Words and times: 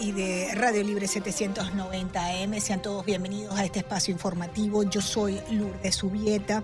Y 0.00 0.12
de 0.12 0.54
Radio 0.54 0.84
Libre 0.84 1.08
790 1.08 2.26
AM. 2.26 2.60
Sean 2.60 2.80
todos 2.80 3.04
bienvenidos 3.04 3.58
a 3.58 3.64
este 3.64 3.80
espacio 3.80 4.12
informativo. 4.12 4.84
Yo 4.84 5.00
soy 5.00 5.40
Lourdes 5.50 5.96
Subieta. 5.96 6.62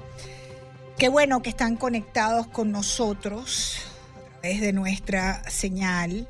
Qué 0.96 1.08
bueno 1.08 1.42
que 1.42 1.50
están 1.50 1.76
conectados 1.76 2.46
con 2.46 2.70
nosotros 2.70 3.78
a 4.14 4.40
través 4.42 4.60
de 4.60 4.72
nuestra 4.72 5.42
señal. 5.50 6.28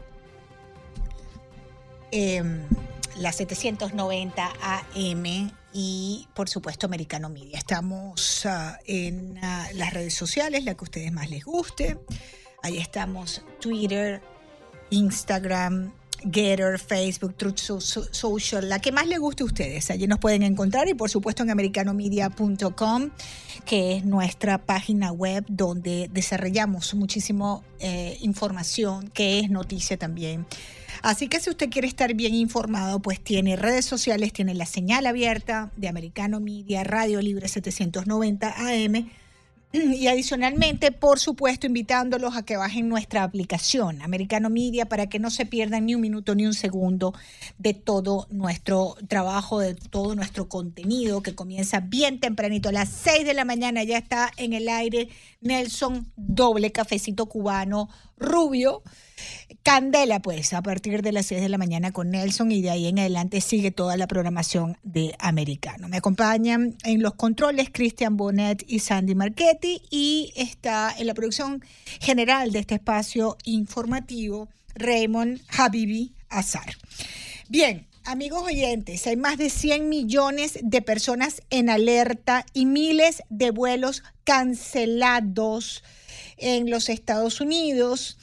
Em, 2.12 2.62
la 3.16 3.32
790 3.32 4.52
AM 4.62 5.52
y 5.74 6.28
por 6.32 6.48
supuesto 6.48 6.86
Americano 6.86 7.28
Media. 7.28 7.58
Estamos 7.58 8.46
ah, 8.46 8.78
en 8.86 9.38
ah, 9.42 9.68
las 9.74 9.92
redes 9.92 10.14
sociales, 10.14 10.64
la 10.64 10.74
que 10.74 10.80
a 10.80 10.84
ustedes 10.84 11.12
más 11.12 11.28
les 11.28 11.44
guste. 11.44 11.98
Ahí 12.62 12.78
estamos 12.78 13.42
Twitter, 13.60 14.22
Instagram, 14.90 15.92
Getter, 16.30 16.78
Facebook, 16.78 17.34
Truth 17.36 17.58
Social, 17.58 18.68
la 18.68 18.78
que 18.78 18.92
más 18.92 19.06
le 19.06 19.18
guste 19.18 19.42
a 19.42 19.46
ustedes. 19.46 19.90
Allí 19.90 20.06
nos 20.06 20.18
pueden 20.18 20.42
encontrar 20.42 20.88
y 20.88 20.94
por 20.94 21.10
supuesto 21.10 21.42
en 21.42 21.50
americanomedia.com, 21.50 23.10
que 23.64 23.96
es 23.96 24.04
nuestra 24.04 24.58
página 24.58 25.12
web 25.12 25.44
donde 25.48 26.10
desarrollamos 26.12 26.94
muchísimo 26.94 27.64
eh, 27.78 28.18
información, 28.20 29.08
que 29.08 29.38
es 29.38 29.50
noticia 29.50 29.96
también. 29.96 30.46
Así 31.02 31.28
que 31.28 31.40
si 31.40 31.48
usted 31.48 31.70
quiere 31.70 31.88
estar 31.88 32.12
bien 32.14 32.34
informado, 32.34 33.00
pues 33.00 33.20
tiene 33.20 33.56
redes 33.56 33.86
sociales, 33.86 34.32
tiene 34.32 34.54
la 34.54 34.66
señal 34.66 35.06
abierta 35.06 35.70
de 35.76 35.88
Americano 35.88 36.40
Media, 36.40 36.84
Radio 36.84 37.22
Libre 37.22 37.48
790 37.48 38.54
AM 38.58 39.10
y 39.72 40.08
adicionalmente, 40.08 40.90
por 40.90 41.20
supuesto, 41.20 41.66
invitándolos 41.66 42.36
a 42.36 42.42
que 42.42 42.56
bajen 42.56 42.88
nuestra 42.88 43.22
aplicación, 43.22 44.02
Americano 44.02 44.50
Media, 44.50 44.86
para 44.86 45.08
que 45.08 45.20
no 45.20 45.30
se 45.30 45.46
pierdan 45.46 45.86
ni 45.86 45.94
un 45.94 46.00
minuto 46.00 46.34
ni 46.34 46.44
un 46.44 46.54
segundo 46.54 47.14
de 47.58 47.74
todo 47.74 48.26
nuestro 48.30 48.96
trabajo, 49.06 49.60
de 49.60 49.74
todo 49.74 50.16
nuestro 50.16 50.48
contenido, 50.48 51.22
que 51.22 51.36
comienza 51.36 51.80
bien 51.80 52.18
tempranito, 52.18 52.70
a 52.70 52.72
las 52.72 52.88
6 52.88 53.24
de 53.24 53.34
la 53.34 53.44
mañana 53.44 53.84
ya 53.84 53.98
está 53.98 54.32
en 54.36 54.54
el 54.54 54.68
aire 54.68 55.08
Nelson, 55.40 56.10
doble 56.16 56.72
cafecito 56.72 57.26
cubano, 57.26 57.88
rubio. 58.20 58.82
Candela, 59.62 60.20
pues, 60.20 60.52
a 60.52 60.62
partir 60.62 61.02
de 61.02 61.12
las 61.12 61.26
6 61.26 61.40
de 61.40 61.48
la 61.48 61.58
mañana 61.58 61.92
con 61.92 62.10
Nelson 62.10 62.52
y 62.52 62.62
de 62.62 62.70
ahí 62.70 62.86
en 62.86 62.98
adelante 62.98 63.40
sigue 63.40 63.70
toda 63.70 63.96
la 63.96 64.06
programación 64.06 64.78
de 64.82 65.14
Americano. 65.18 65.88
Me 65.88 65.98
acompañan 65.98 66.76
en 66.84 67.02
los 67.02 67.14
controles 67.14 67.68
Cristian 67.72 68.16
Bonet 68.16 68.64
y 68.66 68.78
Sandy 68.78 69.14
Marchetti 69.14 69.82
y 69.90 70.32
está 70.36 70.94
en 70.96 71.06
la 71.06 71.14
producción 71.14 71.62
general 72.00 72.52
de 72.52 72.60
este 72.60 72.76
espacio 72.76 73.36
informativo 73.44 74.48
Raymond 74.74 75.40
Habibi 75.58 76.14
Azar. 76.28 76.74
Bien, 77.48 77.86
amigos 78.04 78.44
oyentes, 78.44 79.06
hay 79.06 79.16
más 79.16 79.36
de 79.36 79.50
100 79.50 79.88
millones 79.88 80.58
de 80.62 80.80
personas 80.80 81.42
en 81.50 81.68
alerta 81.68 82.46
y 82.54 82.64
miles 82.64 83.22
de 83.28 83.50
vuelos 83.50 84.02
cancelados 84.24 85.82
en 86.40 86.70
los 86.70 86.88
Estados 86.88 87.40
Unidos. 87.40 88.18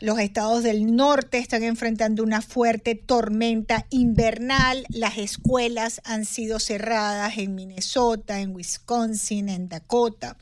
Los 0.00 0.18
estados 0.18 0.64
del 0.64 0.96
norte 0.96 1.38
están 1.38 1.62
enfrentando 1.62 2.24
una 2.24 2.42
fuerte 2.42 2.96
tormenta 2.96 3.86
invernal. 3.90 4.84
Las 4.88 5.16
escuelas 5.16 6.00
han 6.04 6.24
sido 6.24 6.58
cerradas 6.58 7.38
en 7.38 7.54
Minnesota, 7.54 8.40
en 8.40 8.54
Wisconsin, 8.54 9.48
en 9.48 9.68
Dakota. 9.68 10.36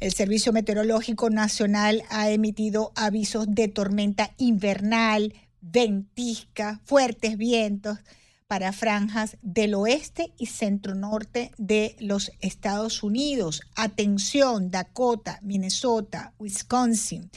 El 0.00 0.12
Servicio 0.12 0.52
Meteorológico 0.52 1.30
Nacional 1.30 2.02
ha 2.10 2.30
emitido 2.30 2.92
avisos 2.96 3.46
de 3.48 3.68
tormenta 3.68 4.32
invernal, 4.38 5.34
ventisca, 5.60 6.80
fuertes 6.84 7.36
vientos 7.36 7.98
para 8.46 8.72
franjas 8.72 9.36
del 9.42 9.74
oeste 9.74 10.32
y 10.38 10.46
centro 10.46 10.94
norte 10.94 11.50
de 11.58 11.96
los 11.98 12.30
Estados 12.40 13.02
Unidos. 13.02 13.60
Atención, 13.74 14.70
Dakota, 14.70 15.40
Minnesota, 15.42 16.32
Wisconsin. 16.38 17.30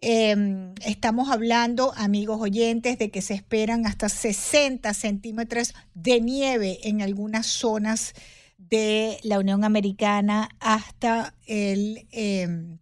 Em, 0.00 0.74
estamos 0.84 1.28
hablando, 1.28 1.92
amigos 1.96 2.40
oyentes, 2.40 2.98
de 2.98 3.10
que 3.10 3.20
se 3.20 3.34
esperan 3.34 3.84
hasta 3.84 4.08
60 4.08 4.94
centímetros 4.94 5.74
de 5.94 6.20
nieve 6.20 6.78
en 6.84 7.02
algunas 7.02 7.46
zonas 7.46 8.14
de 8.58 9.18
la 9.24 9.40
Unión 9.40 9.64
Americana 9.64 10.50
hasta 10.60 11.34
el 11.46 12.06
em, 12.12 12.78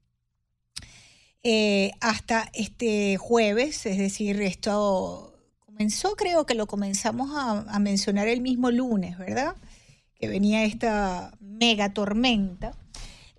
eh, 1.43 1.93
hasta 2.01 2.51
este 2.55 3.17
jueves, 3.19 3.87
es 3.87 3.99
decir, 3.99 4.43
esto 4.43 5.36
comenzó, 5.77 6.17
creo 6.17 6.47
que 6.47 6.55
lo 6.55 6.67
comenzamos 6.67 7.31
a, 7.37 7.79
mencionar 7.81 8.29
el 8.29 8.41
mismo 8.41 8.71
lunes, 8.71 9.19
¿verdad? 9.19 9.57
Que 10.19 10.27
venía 10.27 10.65
esta 10.65 11.37
mega 11.39 11.93
tormenta. 11.93 12.73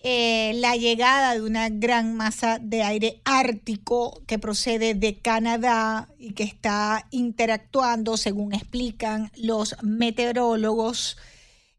Eh, 0.03 0.51
la 0.57 0.75
llegada 0.75 1.33
de 1.33 1.41
una 1.41 1.69
gran 1.69 2.13
masa 2.15 2.59
de 2.59 2.83
aire 2.83 3.21
ártico 3.25 4.21
que 4.27 4.37
procede 4.37 4.93
de 4.93 5.17
Canadá 5.17 6.09
y 6.19 6.33
que 6.33 6.43
está 6.43 7.07
interactuando, 7.09 8.17
según 8.17 8.53
explican 8.53 9.31
los 9.35 9.75
meteorólogos, 9.81 11.17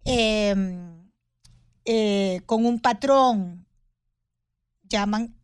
em, 0.04 1.08
eh, 1.84 2.40
con 2.46 2.66
un 2.66 2.80
patrón, 2.80 3.64
llaman 4.82 5.37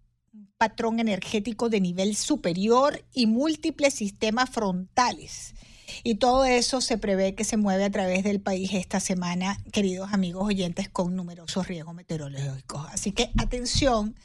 patrón 0.65 0.99
energético 0.99 1.69
de 1.69 1.81
nivel 1.81 2.17
superior 2.17 3.05
y 3.13 3.27
múltiples 3.27 3.93
sistemas 3.93 4.49
frontales 4.49 5.55
y 6.03 6.15
todo 6.15 6.47
eso 6.47 6.81
se 6.81 6.97
prevé 6.97 7.35
que 7.35 7.45
se 7.45 7.59
mueve 7.59 7.85
a 7.85 7.91
través 7.91 8.25
del 8.25 8.41
país 8.41 8.73
esta 8.73 8.99
semana, 8.99 9.59
queridos 9.73 10.13
amigos 10.15 10.47
oyentes, 10.47 10.89
con 10.89 11.15
numerosos 11.15 11.69
riesgos 11.69 11.95
meteorológicos. 11.95 12.87
Así 12.91 13.13
que 13.13 13.31
atención, 13.37 14.17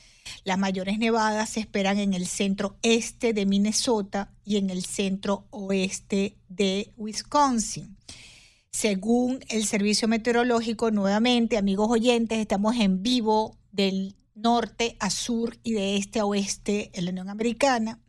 las 0.45 0.57
mayores 0.57 0.97
nevadas 0.97 1.49
se 1.49 1.59
esperan 1.59 1.99
en 1.99 2.13
el 2.13 2.25
centro 2.25 2.77
este 2.83 3.33
de 3.33 3.45
Minnesota 3.45 4.31
y 4.45 4.55
en 4.55 4.69
el 4.69 4.85
centro 4.85 5.45
oeste 5.49 6.37
de 6.47 6.93
Wisconsin. 6.95 7.97
Según 8.71 9.39
el 9.49 9.65
servicio 9.65 10.07
meteorológico, 10.07 10.89
nuevamente, 10.89 11.57
amigos 11.57 11.89
oyentes, 11.89 12.39
estamos 12.39 12.77
en 12.77 13.03
vivo 13.03 13.57
del 13.73 14.15
norte 14.41 14.97
a 14.99 15.09
sur 15.09 15.57
y 15.63 15.73
de 15.73 15.97
este 15.97 16.19
a 16.19 16.25
oeste 16.25 16.91
en 16.93 17.05
la 17.05 17.11
Unión 17.11 17.29
Americana. 17.29 17.99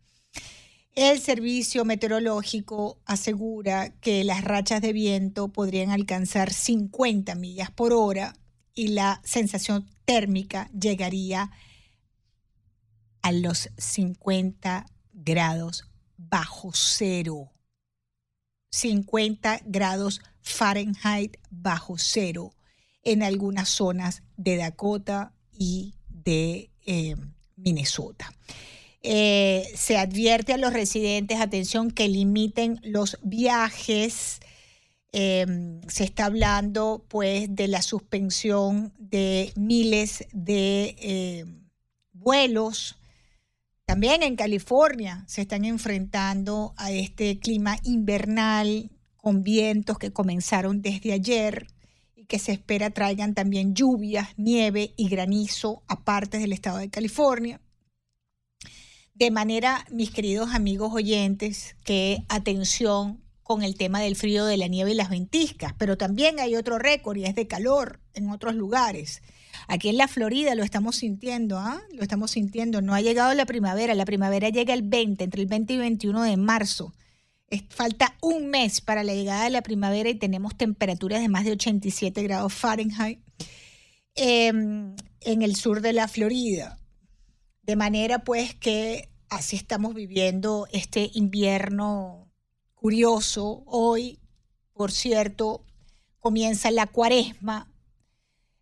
El 0.94 1.20
servicio 1.20 1.84
meteorológico 1.84 3.00
asegura 3.06 3.90
que 4.00 4.24
las 4.24 4.42
rachas 4.42 4.82
de 4.82 4.92
viento 4.92 5.48
podrían 5.48 5.90
alcanzar 5.90 6.52
50 6.52 7.34
millas 7.36 7.70
por 7.70 7.92
hora 7.92 8.34
y 8.74 8.88
la 8.88 9.20
sensación 9.24 9.88
térmica 10.04 10.68
llegaría 10.78 11.50
a 13.22 13.32
los 13.32 13.70
50 13.76 14.86
grados 15.12 15.88
bajo 16.16 16.70
cero. 16.74 17.52
50 18.70 19.60
grados 19.64 20.20
Fahrenheit 20.42 21.36
bajo 21.50 21.98
cero 21.98 22.54
en 23.02 23.22
algunas 23.22 23.68
zonas 23.68 24.22
de 24.36 24.56
Dakota 24.56 25.34
y 25.52 25.94
de 26.24 26.70
eh, 26.86 27.14
Minnesota. 27.56 28.32
Eh, 29.02 29.64
se 29.74 29.96
advierte 29.96 30.52
a 30.52 30.58
los 30.58 30.72
residentes, 30.72 31.40
atención, 31.40 31.90
que 31.90 32.08
limiten 32.08 32.80
los 32.82 33.18
viajes. 33.22 34.40
Em, 35.12 35.80
se 35.88 36.04
está 36.04 36.26
hablando 36.26 37.04
pues 37.08 37.54
de 37.54 37.66
la 37.68 37.82
suspensión 37.82 38.92
de 38.98 39.52
miles 39.56 40.26
de 40.32 41.46
vuelos. 42.12 42.96
También 43.86 44.22
en 44.22 44.36
California 44.36 45.24
se 45.26 45.40
están 45.40 45.64
enfrentando 45.64 46.74
a 46.76 46.92
este 46.92 47.40
clima 47.40 47.76
invernal 47.82 48.90
con 49.16 49.42
vientos 49.42 49.98
que 49.98 50.12
comenzaron 50.12 50.80
desde 50.80 51.12
ayer 51.12 51.66
que 52.30 52.38
se 52.38 52.52
espera 52.52 52.90
traigan 52.90 53.34
también 53.34 53.74
lluvias, 53.74 54.28
nieve 54.36 54.94
y 54.96 55.08
granizo 55.08 55.82
a 55.88 56.04
partes 56.04 56.40
del 56.40 56.52
estado 56.52 56.78
de 56.78 56.88
California. 56.88 57.60
De 59.14 59.32
manera, 59.32 59.84
mis 59.90 60.12
queridos 60.12 60.54
amigos 60.54 60.92
oyentes, 60.94 61.74
que 61.84 62.18
atención 62.28 63.20
con 63.42 63.64
el 63.64 63.76
tema 63.76 64.00
del 64.00 64.14
frío, 64.14 64.44
de 64.44 64.56
la 64.58 64.68
nieve 64.68 64.92
y 64.92 64.94
las 64.94 65.10
ventiscas, 65.10 65.74
pero 65.76 65.98
también 65.98 66.38
hay 66.38 66.54
otro 66.54 66.78
récord 66.78 67.16
y 67.16 67.24
es 67.24 67.34
de 67.34 67.48
calor 67.48 67.98
en 68.14 68.30
otros 68.30 68.54
lugares. 68.54 69.22
Aquí 69.66 69.88
en 69.88 69.96
la 69.96 70.06
Florida 70.06 70.54
lo 70.54 70.62
estamos 70.62 70.94
sintiendo, 70.94 71.58
¿ah? 71.58 71.82
Lo 71.92 72.02
estamos 72.02 72.30
sintiendo. 72.30 72.80
No 72.80 72.94
ha 72.94 73.00
llegado 73.00 73.34
la 73.34 73.44
primavera. 73.44 73.96
La 73.96 74.04
primavera 74.04 74.50
llega 74.50 74.72
el 74.72 74.82
20, 74.82 75.24
entre 75.24 75.42
el 75.42 75.48
20 75.48 75.72
y 75.72 75.78
21 75.78 76.22
de 76.22 76.36
marzo. 76.36 76.94
Falta 77.68 78.16
un 78.20 78.48
mes 78.48 78.80
para 78.80 79.02
la 79.02 79.14
llegada 79.14 79.44
de 79.44 79.50
la 79.50 79.62
primavera 79.62 80.08
y 80.08 80.14
tenemos 80.14 80.56
temperaturas 80.56 81.20
de 81.20 81.28
más 81.28 81.44
de 81.44 81.52
87 81.52 82.22
grados 82.22 82.52
Fahrenheit 82.52 83.18
em, 84.14 84.94
en 85.20 85.42
el 85.42 85.56
sur 85.56 85.80
de 85.80 85.92
la 85.92 86.06
Florida. 86.06 86.78
De 87.62 87.76
manera 87.76 88.20
pues 88.20 88.54
que 88.54 89.08
así 89.28 89.56
estamos 89.56 89.94
viviendo 89.94 90.68
este 90.72 91.10
invierno 91.14 92.30
curioso, 92.74 93.62
hoy, 93.66 94.18
por 94.72 94.92
cierto, 94.92 95.64
comienza 96.18 96.70
la 96.70 96.86
cuaresma, 96.86 97.70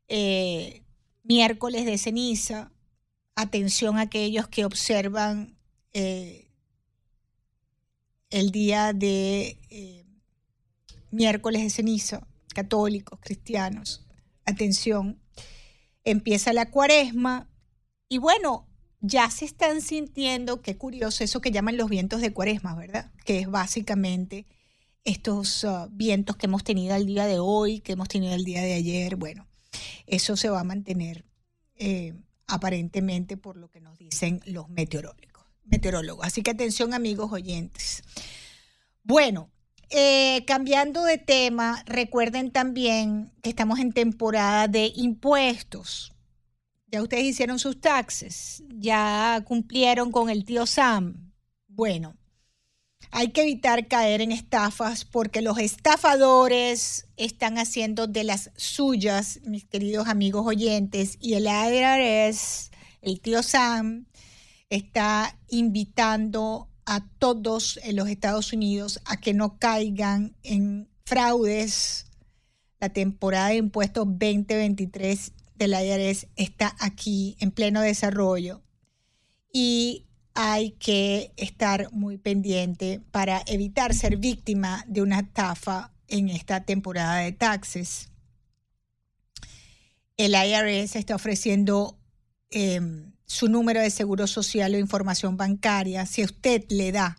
eh, 0.08 0.82
miércoles 1.22 1.84
de 1.84 1.98
ceniza. 1.98 2.72
Atención 3.36 3.98
a 3.98 4.02
aquellos 4.02 4.48
que 4.48 4.64
observan 4.64 5.56
eh, 5.92 6.47
el 8.30 8.50
día 8.50 8.92
de 8.92 9.58
eh, 9.70 10.04
miércoles 11.10 11.62
de 11.62 11.70
ceniza, 11.70 12.26
católicos, 12.54 13.18
cristianos. 13.22 14.06
Atención, 14.44 15.20
empieza 16.04 16.52
la 16.52 16.70
cuaresma 16.70 17.48
y 18.08 18.18
bueno, 18.18 18.66
ya 19.00 19.30
se 19.30 19.44
están 19.44 19.80
sintiendo, 19.80 20.62
qué 20.62 20.76
curioso, 20.76 21.22
eso 21.22 21.40
que 21.40 21.50
llaman 21.50 21.76
los 21.76 21.88
vientos 21.88 22.20
de 22.20 22.32
cuaresma, 22.32 22.74
¿verdad? 22.74 23.12
Que 23.24 23.40
es 23.40 23.50
básicamente 23.50 24.46
estos 25.04 25.64
uh, 25.64 25.88
vientos 25.90 26.36
que 26.36 26.46
hemos 26.46 26.64
tenido 26.64 26.94
el 26.96 27.06
día 27.06 27.26
de 27.26 27.38
hoy, 27.38 27.80
que 27.80 27.92
hemos 27.92 28.08
tenido 28.08 28.34
el 28.34 28.44
día 28.44 28.62
de 28.62 28.74
ayer. 28.74 29.16
Bueno, 29.16 29.46
eso 30.06 30.36
se 30.36 30.50
va 30.50 30.60
a 30.60 30.64
mantener 30.64 31.24
eh, 31.76 32.14
aparentemente 32.46 33.36
por 33.36 33.56
lo 33.56 33.70
que 33.70 33.80
nos 33.80 33.98
dicen 33.98 34.40
los 34.46 34.68
meteorólogos. 34.68 35.27
Meteorólogos. 35.70 36.26
Así 36.26 36.42
que 36.42 36.50
atención 36.50 36.94
amigos 36.94 37.32
oyentes. 37.32 38.02
Bueno, 39.02 39.50
eh, 39.90 40.44
cambiando 40.46 41.04
de 41.04 41.16
tema, 41.16 41.82
recuerden 41.86 42.50
también 42.50 43.32
que 43.42 43.50
estamos 43.50 43.78
en 43.78 43.92
temporada 43.92 44.68
de 44.68 44.92
impuestos. 44.94 46.12
Ya 46.90 47.02
ustedes 47.02 47.24
hicieron 47.24 47.58
sus 47.58 47.80
taxes, 47.80 48.62
ya 48.68 49.42
cumplieron 49.46 50.10
con 50.10 50.30
el 50.30 50.44
tío 50.44 50.66
Sam. 50.66 51.32
Bueno, 51.66 52.16
hay 53.10 53.28
que 53.28 53.42
evitar 53.42 53.88
caer 53.88 54.20
en 54.20 54.32
estafas 54.32 55.04
porque 55.04 55.40
los 55.42 55.58
estafadores 55.58 57.06
están 57.16 57.58
haciendo 57.58 58.06
de 58.06 58.24
las 58.24 58.50
suyas, 58.56 59.40
mis 59.44 59.64
queridos 59.64 60.08
amigos 60.08 60.46
oyentes, 60.46 61.16
y 61.20 61.34
el 61.34 61.46
IRS, 61.46 62.70
el 63.00 63.20
tío 63.20 63.42
Sam, 63.42 64.06
está 64.70 65.38
invitando 65.48 66.68
a 66.84 67.06
todos 67.18 67.78
en 67.82 67.96
los 67.96 68.08
Estados 68.08 68.52
Unidos 68.52 69.00
a 69.04 69.18
que 69.18 69.34
no 69.34 69.58
caigan 69.58 70.34
en 70.42 70.88
fraudes. 71.04 72.06
La 72.80 72.90
temporada 72.90 73.48
de 73.48 73.56
impuestos 73.56 74.06
2023 74.06 75.32
del 75.56 75.72
IRS 75.72 76.28
está 76.36 76.76
aquí 76.78 77.36
en 77.40 77.50
pleno 77.50 77.80
desarrollo 77.80 78.62
y 79.52 80.06
hay 80.34 80.70
que 80.72 81.32
estar 81.36 81.90
muy 81.92 82.16
pendiente 82.16 83.00
para 83.10 83.42
evitar 83.46 83.92
ser 83.92 84.18
víctima 84.18 84.84
de 84.86 85.02
una 85.02 85.20
estafa 85.20 85.92
en 86.06 86.28
esta 86.28 86.64
temporada 86.64 87.16
de 87.16 87.32
taxes. 87.32 88.10
El 90.16 90.34
IRS 90.34 90.94
está 90.96 91.16
ofreciendo 91.16 91.98
em, 92.50 93.12
su 93.26 93.48
número 93.48 93.80
de 93.80 93.90
seguro 93.90 94.26
social 94.26 94.74
o 94.74 94.78
información 94.78 95.36
bancaria. 95.36 96.06
Si 96.06 96.24
usted 96.24 96.64
le 96.70 96.92
da 96.92 97.18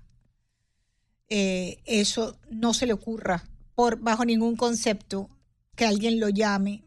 eh, 1.29 1.81
eso, 1.85 2.39
no 2.49 2.73
se 2.73 2.87
le 2.87 2.93
ocurra 2.93 3.45
por 3.75 3.99
bajo 3.99 4.25
ningún 4.25 4.55
concepto 4.55 5.29
que 5.75 5.85
alguien 5.85 6.19
lo 6.19 6.29
llame 6.29 6.83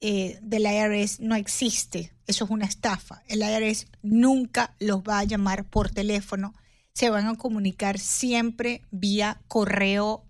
eh, 0.00 0.38
del 0.42 0.62
IRS 0.62 1.20
no 1.20 1.34
existe. 1.34 2.12
Eso 2.26 2.44
es 2.44 2.50
una 2.50 2.64
estafa. 2.64 3.22
El 3.28 3.42
IRS 3.42 3.86
nunca 4.02 4.74
los 4.80 5.02
va 5.02 5.18
a 5.18 5.24
llamar 5.24 5.64
por 5.68 5.90
teléfono. 5.90 6.54
Se 6.92 7.10
van 7.10 7.26
a 7.26 7.36
comunicar 7.36 7.98
siempre 7.98 8.82
vía 8.90 9.40
correo 9.46 10.24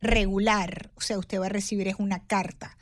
regular. 0.00 0.90
O 0.96 1.00
sea, 1.00 1.18
usted 1.18 1.40
va 1.40 1.46
a 1.46 1.50
recibir 1.50 1.88
es 1.88 1.96
una 1.98 2.26
carta. 2.26 2.76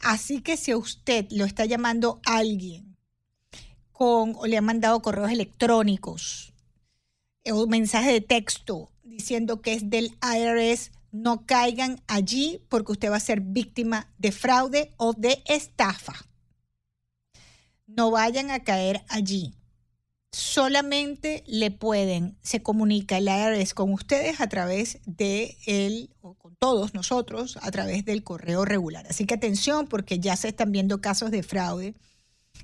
Así 0.00 0.40
que 0.40 0.56
si 0.56 0.72
a 0.72 0.76
usted 0.76 1.26
lo 1.30 1.44
está 1.44 1.64
llamando 1.64 2.20
alguien 2.24 2.91
o 3.94 4.46
le 4.46 4.56
ha 4.56 4.62
mandado 4.62 5.00
correos 5.00 5.30
electrónicos 5.30 6.52
o 7.50 7.66
mensaje 7.66 8.12
de 8.12 8.20
texto 8.20 8.90
diciendo 9.02 9.60
que 9.60 9.74
es 9.74 9.90
del 9.90 10.16
IRS, 10.22 10.92
no 11.10 11.44
caigan 11.44 12.00
allí 12.06 12.62
porque 12.68 12.92
usted 12.92 13.10
va 13.10 13.16
a 13.16 13.20
ser 13.20 13.40
víctima 13.40 14.10
de 14.18 14.32
fraude 14.32 14.94
o 14.96 15.12
de 15.12 15.42
estafa. 15.46 16.14
No 17.86 18.10
vayan 18.10 18.50
a 18.50 18.60
caer 18.60 19.04
allí. 19.08 19.54
Solamente 20.30 21.44
le 21.46 21.70
pueden, 21.70 22.38
se 22.40 22.62
comunica 22.62 23.18
el 23.18 23.28
IRS 23.28 23.74
con 23.74 23.92
ustedes 23.92 24.40
a 24.40 24.48
través 24.48 25.00
de 25.04 25.58
él, 25.66 26.08
o 26.22 26.32
con 26.34 26.56
todos 26.56 26.94
nosotros, 26.94 27.58
a 27.60 27.70
través 27.70 28.06
del 28.06 28.24
correo 28.24 28.64
regular. 28.64 29.06
Así 29.10 29.26
que 29.26 29.34
atención 29.34 29.86
porque 29.88 30.20
ya 30.20 30.36
se 30.36 30.48
están 30.48 30.72
viendo 30.72 31.02
casos 31.02 31.30
de 31.30 31.42
fraude 31.42 31.94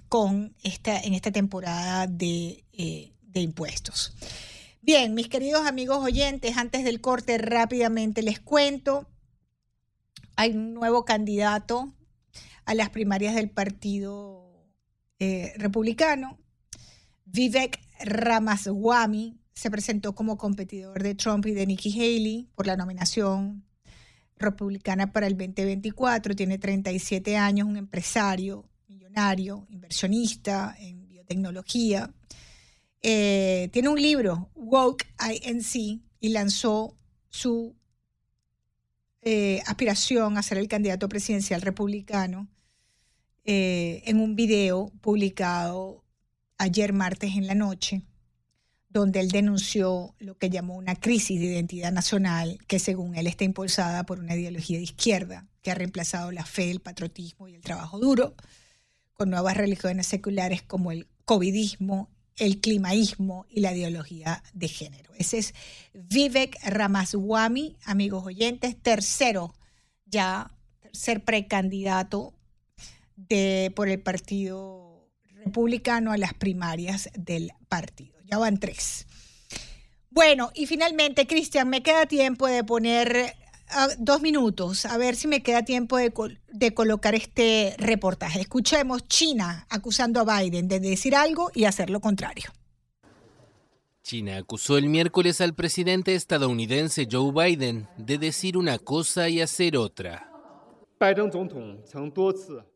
con 0.08 0.54
esta, 0.62 1.00
en 1.00 1.14
esta 1.14 1.30
temporada 1.30 2.06
de, 2.06 2.64
eh, 2.72 3.12
de 3.22 3.40
impuestos. 3.40 4.14
Bien, 4.80 5.14
mis 5.14 5.28
queridos 5.28 5.66
amigos 5.66 5.98
oyentes, 5.98 6.56
antes 6.56 6.84
del 6.84 7.00
corte 7.00 7.36
rápidamente 7.36 8.22
les 8.22 8.40
cuento, 8.40 9.06
hay 10.36 10.52
un 10.52 10.72
nuevo 10.72 11.04
candidato 11.04 11.92
a 12.64 12.74
las 12.74 12.90
primarias 12.90 13.34
del 13.34 13.50
Partido 13.50 14.68
eh, 15.18 15.52
Republicano. 15.56 16.38
Vivek 17.24 17.80
Ramaswamy 18.00 19.40
se 19.52 19.70
presentó 19.70 20.14
como 20.14 20.38
competidor 20.38 21.02
de 21.02 21.14
Trump 21.14 21.46
y 21.46 21.52
de 21.52 21.66
Nikki 21.66 21.92
Haley 21.92 22.48
por 22.54 22.66
la 22.66 22.76
nominación 22.76 23.64
republicana 24.36 25.12
para 25.12 25.26
el 25.26 25.36
2024. 25.36 26.36
Tiene 26.36 26.58
37 26.58 27.36
años, 27.36 27.66
un 27.66 27.76
empresario, 27.76 28.64
inversionista 29.68 30.76
en 30.78 31.08
biotecnología. 31.08 32.10
Eh, 33.02 33.68
tiene 33.72 33.88
un 33.88 34.00
libro, 34.00 34.50
Woke 34.54 35.06
INC, 35.20 36.00
y 36.20 36.28
lanzó 36.30 36.96
su 37.30 37.76
eh, 39.22 39.60
aspiración 39.66 40.38
a 40.38 40.42
ser 40.42 40.58
el 40.58 40.68
candidato 40.68 41.08
presidencial 41.08 41.62
republicano 41.62 42.48
eh, 43.44 44.02
en 44.06 44.20
un 44.20 44.36
video 44.36 44.92
publicado 45.00 46.04
ayer 46.58 46.92
martes 46.92 47.36
en 47.36 47.46
la 47.46 47.54
noche, 47.54 48.02
donde 48.88 49.20
él 49.20 49.30
denunció 49.30 50.14
lo 50.18 50.36
que 50.36 50.50
llamó 50.50 50.76
una 50.76 50.96
crisis 50.96 51.38
de 51.40 51.46
identidad 51.46 51.92
nacional 51.92 52.58
que 52.66 52.78
según 52.78 53.16
él 53.16 53.26
está 53.26 53.44
impulsada 53.44 54.04
por 54.04 54.18
una 54.18 54.34
ideología 54.34 54.78
de 54.78 54.84
izquierda 54.84 55.46
que 55.62 55.70
ha 55.70 55.74
reemplazado 55.74 56.32
la 56.32 56.44
fe, 56.44 56.70
el 56.70 56.80
patriotismo 56.80 57.48
y 57.48 57.54
el 57.54 57.62
trabajo 57.62 57.98
duro 57.98 58.34
con 59.18 59.30
nuevas 59.30 59.56
religiones 59.56 60.06
seculares 60.06 60.62
como 60.62 60.92
el 60.92 61.08
covidismo 61.24 62.08
el 62.36 62.60
climaísmo 62.60 63.46
y 63.50 63.58
la 63.60 63.74
ideología 63.74 64.44
de 64.52 64.68
género. 64.68 65.10
Ese 65.18 65.38
es 65.38 65.54
Vivek 65.92 66.56
Ramaswamy, 66.64 67.76
amigos 67.84 68.24
oyentes, 68.24 68.80
tercero, 68.80 69.56
ya 70.06 70.52
ser 70.92 71.24
precandidato 71.24 72.32
de, 73.16 73.72
por 73.74 73.88
el 73.88 74.00
Partido 74.00 75.10
Republicano 75.44 76.12
a 76.12 76.16
las 76.16 76.32
primarias 76.32 77.10
del 77.14 77.52
partido. 77.68 78.16
Ya 78.24 78.38
van 78.38 78.58
tres. 78.58 79.08
Bueno, 80.10 80.52
y 80.54 80.66
finalmente, 80.66 81.26
Cristian, 81.26 81.68
me 81.68 81.82
queda 81.82 82.06
tiempo 82.06 82.46
de 82.46 82.62
poner 82.62 83.34
dos 83.98 84.20
minutos, 84.20 84.84
a 84.84 84.96
ver 84.98 85.16
si 85.16 85.28
me 85.28 85.42
queda 85.42 85.64
tiempo 85.64 85.96
de, 85.96 86.12
de, 86.52 86.74
colocar 86.74 87.14
este 87.14 87.74
reportaje. 87.78 88.40
Escuchemos 88.40 89.06
China 89.08 89.66
acusando 89.68 90.20
a 90.20 90.40
Biden 90.40 90.68
de 90.68 90.80
decir 90.80 91.14
algo 91.14 91.50
y 91.54 91.64
hacer 91.64 91.90
lo 91.90 92.00
contrario. 92.00 92.50
China 94.02 94.38
acusó 94.38 94.78
el 94.78 94.88
miércoles 94.88 95.40
al 95.42 95.54
presidente 95.54 96.14
estadounidense 96.14 97.06
Joe 97.10 97.30
Biden 97.30 97.88
de 97.98 98.16
decir 98.16 98.56
una 98.56 98.78
cosa 98.78 99.28
y 99.28 99.42
hacer 99.42 99.76
otra. 99.76 100.28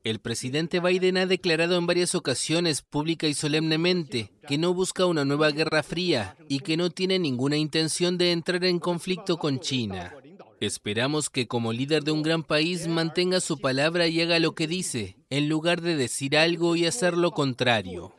El 0.05 0.21
presidente 0.21 0.79
Biden 0.79 1.17
ha 1.17 1.27
declarado 1.27 1.77
en 1.77 1.87
varias 1.87 2.15
ocasiones 2.15 2.83
pública 2.83 3.27
y 3.27 3.35
solemnemente 3.35 4.31
que 4.47 4.59
no 4.59 4.75
busca 4.75 5.07
una 5.07 5.25
nueva 5.25 5.51
guerra 5.51 5.83
fría 5.83 6.37
y 6.49 6.61
que 6.61 6.77
no 6.77 6.91
tiene 6.91 7.19
ninguna 7.19 7.57
intención 7.57 8.19
de 8.19 8.31
entrar 8.31 8.65
en 8.65 8.79
conflicto 8.79 9.39
con 9.39 9.59
China. 9.59 10.15
Esperamos 10.63 11.29
que 11.29 11.49
como 11.49 11.73
líder 11.73 12.05
de 12.05 12.13
un 12.13 12.23
gran 12.23 12.45
país 12.45 12.87
mantenga 12.87 13.41
su 13.41 13.59
palabra 13.59 14.07
y 14.07 14.21
haga 14.21 14.39
lo 14.39 14.55
que 14.55 14.69
dice, 14.69 15.17
en 15.29 15.49
lugar 15.49 15.81
de 15.81 15.97
decir 15.97 16.37
algo 16.37 16.77
y 16.77 16.87
hacer 16.87 17.17
lo 17.17 17.33
contrario. 17.33 18.15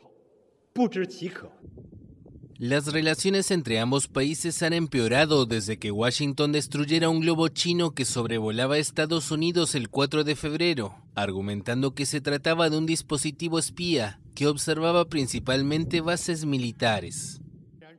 Las 2.58 2.88
relaciones 2.88 3.50
entre 3.50 3.80
ambos 3.80 4.10
países 4.10 4.62
han 4.62 4.74
empeorado 4.74 5.46
desde 5.46 5.80
que 5.80 5.92
Washington 5.92 6.52
destruyera 6.52 7.08
un 7.08 7.22
globo 7.22 7.48
chino 7.48 7.92
que 7.92 8.04
sobrevolaba 8.04 8.78
Estados 8.78 9.32
Unidos 9.32 9.74
el 9.74 9.88
4 9.88 10.26
de 10.26 10.36
febrero, 10.36 10.98
argumentando 11.16 11.96
que 11.96 12.06
se 12.06 12.20
trataba 12.20 12.70
de 12.70 12.78
un 12.78 12.86
dispositivo 12.86 13.58
espía 13.58 14.20
que 14.36 14.48
observaba 14.48 15.06
principalmente 15.06 16.02
bases 16.02 16.44
militares. 16.44 17.40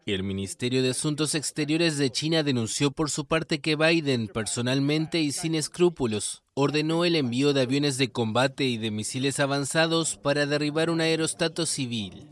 El 0.06 0.23
Ministerio 0.23 0.82
de 0.82 0.90
Asuntos 0.90 1.34
Exteriores 1.34 1.96
de 1.96 2.11
China 2.11 2.42
denunció 2.42 2.90
por 2.90 3.11
su 3.11 3.25
parte 3.25 3.62
que 3.62 3.75
Biden, 3.75 4.28
personalmente 4.28 5.20
y 5.20 5.32
sin 5.32 5.54
escrúpulos, 5.54 6.42
ordenó 6.52 7.06
el 7.06 7.16
envío 7.16 7.54
de 7.54 7.62
aviones 7.62 7.96
de 7.96 8.12
combate 8.12 8.64
y 8.64 8.76
de 8.76 8.90
misiles 8.90 9.40
avanzados 9.40 10.18
para 10.18 10.44
derribar 10.44 10.90
un 10.90 11.00
aerostato 11.00 11.64
civil. 11.64 12.28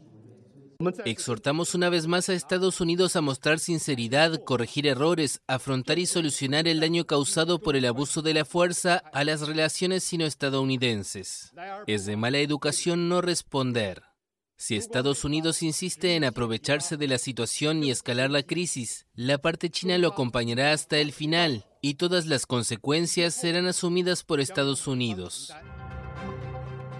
Exhortamos 1.06 1.74
una 1.74 1.88
vez 1.88 2.06
más 2.06 2.28
a 2.28 2.34
Estados 2.34 2.82
Unidos 2.82 3.16
a 3.16 3.22
mostrar 3.22 3.58
sinceridad, 3.58 4.44
corregir 4.44 4.86
errores, 4.86 5.40
afrontar 5.46 5.98
y 5.98 6.04
solucionar 6.04 6.68
el 6.68 6.80
daño 6.80 7.06
causado 7.06 7.58
por 7.58 7.74
el 7.76 7.86
abuso 7.86 8.20
de 8.20 8.34
la 8.34 8.44
fuerza 8.44 9.02
a 9.14 9.24
las 9.24 9.46
relaciones 9.46 10.04
sino-estadounidenses. 10.04 11.54
Es 11.86 12.04
de 12.04 12.16
mala 12.16 12.38
educación 12.38 13.08
no 13.08 13.22
responder. 13.22 14.11
Si 14.64 14.76
Estados 14.76 15.24
Unidos 15.24 15.60
insiste 15.64 16.14
en 16.14 16.22
aprovecharse 16.22 16.96
de 16.96 17.08
la 17.08 17.18
situación 17.18 17.82
y 17.82 17.90
escalar 17.90 18.30
la 18.30 18.44
crisis, 18.44 19.06
la 19.16 19.38
parte 19.38 19.70
china 19.70 19.98
lo 19.98 20.06
acompañará 20.06 20.70
hasta 20.70 20.98
el 20.98 21.10
final 21.10 21.66
y 21.80 21.94
todas 21.94 22.26
las 22.26 22.46
consecuencias 22.46 23.34
serán 23.34 23.66
asumidas 23.66 24.22
por 24.22 24.38
Estados 24.38 24.86
Unidos. 24.86 25.52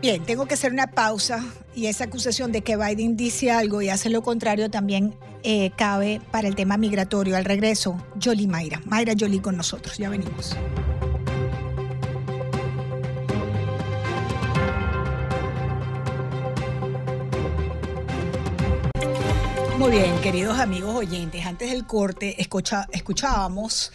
Bien, 0.01 0.25
tengo 0.25 0.47
que 0.47 0.55
hacer 0.55 0.73
una 0.73 0.89
pausa 0.89 1.45
y 1.73 1.87
esa 1.87 2.03
acusación 2.03 2.51
de 2.51 2.63
que 2.63 2.77
Biden 2.77 3.17
dice 3.17 3.53
algo 3.53 3.81
y 3.81 3.91
hace 3.91 4.11
lo 4.11 4.23
contrario 4.23 4.69
también 4.69 5.15
eh, 5.45 5.71
cabe 5.77 6.21
para 6.33 6.49
el 6.49 6.57
tema 6.57 6.77
migratorio. 6.77 7.37
Al 7.37 7.45
regreso, 7.45 7.97
Jolie 8.21 8.49
Mayra. 8.49 8.83
Mayra 8.87 9.15
Jolie 9.17 9.41
con 9.41 9.57
nosotros. 9.57 9.99
Ya 9.99 10.11
venimos. 10.11 10.57
Muy 19.83 19.91
bien, 19.91 20.21
queridos 20.21 20.61
amigos 20.61 20.95
oyentes, 20.95 21.45
antes 21.45 21.69
del 21.73 21.89
corte 21.89 22.37
escuchábamos 22.41 23.91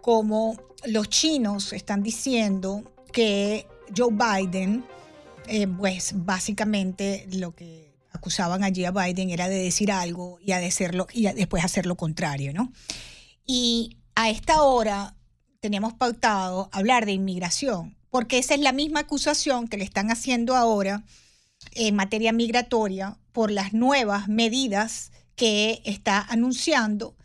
cómo 0.00 0.58
los 0.86 1.10
chinos 1.10 1.74
están 1.74 2.02
diciendo 2.02 2.90
que 3.12 3.66
Joe 3.94 4.14
Biden, 4.14 4.86
eh, 5.46 5.66
pues 5.66 6.12
básicamente 6.14 7.28
lo 7.32 7.54
que 7.54 7.94
acusaban 8.12 8.64
allí 8.64 8.86
a 8.86 8.92
Biden 8.92 9.28
era 9.28 9.46
de 9.46 9.62
decir 9.62 9.92
algo 9.92 10.38
y, 10.40 10.52
a 10.52 10.58
decirlo, 10.58 11.06
y 11.12 11.24
después 11.24 11.62
hacer 11.62 11.84
lo 11.84 11.96
contrario, 11.96 12.54
¿no? 12.54 12.72
Y 13.44 13.98
a 14.14 14.30
esta 14.30 14.62
hora 14.62 15.16
tenemos 15.60 15.92
pautado 15.92 16.70
hablar 16.72 17.04
de 17.04 17.12
inmigración, 17.12 17.94
porque 18.08 18.38
esa 18.38 18.54
es 18.54 18.60
la 18.60 18.72
misma 18.72 19.00
acusación 19.00 19.68
que 19.68 19.76
le 19.76 19.84
están 19.84 20.10
haciendo 20.10 20.56
ahora 20.56 21.04
en 21.72 21.94
materia 21.94 22.32
migratoria 22.32 23.18
por 23.32 23.50
las 23.50 23.74
nuevas 23.74 24.28
medidas 24.28 25.10
que 25.36 25.82
está 25.84 26.20
anunciando 26.28 27.16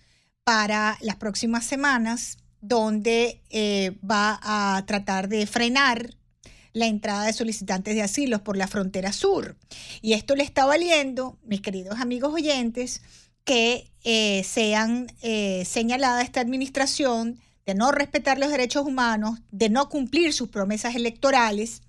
para 0.44 0.98
las 1.02 1.16
próximas 1.16 1.66
semanas, 1.66 2.38
donde 2.62 3.42
eh, 3.50 3.98
va 4.10 4.40
a 4.44 4.86
tratar 4.86 5.28
de 5.28 5.48
frenar 5.48 6.16
la 6.74 6.86
entrada 6.86 7.26
de 7.26 7.34
solicitantes 7.34 7.96
de 7.96 8.02
asilo 8.02 8.44
por 8.44 8.58
la 8.58 8.68
frontera 8.68 9.12
sur. 9.12 9.58
Y 10.02 10.14
esto 10.14 10.36
le 10.36 10.44
está 10.44 10.66
valiendo, 10.66 11.38
mis 11.44 11.62
queridos 11.62 12.00
amigos 12.00 12.34
oyentes, 12.34 13.02
que 13.44 13.92
eh, 14.04 14.44
sean 14.44 15.08
eh, 15.22 15.66
señalada 15.66 16.22
esta 16.22 16.42
administración 16.42 17.40
de 17.66 17.76
no 17.76 17.92
respetar 17.92 18.38
los 18.38 18.52
derechos 18.52 18.86
humanos, 18.86 19.40
de 19.52 19.70
no 19.70 19.90
cumplir 19.90 20.34
sus 20.34 20.50
promesas 20.50 20.96
electorales 20.96 21.82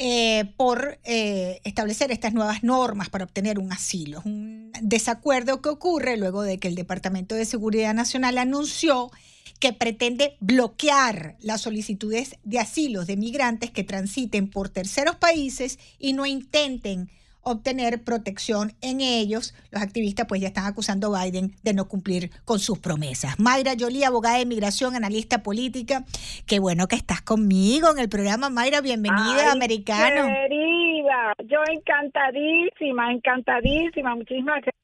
eh, 0.00 0.52
por 0.56 1.00
eh, 1.02 1.60
establecer 1.64 2.12
estas 2.12 2.32
nuevas 2.32 2.62
normas 2.62 3.08
para 3.08 3.24
obtener 3.24 3.58
un 3.58 3.72
asilo. 3.72 4.22
Un 4.24 4.70
desacuerdo 4.80 5.60
que 5.60 5.70
ocurre 5.70 6.16
luego 6.16 6.42
de 6.42 6.58
que 6.58 6.68
el 6.68 6.76
Departamento 6.76 7.34
de 7.34 7.44
Seguridad 7.44 7.94
Nacional 7.94 8.38
anunció 8.38 9.10
que 9.58 9.72
pretende 9.72 10.36
bloquear 10.38 11.36
las 11.40 11.62
solicitudes 11.62 12.36
de 12.44 12.60
asilo 12.60 13.04
de 13.04 13.16
migrantes 13.16 13.72
que 13.72 13.82
transiten 13.82 14.48
por 14.48 14.68
terceros 14.68 15.16
países 15.16 15.80
y 15.98 16.12
no 16.12 16.26
intenten 16.26 17.10
obtener 17.42 18.02
protección 18.02 18.74
en 18.80 19.00
ellos. 19.00 19.54
Los 19.70 19.82
activistas 19.82 20.26
pues 20.26 20.40
ya 20.40 20.48
están 20.48 20.66
acusando 20.66 21.14
a 21.14 21.24
Biden 21.24 21.54
de 21.62 21.74
no 21.74 21.88
cumplir 21.88 22.30
con 22.44 22.58
sus 22.58 22.78
promesas. 22.78 23.38
Mayra 23.38 23.72
Jolie, 23.78 24.04
abogada 24.04 24.36
de 24.36 24.42
inmigración, 24.42 24.94
analista 24.94 25.42
política. 25.42 26.04
Qué 26.46 26.58
bueno 26.58 26.88
que 26.88 26.96
estás 26.96 27.22
conmigo 27.22 27.90
en 27.90 27.98
el 27.98 28.08
programa. 28.08 28.50
Mayra, 28.50 28.80
bienvenida, 28.80 29.52
americano. 29.52 30.26
Querida, 30.26 31.34
yo 31.44 31.58
encantadísima, 31.72 33.12
encantadísima. 33.12 34.14
Muchísimas 34.14 34.62
gracias. 34.62 34.74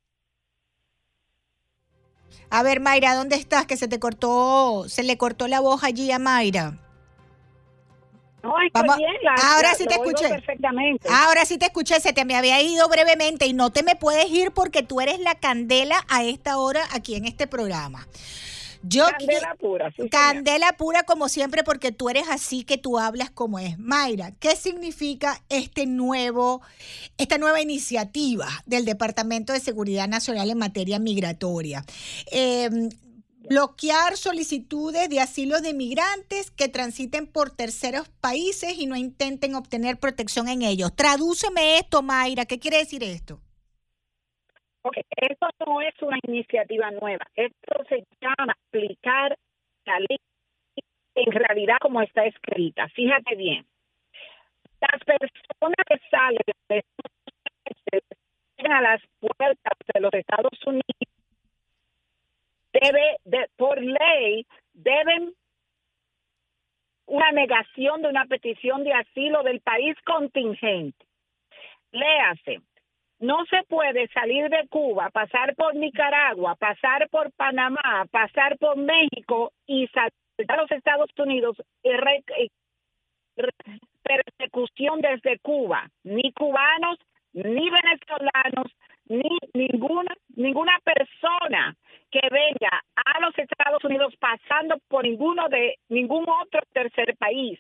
A 2.50 2.62
ver, 2.62 2.80
Mayra, 2.80 3.14
¿dónde 3.14 3.36
estás? 3.36 3.66
Que 3.66 3.76
se 3.76 3.88
te 3.88 3.98
cortó, 3.98 4.84
se 4.88 5.02
le 5.02 5.18
cortó 5.18 5.48
la 5.48 5.60
voz 5.60 5.82
allí 5.82 6.10
a 6.12 6.18
Mayra. 6.18 6.78
No, 8.44 8.52
estoy 8.60 8.98
bien, 8.98 9.10
ahora 9.42 9.74
sí 9.74 9.86
te 9.86 9.94
escuché. 9.94 10.28
Perfectamente. 10.28 11.08
Ahora 11.10 11.46
sí 11.46 11.56
te 11.56 11.64
escuché, 11.64 11.98
se 11.98 12.12
te 12.12 12.26
me 12.26 12.36
había 12.36 12.60
ido 12.60 12.86
brevemente 12.90 13.46
y 13.46 13.54
no 13.54 13.70
te 13.70 13.82
me 13.82 13.96
puedes 13.96 14.30
ir 14.30 14.52
porque 14.52 14.82
tú 14.82 15.00
eres 15.00 15.18
la 15.18 15.34
candela 15.34 15.96
a 16.10 16.24
esta 16.24 16.58
hora 16.58 16.82
aquí 16.92 17.14
en 17.14 17.24
este 17.24 17.46
programa. 17.46 18.06
Yo 18.86 19.06
candela 19.06 19.56
pura. 19.58 19.90
Sí, 19.96 20.10
candela 20.10 20.74
pura 20.76 21.04
como 21.04 21.30
siempre 21.30 21.64
porque 21.64 21.90
tú 21.90 22.10
eres 22.10 22.24
así 22.28 22.64
que 22.64 22.76
tú 22.76 22.98
hablas 22.98 23.30
como 23.30 23.58
es. 23.58 23.78
Mayra, 23.78 24.32
¿qué 24.32 24.56
significa 24.56 25.40
este 25.48 25.86
nuevo, 25.86 26.60
esta 27.16 27.38
nueva 27.38 27.62
iniciativa 27.62 28.46
del 28.66 28.84
Departamento 28.84 29.54
de 29.54 29.60
Seguridad 29.60 30.06
Nacional 30.06 30.50
en 30.50 30.58
materia 30.58 30.98
migratoria? 30.98 31.82
Eh, 32.30 32.68
bloquear 33.48 34.16
solicitudes 34.16 35.08
de 35.08 35.20
asilo 35.20 35.60
de 35.60 35.74
migrantes 35.74 36.50
que 36.50 36.68
transiten 36.68 37.26
por 37.30 37.50
terceros 37.50 38.08
países 38.20 38.78
y 38.78 38.86
no 38.86 38.96
intenten 38.96 39.54
obtener 39.54 39.98
protección 39.98 40.48
en 40.48 40.62
ellos. 40.62 40.94
Tradúceme 40.96 41.78
esto, 41.78 42.02
Mayra. 42.02 42.46
¿Qué 42.46 42.58
quiere 42.58 42.78
decir 42.78 43.02
esto? 43.02 43.40
Ok, 44.82 44.98
esto 45.16 45.48
no 45.66 45.80
es 45.80 45.94
una 46.02 46.18
iniciativa 46.26 46.90
nueva. 46.90 47.26
Esto 47.34 47.84
se 47.88 48.04
llama 48.20 48.54
aplicar 48.68 49.36
la 49.86 49.98
ley 50.00 50.18
en 51.14 51.32
realidad 51.32 51.76
como 51.80 52.02
está 52.02 52.26
escrita. 52.26 52.88
Fíjate 52.88 53.36
bien. 53.36 53.64
Las 54.80 55.00
personas 55.04 55.84
que 55.88 55.98
salen 56.10 56.42
a 58.70 58.80
las 58.80 59.00
puertas 59.20 59.78
de 59.94 60.00
los 60.00 60.12
Estados 60.12 60.58
Unidos 60.66 61.03
debe, 62.80 63.16
de, 63.24 63.46
por 63.56 63.80
ley, 63.80 64.46
deben 64.72 65.32
una 67.06 67.32
negación 67.32 68.02
de 68.02 68.08
una 68.08 68.24
petición 68.26 68.82
de 68.84 68.92
asilo 68.92 69.42
del 69.42 69.60
país 69.60 69.96
contingente. 70.04 71.04
Léase, 71.92 72.60
no 73.20 73.44
se 73.46 73.62
puede 73.68 74.08
salir 74.08 74.48
de 74.48 74.66
Cuba, 74.68 75.10
pasar 75.10 75.54
por 75.54 75.74
Nicaragua, 75.74 76.56
pasar 76.56 77.08
por 77.10 77.30
Panamá, 77.32 78.06
pasar 78.10 78.58
por 78.58 78.76
México 78.76 79.52
y 79.66 79.86
salir 79.88 80.12
a 80.48 80.56
los 80.56 80.70
Estados 80.70 81.10
Unidos 81.18 81.56
y, 81.82 82.50
persecución 84.02 85.00
desde 85.00 85.38
Cuba. 85.38 85.88
Ni 86.02 86.32
cubanos, 86.32 86.98
ni 87.32 87.70
venezolanos, 87.70 88.72
ni 89.06 89.38
ninguna 89.54 90.14
ninguna 90.36 90.72
persona 90.82 91.76
que 92.14 92.28
venga 92.30 92.80
a 92.94 93.20
los 93.20 93.36
Estados 93.36 93.82
Unidos 93.82 94.14
pasando 94.20 94.76
por 94.86 95.02
ninguno 95.02 95.48
de 95.48 95.74
ningún 95.88 96.24
otro 96.28 96.60
tercer 96.72 97.16
país 97.16 97.58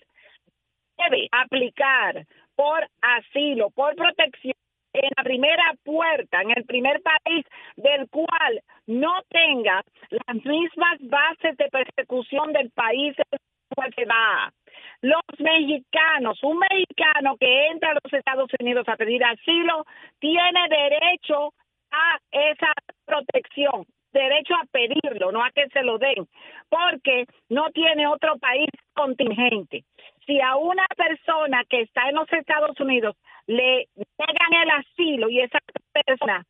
debe 0.96 1.28
aplicar 1.32 2.24
por 2.54 2.86
asilo, 3.02 3.70
por 3.70 3.96
protección 3.96 4.54
en 4.92 5.10
la 5.16 5.24
primera 5.24 5.74
puerta, 5.82 6.40
en 6.40 6.52
el 6.52 6.64
primer 6.66 7.02
país 7.02 7.44
del 7.74 8.08
cual 8.10 8.62
no 8.86 9.22
tenga 9.28 9.82
las 10.08 10.44
mismas 10.44 10.98
bases 11.00 11.56
de 11.56 11.68
persecución 11.68 12.52
del 12.52 12.70
país 12.70 13.12
en 13.18 13.24
el 13.32 13.38
cual 13.74 13.92
se 13.92 14.04
va. 14.04 14.52
Los 15.00 15.40
mexicanos, 15.40 16.38
un 16.44 16.60
mexicano 16.60 17.36
que 17.40 17.66
entra 17.72 17.90
a 17.90 17.94
los 17.94 18.12
Estados 18.12 18.50
Unidos 18.60 18.88
a 18.88 18.94
pedir 18.94 19.24
asilo, 19.24 19.84
tiene 20.20 20.68
derecho 20.70 21.52
a 21.90 22.18
esa 22.30 22.72
protección, 23.04 23.84
derecho 24.18 24.54
a 24.54 24.64
pedirlo, 24.70 25.32
no 25.32 25.44
a 25.44 25.50
que 25.50 25.68
se 25.68 25.82
lo 25.82 25.98
den, 25.98 26.26
porque 26.68 27.26
no 27.48 27.70
tiene 27.70 28.06
otro 28.06 28.38
país 28.38 28.68
contingente. 28.94 29.84
Si 30.26 30.40
a 30.40 30.56
una 30.56 30.86
persona 30.96 31.64
que 31.68 31.82
está 31.82 32.08
en 32.08 32.14
los 32.14 32.32
Estados 32.32 32.78
Unidos 32.80 33.16
le 33.46 33.88
negan 33.96 34.62
el 34.62 34.70
asilo 34.70 35.28
y 35.28 35.40
esa 35.40 35.58
persona 35.92 36.46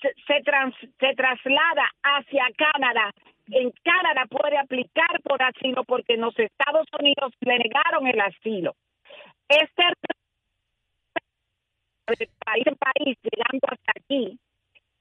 se, 0.00 0.12
se 0.98 1.14
traslada 1.14 1.90
hacia 2.02 2.46
Canadá, 2.56 3.12
en 3.50 3.72
Canadá 3.82 4.26
puede 4.28 4.58
aplicar 4.58 5.20
por 5.22 5.42
asilo 5.42 5.84
porque 5.84 6.14
en 6.14 6.22
los 6.22 6.38
Estados 6.38 6.86
Unidos 6.98 7.32
le 7.40 7.58
negaron 7.58 8.06
el 8.06 8.20
asilo. 8.20 8.74
Este 9.48 9.84
país 12.44 12.66
en 12.66 12.76
país, 12.76 13.18
llegando 13.22 13.68
hasta 13.68 13.92
aquí, 13.96 14.38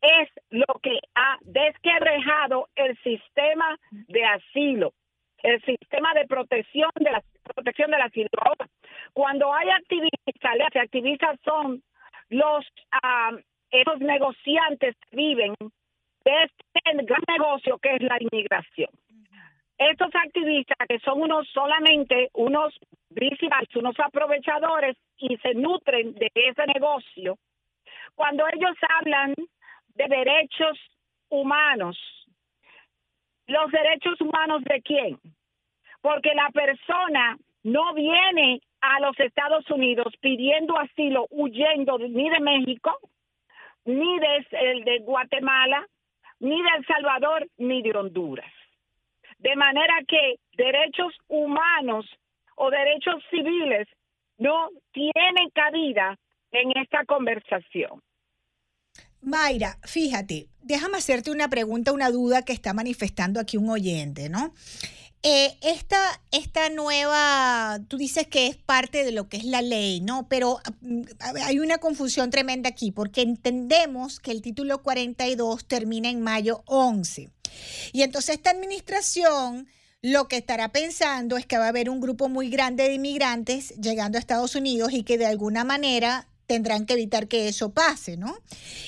es 0.01 0.30
lo 0.50 0.66
que 0.82 1.00
ha 1.16 1.38
desquebrejado 1.42 2.70
el 2.75 2.98
sistema 3.04 3.77
de 3.92 4.24
asilo, 4.24 4.94
el 5.44 5.62
sistema 5.63 6.13
de 6.13 6.27
protección 6.27 6.92
de 6.96 7.12
la 7.12 7.24
protección 7.56 7.92
del 7.92 8.01
asilo. 8.01 8.30
Ahora, 8.39 8.68
cuando 9.13 9.54
hay 9.54 9.70
activistas, 9.70 10.58
las 10.58 10.75
activistas 10.75 11.39
son 11.44 11.82
los 12.30 12.66
ah, 13.04 13.32
esos 13.72 14.00
negociantes 14.00 14.96
que 15.10 15.16
viven 15.16 15.56
de 15.60 16.44
este 16.44 17.04
gran 17.04 17.24
negocio 17.27 17.77
que 17.80 17.96
es 17.96 18.01
la 18.01 18.18
inmigración. 18.20 18.89
Estos 19.77 20.10
activistas 20.16 20.88
que 20.88 21.00
son 21.00 21.22
unos 21.22 21.48
solamente 21.50 22.30
unos 22.34 22.77
unos 23.75 24.00
aprovechadores 24.00 24.96
y 25.18 25.38
se 25.38 25.54
nutren 25.56 26.13
de 26.13 26.32
ese 26.36 26.66
negocio, 26.74 27.38
cuando 28.16 28.46
ellos 28.48 28.75
hablan 29.00 29.34
de 29.98 30.08
derechos 30.08 30.77
humanos, 31.30 31.98
los 33.48 33.72
derechos 33.72 34.22
humanos 34.22 34.63
de 34.63 34.82
quién? 34.82 35.20
Porque 36.01 36.34
la 36.36 36.50
persona 36.50 37.38
no 37.63 37.94
viene 37.94 38.62
a 38.80 39.00
los 39.00 39.20
Estados 39.20 39.70
Unidos 39.72 40.13
pidiendo 40.22 40.77
asilo, 40.77 41.25
huyendo 41.32 41.98
ni 41.98 42.30
de 42.30 42.39
México, 42.39 42.98
ni 43.86 44.20
de, 44.20 45.00
Guatemala, 45.00 45.86
ni 46.39 46.62
de 46.62 46.70
El 46.77 46.86
Salvador, 46.86 47.48
ni 47.58 47.82
de 47.82 47.98
Honduras. 47.98 48.54
De 49.39 49.56
manera 49.56 49.96
que 50.08 50.36
derechos 50.56 51.13
humanos 51.27 52.06
o 52.56 52.70
derechos 52.70 53.24
civiles 53.32 53.88
no 54.38 54.70
tienen 54.92 55.50
cabida 55.54 56.18
en 56.51 56.72
esta 56.77 57.04
conversación. 57.06 58.01
Mayra, 59.21 59.79
fíjate, 59.83 60.47
déjame 60.62 60.97
hacerte 60.97 61.31
una 61.31 61.50
pregunta, 61.50 61.91
una 61.91 62.12
duda 62.12 62.43
que 62.43 62.53
está 62.53 62.74
manifestando 62.74 63.39
aquí 63.39 63.57
un 63.57 63.69
oyente, 63.69 64.29
¿no? 64.29 64.53
Eh, 65.24 65.57
esta, 65.62 66.21
esta 66.31 66.69
nueva, 66.69 67.79
tú 67.88 67.97
dices 67.97 68.27
que 68.27 68.47
es 68.47 68.55
parte 68.55 69.03
de 69.03 69.12
lo 69.12 69.27
que 69.27 69.38
es 69.38 69.43
la 69.45 69.62
ley, 69.62 70.00
¿no? 70.00 70.27
Pero 70.29 70.59
mm, 70.81 71.01
hay 71.43 71.59
una 71.59 71.79
confusión 71.79 72.29
tremenda 72.29 72.69
aquí, 72.69 72.91
porque 72.91 73.24
entendemos 73.24 74.19
que 74.19 74.31
el 74.31 74.41
título 74.41 74.83
42 74.83 75.65
termina 75.67 76.09
en 76.09 76.21
mayo 76.21 76.63
11. 76.65 77.29
Y 77.93 78.03
entonces 78.03 78.36
esta 78.36 78.51
administración 78.51 79.67
lo 80.01 80.27
que 80.27 80.38
estará 80.38 80.71
pensando 80.71 81.38
es 81.38 81.45
que 81.45 81.57
va 81.57 81.65
a 81.65 81.69
haber 81.69 81.89
un 81.89 82.00
grupo 82.00 82.29
muy 82.29 82.50
grande 82.50 82.83
de 82.83 82.93
inmigrantes 82.93 83.74
llegando 83.81 84.17
a 84.17 84.19
Estados 84.19 84.55
Unidos 84.55 84.93
y 84.93 85.03
que 85.03 85.17
de 85.17 85.25
alguna 85.25 85.63
manera 85.63 86.27
tendrán 86.48 86.86
que 86.86 86.94
evitar 86.94 87.27
que 87.27 87.48
eso 87.48 87.74
pase, 87.74 88.18
¿no? 88.18 88.36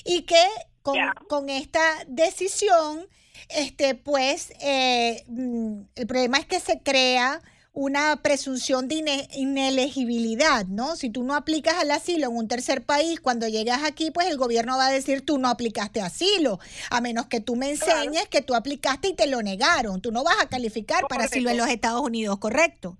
Y 0.06 0.24
que 0.24 0.44
con, 0.82 0.98
con 1.28 1.50
esta 1.50 1.82
decisión 2.08 3.08
este, 3.50 3.96
pues 3.96 4.54
eh, 4.62 5.24
mm, 5.28 5.82
el 5.96 6.08
problema 6.08 6.38
es 6.38 6.46
que 6.46 6.60
se 6.60 6.82
crea 6.82 7.42
una 7.72 8.18
presunción 8.22 8.88
de 8.88 9.28
inelegibilidad, 9.36 10.66
¿no? 10.66 10.96
Si 10.96 11.10
tú 11.10 11.24
no 11.24 11.36
aplicas 11.36 11.75
al 11.75 11.92
asilo 11.92 12.28
en 12.28 12.36
un 12.36 12.48
tercer 12.48 12.84
país, 12.84 13.22
cuando 13.22 13.48
llegas 13.48 13.84
aquí, 13.84 14.12
pues 14.12 14.28
el 14.28 14.38
gobierno 14.38 14.78
va 14.78 14.88
a 14.88 14.92
decir 14.92 15.25
tú 15.25 15.38
no 15.38 15.48
aplicaste 15.48 16.01
asilo, 16.01 16.60
a 16.92 17.00
menos 17.00 17.28
que 17.28 17.39
tú 17.39 17.56
me 17.56 17.70
enseñes 17.70 18.28
que 18.28 18.42
tú 18.42 18.56
aplicaste 18.56 19.10
y 19.10 19.16
te 19.16 19.28
lo 19.28 19.42
negaron. 19.42 20.01
Tú 20.01 20.12
no 20.12 20.24
vas 20.24 20.42
a 20.42 20.50
calificar 20.50 21.06
para 21.08 21.25
asilo 21.25 21.50
en 21.51 21.58
los 21.58 21.70
Estados 21.70 22.01
Unidos, 22.01 22.38
¿correcto? 22.39 22.98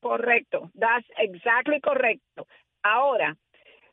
Correcto, 0.00 0.70
that's 0.78 1.06
exactly 1.18 1.80
correcto. 1.80 2.46
Ahora, 2.82 3.36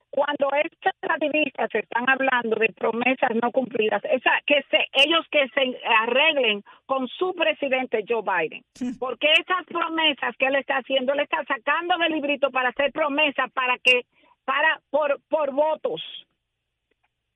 cuando 0.09 0.49
estos 0.63 0.93
activistas 1.01 1.69
están 1.73 2.09
hablando 2.09 2.55
de 2.55 2.69
promesas 2.69 3.29
no 3.41 3.51
cumplidas, 3.51 4.03
esa, 4.05 4.31
que 4.45 4.63
se, 4.69 4.87
ellos 4.93 5.25
que 5.31 5.47
se 5.49 5.79
arreglen 5.85 6.63
con 6.85 7.07
su 7.07 7.33
presidente 7.35 8.03
Joe 8.07 8.23
Biden, 8.23 8.63
porque 8.99 9.31
esas 9.33 9.65
promesas 9.67 10.35
que 10.37 10.47
él 10.47 10.55
está 10.55 10.77
haciendo, 10.77 11.13
él 11.13 11.19
está 11.21 11.43
sacando 11.45 11.97
del 11.97 12.13
librito 12.13 12.49
para 12.49 12.69
hacer 12.69 12.91
promesas 12.91 13.51
para 13.51 13.77
que, 13.77 14.05
para, 14.45 14.81
por, 14.89 15.19
por 15.29 15.51
votos. 15.51 16.01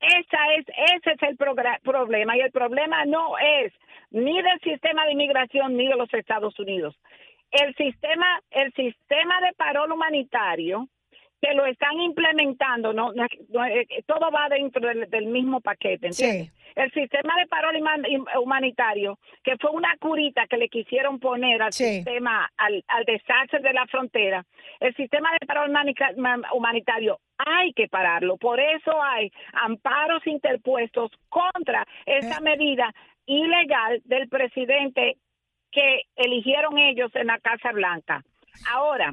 Esa 0.00 0.54
es, 0.58 0.66
ese 0.96 1.12
es 1.12 1.22
el 1.22 1.36
problema 1.36 2.36
y 2.36 2.40
el 2.40 2.50
problema 2.50 3.04
no 3.06 3.38
es 3.38 3.72
ni 4.10 4.42
del 4.42 4.60
sistema 4.60 5.06
de 5.06 5.12
inmigración 5.12 5.76
ni 5.76 5.88
de 5.88 5.96
los 5.96 6.12
Estados 6.12 6.58
Unidos. 6.58 6.94
El 7.50 7.74
sistema, 7.76 8.40
el 8.50 8.72
sistema 8.72 9.40
de 9.40 9.52
parol 9.54 9.92
humanitario 9.92 10.88
que 11.44 11.52
lo 11.52 11.66
están 11.66 12.00
implementando, 12.00 12.94
no, 12.94 13.12
eh, 13.12 14.02
todo 14.06 14.30
va 14.30 14.48
dentro 14.48 14.80
del, 14.80 15.26
mismo 15.26 15.60
paquete, 15.60 16.08
El 16.08 16.90
sistema 16.92 17.34
de 17.36 17.46
paro 17.46 17.68
humanitario, 18.42 19.18
que 19.42 19.58
fue 19.58 19.70
una 19.72 19.94
curita 19.98 20.46
que 20.46 20.56
le 20.56 20.70
quisieron 20.70 21.20
poner 21.20 21.60
al 21.60 21.72
sistema, 21.74 22.50
al, 22.56 22.82
desastre 23.04 23.60
de 23.60 23.74
la 23.74 23.86
frontera, 23.88 24.42
el 24.80 24.94
sistema 24.96 25.32
de 25.38 25.46
paro 25.46 25.66
humanitario 26.54 27.20
hay 27.36 27.74
que 27.74 27.88
pararlo. 27.88 28.38
Por 28.38 28.58
eso 28.58 29.02
hay 29.02 29.30
amparos 29.52 30.26
interpuestos 30.26 31.10
contra 31.28 31.86
esa 32.06 32.38
eh. 32.38 32.42
medida 32.42 32.90
ilegal 33.26 34.00
del 34.06 34.30
presidente 34.30 35.18
que 35.70 36.04
eligieron 36.16 36.78
ellos 36.78 37.10
en 37.14 37.26
la 37.26 37.38
Casa 37.38 37.72
Blanca. 37.72 38.24
Ahora, 38.72 39.12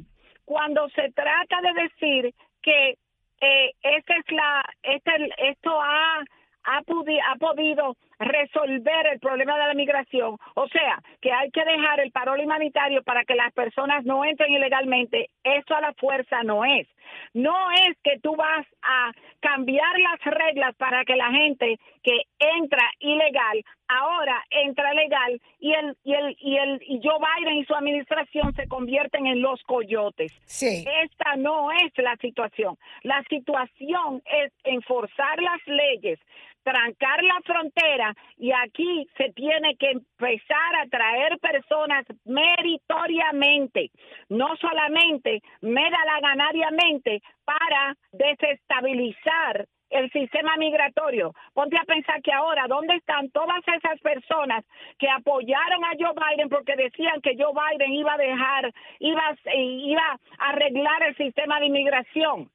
cuando 0.51 0.89
se 0.89 1.09
trata 1.13 1.61
de 1.61 1.81
decir 1.81 2.35
que 2.61 2.97
eh, 3.39 3.71
esta 3.83 4.17
es 4.17 4.31
la, 4.31 4.61
este, 4.83 5.11
esto 5.49 5.79
ha, 5.79 6.19
ha, 6.65 6.77
ha 6.79 7.35
podido 7.37 7.95
resolver 8.21 9.07
el 9.11 9.19
problema 9.19 9.57
de 9.57 9.67
la 9.67 9.73
migración. 9.73 10.37
O 10.55 10.67
sea, 10.67 11.01
que 11.21 11.31
hay 11.31 11.49
que 11.51 11.63
dejar 11.65 11.99
el 11.99 12.11
parol 12.11 12.39
humanitario 12.39 13.03
para 13.03 13.23
que 13.25 13.35
las 13.35 13.51
personas 13.53 14.05
no 14.05 14.23
entren 14.23 14.53
ilegalmente. 14.53 15.29
Eso 15.43 15.75
a 15.75 15.81
la 15.81 15.93
fuerza 15.93 16.43
no 16.43 16.63
es. 16.63 16.87
No 17.33 17.53
es 17.71 17.97
que 18.03 18.19
tú 18.19 18.35
vas 18.35 18.65
a 18.83 19.11
cambiar 19.41 19.99
las 19.99 20.21
reglas 20.23 20.75
para 20.77 21.03
que 21.03 21.15
la 21.15 21.29
gente 21.31 21.77
que 22.03 22.21
entra 22.39 22.83
ilegal 22.99 23.63
ahora 23.87 24.41
entra 24.49 24.93
legal 24.93 25.41
y 25.59 25.73
el 25.73 25.97
y 26.03 26.13
el 26.13 26.37
y 26.39 26.57
el 26.57 26.81
y 26.87 27.01
Joe 27.03 27.19
Biden 27.19 27.57
y 27.57 27.65
su 27.65 27.75
administración 27.75 28.53
se 28.55 28.67
convierten 28.67 29.27
en 29.27 29.41
los 29.41 29.61
coyotes. 29.63 30.31
Sí. 30.45 30.85
Esta 31.03 31.35
no 31.35 31.71
es 31.71 31.91
la 31.97 32.15
situación. 32.17 32.77
La 33.03 33.21
situación 33.29 34.21
es 34.25 34.53
enforzar 34.63 35.41
las 35.41 35.59
leyes 35.65 36.19
trancar 36.63 37.23
la 37.23 37.39
frontera 37.43 38.13
y 38.37 38.51
aquí 38.51 39.07
se 39.17 39.31
tiene 39.33 39.75
que 39.77 39.91
empezar 39.91 40.75
a 40.81 40.87
traer 40.87 41.37
personas 41.39 42.05
meritoriamente, 42.25 43.91
no 44.29 44.55
solamente 44.57 45.41
medalaganariamente 45.61 47.21
para 47.45 47.95
desestabilizar 48.11 49.65
el 49.91 50.09
sistema 50.11 50.55
migratorio. 50.57 51.33
Ponte 51.53 51.77
a 51.77 51.83
pensar 51.83 52.21
que 52.21 52.31
ahora, 52.31 52.65
¿dónde 52.67 52.95
están 52.95 53.29
todas 53.31 53.61
esas 53.67 53.99
personas 53.99 54.65
que 54.97 55.09
apoyaron 55.09 55.83
a 55.83 55.91
Joe 55.99 56.13
Biden 56.15 56.49
porque 56.49 56.75
decían 56.75 57.21
que 57.21 57.35
Joe 57.37 57.53
Biden 57.53 57.91
iba 57.91 58.13
a 58.13 58.17
dejar, 58.17 58.73
iba, 58.99 59.35
iba 59.53 60.19
a 60.39 60.49
arreglar 60.49 61.03
el 61.03 61.15
sistema 61.17 61.59
de 61.59 61.65
inmigración? 61.67 62.49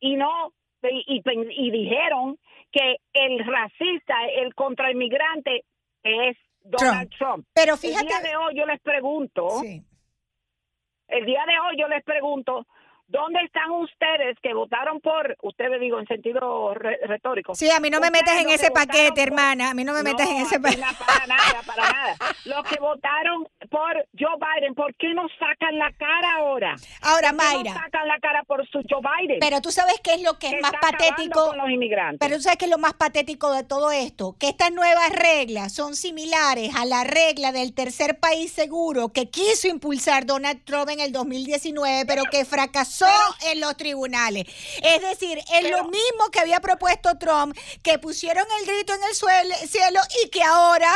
Y 0.00 0.16
no, 0.16 0.52
y, 0.82 1.22
y 1.24 1.70
dijeron 1.70 2.36
que 2.72 2.96
el 3.12 3.38
racista, 3.44 4.14
el 4.34 4.54
contrainmigrante 4.54 5.64
es 6.02 6.36
Donald 6.64 7.10
Trump. 7.16 7.46
Pero 7.52 7.76
fíjate. 7.76 8.02
El 8.02 8.08
día 8.08 8.30
de 8.30 8.36
hoy 8.36 8.54
yo 8.56 8.66
les 8.66 8.80
pregunto. 8.80 9.60
El 9.62 11.26
día 11.26 11.44
de 11.46 11.58
hoy 11.60 11.76
yo 11.78 11.88
les 11.88 12.02
pregunto 12.02 12.66
¿Dónde 13.12 13.40
están 13.44 13.70
ustedes 13.72 14.38
que 14.42 14.54
votaron 14.54 14.98
por, 15.02 15.36
ustedes 15.42 15.78
digo 15.80 16.00
en 16.00 16.06
sentido 16.06 16.72
retórico? 16.72 17.54
Sí, 17.54 17.70
a 17.70 17.78
mí 17.78 17.90
no 17.90 18.00
me 18.00 18.10
metes 18.10 18.32
en 18.40 18.48
ese 18.48 18.70
paquete, 18.70 19.22
hermana, 19.22 19.68
a 19.68 19.74
mí 19.74 19.84
no 19.84 19.92
me 19.92 20.02
metes 20.02 20.26
en 20.26 20.36
ese 20.38 20.58
paquete. 20.58 20.80
No, 20.80 21.06
para 21.06 21.26
nada, 21.26 21.60
para 21.66 21.92
nada. 21.92 22.16
Los 22.46 22.64
que 22.64 22.80
votaron 22.80 23.46
por 23.70 23.92
Joe 24.18 24.38
Biden, 24.40 24.74
¿por 24.74 24.94
qué 24.94 25.12
no 25.12 25.28
sacan 25.38 25.78
la 25.78 25.92
cara 25.92 26.36
ahora? 26.38 26.74
Ahora, 27.02 27.34
Mayra. 27.34 27.74
No 27.74 27.80
sacan 27.80 28.08
la 28.08 28.18
cara 28.18 28.44
por 28.44 28.66
su 28.68 28.80
Joe 28.88 29.02
Biden. 29.02 29.40
Pero 29.40 29.60
tú 29.60 29.70
sabes 29.70 30.00
qué 30.02 30.14
es 30.14 30.22
lo 30.22 30.38
que 30.38 30.48
es 30.48 30.62
más 30.62 30.72
patético. 30.80 31.48
Con 31.48 31.58
los 31.58 31.68
inmigrantes. 31.68 32.18
Pero 32.18 32.38
tú 32.38 32.44
sabes 32.44 32.56
qué 32.56 32.64
es 32.64 32.70
lo 32.70 32.78
más 32.78 32.94
patético 32.94 33.52
de 33.52 33.62
todo 33.62 33.92
esto, 33.92 34.36
que 34.40 34.48
estas 34.48 34.72
nuevas 34.72 35.10
reglas 35.10 35.74
son 35.74 35.96
similares 35.96 36.74
a 36.76 36.86
la 36.86 37.04
regla 37.04 37.52
del 37.52 37.74
tercer 37.74 38.18
país 38.18 38.52
seguro 38.52 39.12
que 39.12 39.28
quiso 39.28 39.68
impulsar 39.68 40.24
Donald 40.24 40.64
Trump 40.64 40.88
en 40.88 41.00
el 41.00 41.12
2019, 41.12 42.06
pero 42.06 42.22
que 42.30 42.46
fracasó 42.46 43.01
en 43.50 43.60
los 43.60 43.76
tribunales. 43.76 44.44
Es 44.82 45.00
decir, 45.02 45.38
es 45.38 45.70
lo 45.70 45.84
mismo 45.84 46.30
que 46.32 46.40
había 46.40 46.60
propuesto 46.60 47.18
Trump, 47.18 47.56
que 47.82 47.98
pusieron 47.98 48.46
el 48.60 48.66
grito 48.66 48.94
en 48.94 49.02
el 49.04 49.14
suelo, 49.14 49.54
cielo 49.66 50.00
y 50.24 50.30
que 50.30 50.42
ahora 50.42 50.90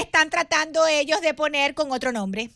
están 0.00 0.30
tratando 0.30 0.86
ellos 0.86 1.20
de 1.20 1.34
poner 1.34 1.74
con 1.74 1.92
otro 1.92 2.12
nombre. 2.12 2.50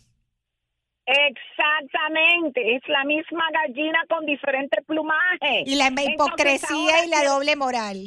Exactamente, 1.05 2.75
es 2.75 2.81
la 2.87 3.03
misma 3.03 3.43
gallina 3.51 3.99
con 4.07 4.25
diferente 4.25 4.81
plumaje. 4.83 5.63
Y 5.65 5.75
la 5.75 5.89
hipocresía 5.89 7.05
y 7.05 7.09
la 7.09 7.25
doble 7.25 7.55
moral. 7.55 8.05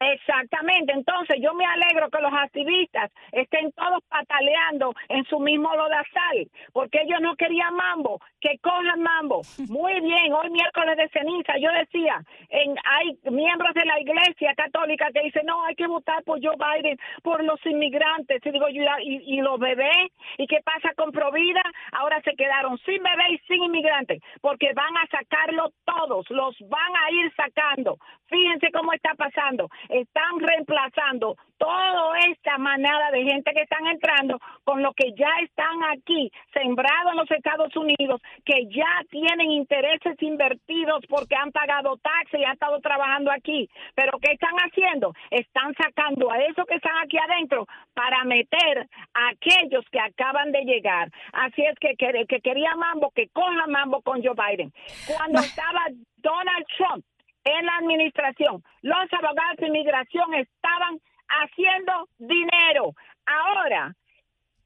Exactamente, 0.00 0.94
entonces 0.94 1.36
yo 1.42 1.52
me 1.52 1.66
alegro 1.66 2.08
que 2.08 2.22
los 2.22 2.32
activistas 2.32 3.12
estén 3.32 3.70
todos 3.72 4.02
pataleando 4.08 4.94
en 5.10 5.24
su 5.26 5.38
mismo 5.38 5.76
lodazal, 5.76 6.48
porque 6.72 7.02
ellos 7.02 7.20
no 7.20 7.36
querían 7.36 7.74
mambo, 7.74 8.18
que 8.40 8.56
cojan 8.62 9.02
mambo. 9.02 9.42
Muy 9.68 10.00
bien, 10.00 10.32
hoy 10.32 10.48
miércoles 10.48 10.96
de 10.96 11.08
ceniza, 11.10 11.58
yo 11.58 11.70
decía, 11.72 12.18
en, 12.48 12.76
hay 12.82 13.18
miembros 13.30 13.74
de 13.74 13.84
la 13.84 14.00
iglesia 14.00 14.54
católica 14.54 15.10
que 15.12 15.20
dicen, 15.20 15.44
no, 15.44 15.66
hay 15.66 15.74
que 15.74 15.86
votar 15.86 16.24
por 16.24 16.40
Joe 16.42 16.56
Biden, 16.56 16.96
por 17.22 17.44
los 17.44 17.60
inmigrantes, 17.66 18.40
y 18.42 18.50
digo 18.52 18.70
y, 18.70 18.80
y 19.02 19.42
los 19.42 19.58
bebés, 19.60 20.12
¿y 20.38 20.46
qué 20.46 20.60
pasa 20.64 20.94
con 20.96 21.12
Provida? 21.12 21.62
Ahora 21.92 22.22
se 22.22 22.34
quedaron 22.36 22.78
sin 22.86 23.02
bebés 23.02 23.32
y 23.32 23.38
sin 23.46 23.64
inmigrantes, 23.64 24.22
porque 24.40 24.72
van 24.72 24.96
a 24.96 25.06
sacarlo 25.10 25.72
todos, 25.84 26.24
los 26.30 26.56
van 26.70 26.96
a 26.96 27.10
ir 27.10 27.30
sacando. 27.34 27.98
Fíjense 28.28 28.70
cómo 28.72 28.94
está 28.94 29.14
pasando 29.14 29.68
están 29.90 30.38
reemplazando 30.38 31.36
toda 31.58 32.18
esta 32.30 32.56
manada 32.56 33.10
de 33.10 33.22
gente 33.22 33.52
que 33.52 33.62
están 33.62 33.86
entrando 33.86 34.38
con 34.64 34.82
lo 34.82 34.92
que 34.94 35.12
ya 35.12 35.28
están 35.42 35.82
aquí, 35.92 36.30
sembrados 36.54 37.12
en 37.12 37.18
los 37.18 37.30
Estados 37.30 37.76
Unidos, 37.76 38.20
que 38.44 38.66
ya 38.70 39.04
tienen 39.10 39.50
intereses 39.50 40.16
invertidos 40.20 41.04
porque 41.06 41.36
han 41.36 41.52
pagado 41.52 41.98
taxes 41.98 42.40
y 42.40 42.44
han 42.44 42.54
estado 42.54 42.80
trabajando 42.80 43.30
aquí. 43.30 43.68
Pero 43.94 44.18
¿qué 44.20 44.32
están 44.32 44.54
haciendo? 44.56 45.12
Están 45.30 45.74
sacando 45.74 46.32
a 46.32 46.38
esos 46.38 46.64
que 46.66 46.76
están 46.76 46.96
aquí 47.04 47.18
adentro 47.18 47.66
para 47.92 48.24
meter 48.24 48.88
a 49.12 49.28
aquellos 49.28 49.84
que 49.92 50.00
acaban 50.00 50.52
de 50.52 50.62
llegar. 50.64 51.10
Así 51.32 51.62
es 51.62 51.78
que, 51.78 51.94
que, 51.96 52.24
que 52.26 52.40
quería 52.40 52.74
Mambo, 52.74 53.10
que 53.14 53.28
coja 53.28 53.66
Mambo 53.66 54.00
con 54.00 54.22
Joe 54.22 54.34
Biden. 54.34 54.72
Cuando 55.06 55.40
estaba 55.40 55.84
Donald 56.16 56.66
Trump 56.76 57.04
en 57.44 57.66
la 57.66 57.76
administración. 57.78 58.62
Los 58.82 59.12
abogados 59.12 59.56
de 59.58 59.68
inmigración 59.68 60.34
estaban 60.34 61.00
haciendo 61.28 62.08
dinero. 62.18 62.94
Ahora 63.26 63.94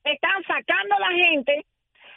están 0.04 0.42
sacando 0.46 0.94
a 0.96 1.00
la 1.00 1.24
gente. 1.24 1.64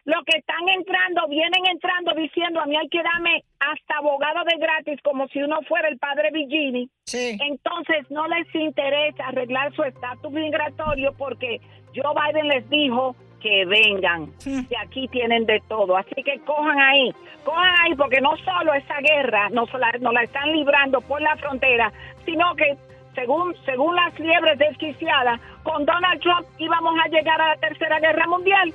Los 0.06 0.24
que 0.24 0.38
están 0.38 0.70
entrando, 0.70 1.28
vienen 1.28 1.68
entrando 1.70 2.14
diciendo 2.16 2.62
a 2.62 2.66
mí 2.66 2.78
hay 2.78 2.88
que 2.88 3.04
darme 3.04 3.44
hasta 3.60 3.98
abogado 3.98 4.46
de 4.46 4.58
gratis 4.58 5.02
como 5.04 5.28
si 5.28 5.42
uno 5.42 5.60
fuera 5.68 5.90
el 5.90 5.98
padre 5.98 6.32
Vigini. 6.32 6.90
Entonces 7.12 8.10
no 8.10 8.26
les 8.28 8.48
interesa 8.56 9.28
arreglar 9.28 9.74
su 9.76 9.84
estatus 9.84 10.32
migratorio 10.32 11.14
porque 11.18 11.60
Joe 11.94 12.14
Biden 12.16 12.48
les 12.48 12.70
dijo 12.70 13.18
que 13.42 13.66
vengan, 13.66 14.32
que 14.44 14.78
aquí 14.78 15.08
tienen 15.08 15.46
de 15.46 15.62
todo. 15.68 15.98
Así 15.98 16.24
que 16.24 16.40
cojan 16.46 16.80
ahí, 16.80 17.14
cojan 17.44 17.74
ahí, 17.84 17.96
porque 17.96 18.22
no 18.22 18.36
solo 18.38 18.74
esa 18.74 19.00
guerra 19.00 19.50
nos 19.50 19.72
la, 19.74 19.92
nos 20.00 20.14
la 20.14 20.24
están 20.24 20.52
librando 20.52 21.02
por 21.02 21.22
la 21.22 21.36
frontera, 21.38 21.92
sino 22.26 22.56
que 22.56 22.78
según, 23.16 23.56
según 23.66 23.96
las 23.96 24.18
liebres 24.20 24.60
desquiciadas, 24.60 25.40
con 25.64 25.86
Donald 25.86 26.22
Trump 26.22 26.48
íbamos 26.60 26.94
a 27.04 27.10
llegar 27.10 27.42
a 27.42 27.50
la 27.50 27.58
Tercera 27.58 28.00
Guerra 28.00 28.28
Mundial. 28.28 28.74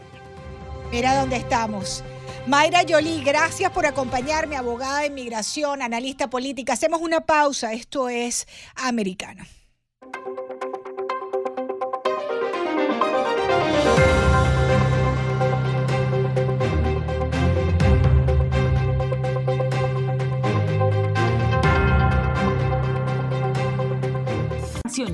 Mira 0.90 1.14
dónde 1.14 1.36
estamos. 1.36 2.04
Mayra 2.46 2.82
Yoli, 2.82 3.22
gracias 3.22 3.70
por 3.70 3.86
acompañarme, 3.86 4.56
abogada 4.56 5.00
de 5.00 5.06
inmigración, 5.06 5.80
analista 5.80 6.28
política. 6.28 6.72
Hacemos 6.72 7.00
una 7.00 7.20
pausa, 7.20 7.72
esto 7.72 8.08
es 8.08 8.48
americano. 8.74 9.44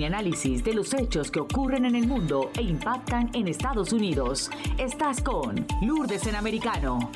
Análisis 0.09 0.65
de 0.65 0.73
los 0.73 0.95
hechos 0.95 1.31
que 1.31 1.39
ocurren 1.39 1.85
en 1.85 1.95
el 1.95 2.07
mundo 2.07 2.51
e 2.59 2.63
impactan 2.63 3.31
en 3.35 3.47
Estados 3.47 3.93
Unidos. 3.93 4.51
Estás 4.79 5.21
con 5.21 5.67
Lourdes 5.83 6.27
en 6.27 6.35
Americano. 6.35 7.13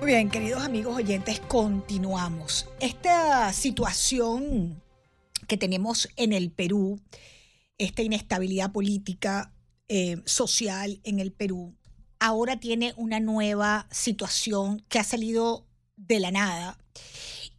Muy 0.00 0.06
bien, 0.06 0.30
queridos 0.30 0.62
amigos 0.62 0.96
oyentes, 0.96 1.40
continuamos. 1.40 2.66
Esta 2.80 3.52
situación 3.52 4.82
que 5.46 5.58
tenemos 5.58 6.08
en 6.16 6.32
el 6.32 6.50
Perú, 6.50 6.98
esta 7.76 8.00
inestabilidad 8.00 8.72
política, 8.72 9.52
eh, 9.88 10.22
social 10.24 11.00
en 11.04 11.20
el 11.20 11.32
Perú, 11.32 11.76
ahora 12.18 12.58
tiene 12.58 12.94
una 12.96 13.20
nueva 13.20 13.88
situación 13.90 14.82
que 14.88 14.98
ha 14.98 15.04
salido 15.04 15.66
de 15.96 16.18
la 16.18 16.30
nada 16.30 16.78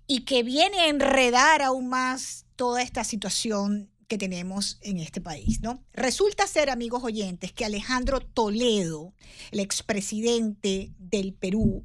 y 0.08 0.22
que 0.22 0.44
viene 0.44 0.80
a 0.80 0.88
enredar 0.88 1.62
aún 1.62 1.88
más 1.88 2.46
toda 2.56 2.82
esta 2.82 3.04
situación 3.04 3.91
que 4.08 4.18
tenemos 4.18 4.78
en 4.82 5.00
este 5.00 5.22
país, 5.22 5.62
¿no? 5.62 5.84
Resulta 5.94 6.48
ser, 6.48 6.70
amigos 6.70 7.04
oyentes, 7.04 7.52
que 7.52 7.65
Alejandro 7.65 8.20
Toledo, 8.20 9.13
el 9.52 9.60
expresidente 9.60 10.94
del 10.98 11.34
Perú, 11.34 11.84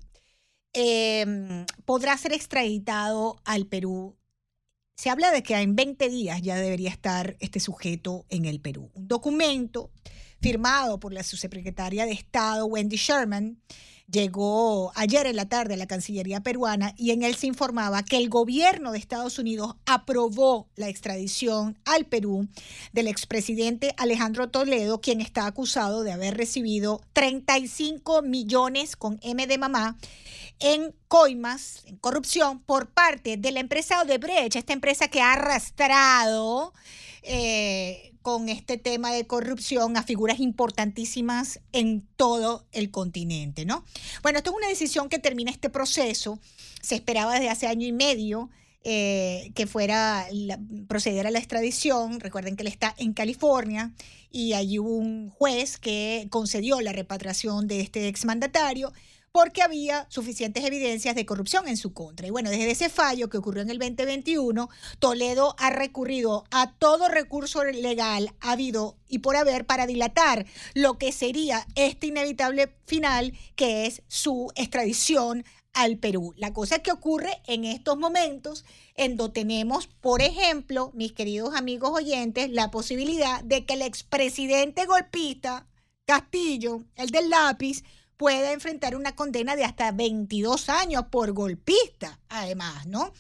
em, 0.72 1.64
podrá 1.84 2.16
ser 2.16 2.32
extraditado 2.32 3.40
al 3.44 3.66
Perú. 3.66 4.16
Se 4.96 5.08
habla 5.08 5.30
de 5.32 5.42
que 5.42 5.54
en 5.56 5.74
20 5.74 6.08
días 6.10 6.42
ya 6.42 6.56
debería 6.56 6.90
estar 6.90 7.36
este 7.40 7.58
sujeto 7.58 8.26
en 8.28 8.44
el 8.44 8.60
Perú. 8.60 8.90
Un 8.94 9.08
documento 9.08 9.90
firmado 10.40 11.00
por 11.00 11.12
la 11.12 11.22
subsecretaria 11.22 12.04
de 12.04 12.12
Estado, 12.12 12.66
Wendy 12.66 12.96
Sherman, 12.96 13.60
llegó 14.10 14.92
ayer 14.94 15.26
en 15.26 15.36
la 15.36 15.48
tarde 15.48 15.74
a 15.74 15.76
la 15.76 15.86
Cancillería 15.86 16.40
peruana 16.40 16.94
y 16.96 17.10
en 17.10 17.22
él 17.22 17.34
se 17.36 17.46
informaba 17.46 18.02
que 18.02 18.16
el 18.16 18.28
gobierno 18.28 18.92
de 18.92 18.98
Estados 18.98 19.38
Unidos 19.38 19.74
aprobó 19.86 20.68
la 20.76 20.88
extradición 20.88 21.78
al 21.84 22.06
Perú 22.06 22.48
del 22.92 23.08
expresidente 23.08 23.94
Alejandro 23.96 24.48
Toledo, 24.48 25.00
quien 25.00 25.20
está 25.20 25.46
acusado 25.46 26.02
de 26.02 26.12
haber 26.12 26.36
recibido 26.36 27.00
35 27.12 28.22
millones 28.22 28.96
con 28.96 29.18
M 29.22 29.46
de 29.46 29.58
mamá 29.58 29.96
en 30.60 30.94
coimas, 31.08 31.82
en 31.86 31.96
corrupción, 31.96 32.60
por 32.60 32.90
parte 32.90 33.36
de 33.36 33.50
la 33.50 33.60
empresa 33.60 34.02
Odebrecht, 34.02 34.56
esta 34.56 34.74
empresa 34.74 35.08
que 35.08 35.22
ha 35.22 35.32
arrastrado 35.32 36.74
eh, 37.22 38.09
con 38.22 38.48
este 38.48 38.78
tema 38.78 39.12
de 39.12 39.26
corrupción 39.26 39.96
a 39.96 40.02
figuras 40.02 40.40
importantísimas 40.40 41.60
en 41.72 42.06
todo 42.16 42.66
el 42.72 42.90
continente, 42.90 43.64
¿no? 43.64 43.84
Bueno, 44.22 44.38
esto 44.38 44.50
es 44.50 44.56
una 44.56 44.68
decisión 44.68 45.08
que 45.08 45.18
termina 45.18 45.50
este 45.50 45.70
proceso. 45.70 46.38
Se 46.82 46.94
esperaba 46.94 47.34
desde 47.34 47.50
hace 47.50 47.66
año 47.66 47.86
y 47.86 47.92
medio 47.92 48.50
eh, 48.82 49.52
que 49.54 49.66
fuera 49.66 50.26
proceder 50.88 51.26
a 51.26 51.30
la 51.30 51.38
extradición. 51.38 52.20
Recuerden 52.20 52.56
que 52.56 52.62
él 52.62 52.68
está 52.68 52.94
en 52.98 53.12
California 53.12 53.92
y 54.30 54.54
hay 54.54 54.78
un 54.78 55.30
juez 55.30 55.76
que 55.76 56.28
concedió 56.30 56.80
la 56.80 56.92
repatriación 56.92 57.66
de 57.66 57.80
este 57.80 58.08
exmandatario 58.08 58.92
porque 59.32 59.62
había 59.62 60.06
suficientes 60.10 60.64
evidencias 60.64 61.14
de 61.14 61.26
corrupción 61.26 61.68
en 61.68 61.76
su 61.76 61.92
contra. 61.92 62.26
Y 62.26 62.30
bueno, 62.30 62.50
desde 62.50 62.70
ese 62.70 62.88
fallo 62.88 63.28
que 63.28 63.38
ocurrió 63.38 63.62
en 63.62 63.70
el 63.70 63.78
2021, 63.78 64.68
Toledo 64.98 65.54
ha 65.58 65.70
recurrido 65.70 66.44
a 66.50 66.72
todo 66.72 67.08
recurso 67.08 67.62
legal 67.64 68.34
habido 68.40 68.96
y 69.08 69.18
por 69.18 69.36
haber 69.36 69.66
para 69.66 69.86
dilatar 69.86 70.46
lo 70.74 70.98
que 70.98 71.12
sería 71.12 71.66
este 71.76 72.08
inevitable 72.08 72.74
final, 72.86 73.32
que 73.54 73.86
es 73.86 74.02
su 74.08 74.50
extradición 74.56 75.44
al 75.72 75.98
Perú. 75.98 76.34
La 76.36 76.52
cosa 76.52 76.80
que 76.80 76.90
ocurre 76.90 77.40
en 77.46 77.64
estos 77.64 77.96
momentos, 77.96 78.64
en 78.96 79.16
donde 79.16 79.34
tenemos, 79.34 79.86
por 79.86 80.20
ejemplo, 80.20 80.90
mis 80.94 81.12
queridos 81.12 81.54
amigos 81.54 81.90
oyentes, 81.92 82.50
la 82.50 82.72
posibilidad 82.72 83.44
de 83.44 83.64
que 83.64 83.74
el 83.74 83.82
expresidente 83.82 84.86
golpista 84.86 85.66
Castillo, 86.10 86.82
el 86.96 87.10
del 87.10 87.30
lápiz, 87.30 87.84
puede 88.20 88.52
enfrentar 88.52 88.96
una 88.96 89.16
condena 89.16 89.56
de 89.56 89.64
hasta 89.64 89.92
22 89.92 90.68
años 90.68 91.06
por 91.10 91.32
golpista, 91.32 92.20
además, 92.28 92.84
¿no? 92.86 93.14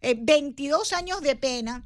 22 0.00 0.92
eh, 0.92 0.94
años 0.94 1.20
de 1.20 1.36
pena 1.36 1.84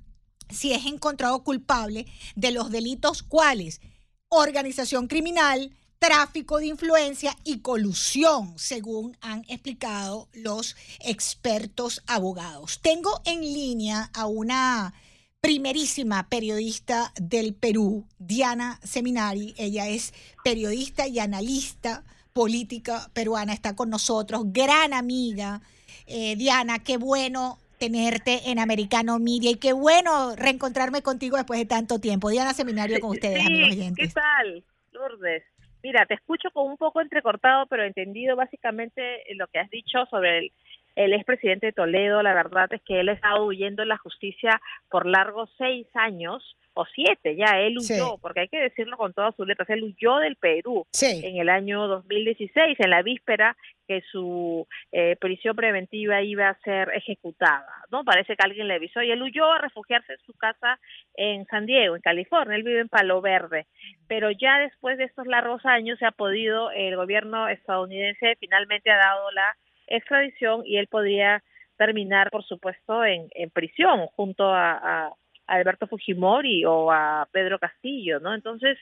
si 0.51 0.73
es 0.73 0.87
encontrado 0.87 1.43
culpable 1.43 2.07
de 2.37 2.53
los 2.53 2.71
delitos 2.71 3.25
cuales 3.25 3.81
organización 4.29 5.09
criminal, 5.09 5.77
tráfico 5.99 6.59
de 6.59 6.67
influencia 6.67 7.37
y 7.43 7.59
colusión, 7.59 8.55
según 8.57 9.17
han 9.21 9.45
explicado 9.49 10.29
los 10.33 10.77
expertos 11.01 12.05
abogados. 12.07 12.79
Tengo 12.83 13.21
en 13.25 13.41
línea 13.41 14.13
a 14.15 14.27
una 14.27 14.95
primerísima 15.41 16.29
periodista 16.29 17.13
del 17.21 17.53
Perú, 17.53 18.07
Diana 18.21 18.79
Seminari. 18.85 19.57
Ella 19.59 19.89
es 19.89 20.15
periodista 20.45 21.09
y 21.09 21.19
analista 21.19 22.05
política 22.33 23.09
peruana 23.13 23.53
está 23.53 23.75
con 23.75 23.91
nosotros, 23.91 24.43
gran 24.47 24.93
amiga. 24.93 25.61
Eh, 26.07 26.37
Diana, 26.37 26.79
qué 26.79 26.97
bueno 26.97 27.59
tenerte 27.79 28.51
en 28.51 28.59
Americano 28.59 29.19
Media 29.19 29.51
y 29.51 29.57
qué 29.57 29.73
bueno 29.73 30.37
reencontrarme 30.37 31.03
contigo 31.03 31.37
después 31.37 31.59
de 31.59 31.67
tanto 31.67 31.99
tiempo. 31.99 32.29
Diana 32.29 32.53
Seminario 32.53 33.01
con 33.01 33.11
ustedes, 33.11 33.45
amigos 33.47 33.71
oyentes. 33.71 34.09
¿Qué 34.09 34.15
tal, 34.15 34.65
Lourdes? 34.93 35.43
Mira, 35.83 36.05
te 36.05 36.15
escucho 36.15 36.51
con 36.53 36.71
un 36.71 36.77
poco 36.77 37.01
entrecortado, 37.01 37.67
pero 37.67 37.85
entendido 37.85 38.37
básicamente 38.37 39.23
lo 39.35 39.47
que 39.49 39.61
has 39.61 39.71
dicho 39.71 40.05
sobre 40.11 40.53
el 40.97 41.13
expresidente 41.15 41.67
de 41.67 41.73
Toledo, 41.73 42.23
la 42.23 42.35
verdad 42.35 42.69
es 42.73 42.83
que 42.83 43.01
él 43.01 43.09
ha 43.09 43.13
estado 43.13 43.47
huyendo 43.47 43.83
de 43.83 43.87
la 43.87 43.97
justicia 43.97 44.61
por 44.91 45.07
largos 45.07 45.49
seis 45.57 45.87
años 45.95 46.57
o 46.81 46.87
siete, 46.95 47.37
ya 47.37 47.61
él 47.61 47.77
huyó, 47.79 48.17
porque 48.19 48.41
hay 48.41 48.49
que 48.49 48.61
decirlo 48.61 48.97
con 48.97 49.13
todas 49.13 49.35
sus 49.37 49.47
letras, 49.47 49.69
él 49.69 49.83
huyó 49.83 50.17
del 50.17 50.37
Perú 50.37 50.87
en 51.03 51.37
el 51.37 51.49
año 51.49 51.87
2016, 51.87 52.81
en 52.81 52.91
la 52.91 53.03
víspera 53.03 53.57
que 53.87 54.03
su 54.11 54.67
eh, 54.93 55.17
prisión 55.21 55.55
preventiva 55.57 56.23
iba 56.23 56.49
a 56.49 56.59
ser 56.61 56.91
ejecutada, 56.95 57.67
¿no? 57.91 58.05
Parece 58.05 58.35
que 58.35 58.43
alguien 58.43 58.69
le 58.69 58.75
avisó 58.75 59.03
y 59.03 59.11
él 59.11 59.23
huyó 59.23 59.53
a 59.53 59.59
refugiarse 59.59 60.13
en 60.15 60.21
su 60.21 60.33
casa 60.35 60.79
en 61.15 61.45
San 61.47 61.67
Diego, 61.67 61.97
en 61.97 62.03
California, 62.03 62.57
él 62.57 62.63
vive 62.63 62.81
en 62.81 62.89
Palo 62.89 63.21
Verde, 63.21 63.67
pero 64.09 64.31
ya 64.31 64.59
después 64.59 64.97
de 64.97 65.05
estos 65.05 65.27
largos 65.27 65.67
años 65.67 65.99
se 65.99 66.07
ha 66.07 66.13
podido, 66.13 66.71
el 66.71 66.97
gobierno 66.97 67.49
estadounidense 67.49 68.37
finalmente 68.41 68.91
ha 68.91 68.97
dado 68.97 69.31
la 69.33 69.57
extradición 69.87 70.63
y 70.65 70.79
él 70.79 70.87
podría 70.87 71.43
terminar, 71.81 72.31
por 72.31 72.45
supuesto, 72.45 73.05
en, 73.07 73.29
en 73.31 73.49
prisión 73.49 74.07
junto 74.09 74.45
a, 74.45 75.15
Alberto 75.51 75.87
Fujimori 75.87 76.65
o 76.65 76.91
a 76.93 77.29
Pedro 77.33 77.59
Castillo, 77.59 78.21
¿no? 78.21 78.35
Entonces, 78.35 78.79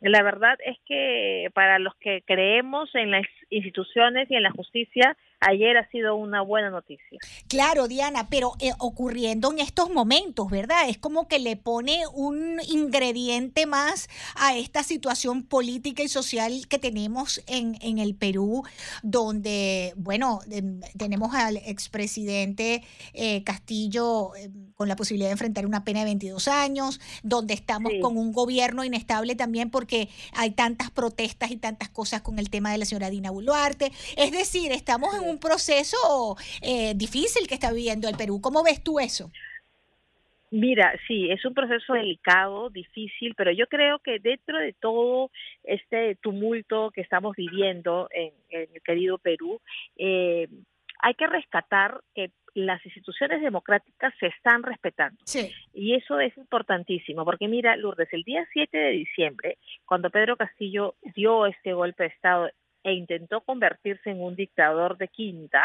la 0.00 0.22
verdad 0.22 0.58
es 0.64 0.76
que 0.84 1.50
para 1.54 1.78
los 1.78 1.94
que 1.96 2.22
creemos 2.26 2.94
en 2.94 3.10
las 3.10 3.26
instituciones 3.50 4.30
y 4.30 4.34
en 4.34 4.42
la 4.42 4.50
justicia, 4.50 5.16
ayer 5.40 5.76
ha 5.76 5.88
sido 5.90 6.16
una 6.16 6.42
buena 6.42 6.70
noticia. 6.70 7.18
Claro, 7.48 7.88
Diana, 7.88 8.28
pero 8.28 8.52
eh, 8.60 8.72
ocurriendo 8.78 9.52
en 9.52 9.60
estos 9.60 9.90
momentos, 9.90 10.50
¿verdad? 10.50 10.88
Es 10.88 10.98
como 10.98 11.28
que 11.28 11.38
le 11.38 11.56
pone 11.56 12.02
un 12.12 12.60
ingrediente 12.68 13.66
más 13.66 14.08
a 14.34 14.56
esta 14.56 14.82
situación 14.82 15.44
política 15.44 16.02
y 16.02 16.08
social 16.08 16.66
que 16.68 16.78
tenemos 16.78 17.42
en, 17.46 17.76
en 17.80 17.98
el 17.98 18.14
Perú, 18.14 18.64
donde, 19.02 19.92
bueno, 19.96 20.40
em, 20.50 20.80
tenemos 20.96 21.34
al 21.34 21.58
expresidente 21.58 22.82
eh, 23.14 23.44
Castillo 23.44 24.34
em, 24.36 24.72
con 24.74 24.88
la 24.88 24.96
posibilidad 24.96 25.28
de 25.28 25.32
enfrentar 25.32 25.66
una 25.66 25.84
pena 25.84 26.00
de 26.00 26.06
22 26.06 26.48
años, 26.48 27.00
donde 27.22 27.54
estamos 27.54 27.92
con 28.00 28.16
un 28.16 28.32
gobierno 28.32 28.84
inestable 28.84 29.34
también 29.34 29.70
porque 29.70 30.08
hay 30.32 30.50
tantas 30.50 30.90
protestas 30.90 31.50
y 31.50 31.56
tantas 31.56 31.88
cosas 31.88 32.22
con 32.22 32.38
el 32.38 32.50
tema 32.50 32.72
de 32.72 32.78
la 32.78 32.84
señora 32.84 33.10
Dina 33.10 33.30
Boluarte. 33.30 33.92
Es 34.16 34.32
decir, 34.32 34.72
estamos 34.72 35.14
en 35.14 35.27
un 35.28 35.38
proceso 35.38 36.36
eh, 36.62 36.92
difícil 36.94 37.46
que 37.46 37.54
está 37.54 37.72
viviendo 37.72 38.08
el 38.08 38.16
Perú. 38.16 38.40
¿Cómo 38.40 38.62
ves 38.62 38.82
tú 38.82 38.98
eso? 38.98 39.30
Mira, 40.50 40.94
sí, 41.06 41.30
es 41.30 41.44
un 41.44 41.52
proceso 41.52 41.92
delicado, 41.92 42.70
difícil, 42.70 43.34
pero 43.36 43.52
yo 43.52 43.66
creo 43.66 43.98
que 43.98 44.18
dentro 44.18 44.58
de 44.58 44.72
todo 44.72 45.30
este 45.62 46.16
tumulto 46.16 46.90
que 46.90 47.02
estamos 47.02 47.36
viviendo 47.36 48.08
en, 48.10 48.32
el 48.48 48.82
querido 48.82 49.18
Perú, 49.18 49.60
eh, 49.96 50.48
hay 51.00 51.14
que 51.14 51.26
rescatar 51.26 52.00
que 52.14 52.30
las 52.54 52.84
instituciones 52.84 53.42
democráticas 53.42 54.12
se 54.18 54.26
están 54.26 54.62
respetando. 54.62 55.20
Sí. 55.24 55.52
Y 55.74 55.94
eso 55.94 56.18
es 56.18 56.36
importantísimo, 56.36 57.24
porque 57.24 57.46
mira, 57.46 57.76
Lourdes, 57.76 58.08
el 58.12 58.22
día 58.22 58.46
7 58.52 58.76
de 58.76 58.90
diciembre, 58.90 59.58
cuando 59.84 60.10
Pedro 60.10 60.36
Castillo 60.36 60.94
dio 61.14 61.46
este 61.46 61.74
golpe 61.74 62.04
de 62.04 62.08
Estado 62.08 62.50
e 62.84 62.92
intentó 62.92 63.40
convertirse 63.40 64.10
en 64.10 64.22
un 64.22 64.36
dictador 64.36 64.96
de 64.98 65.08
quinta, 65.08 65.62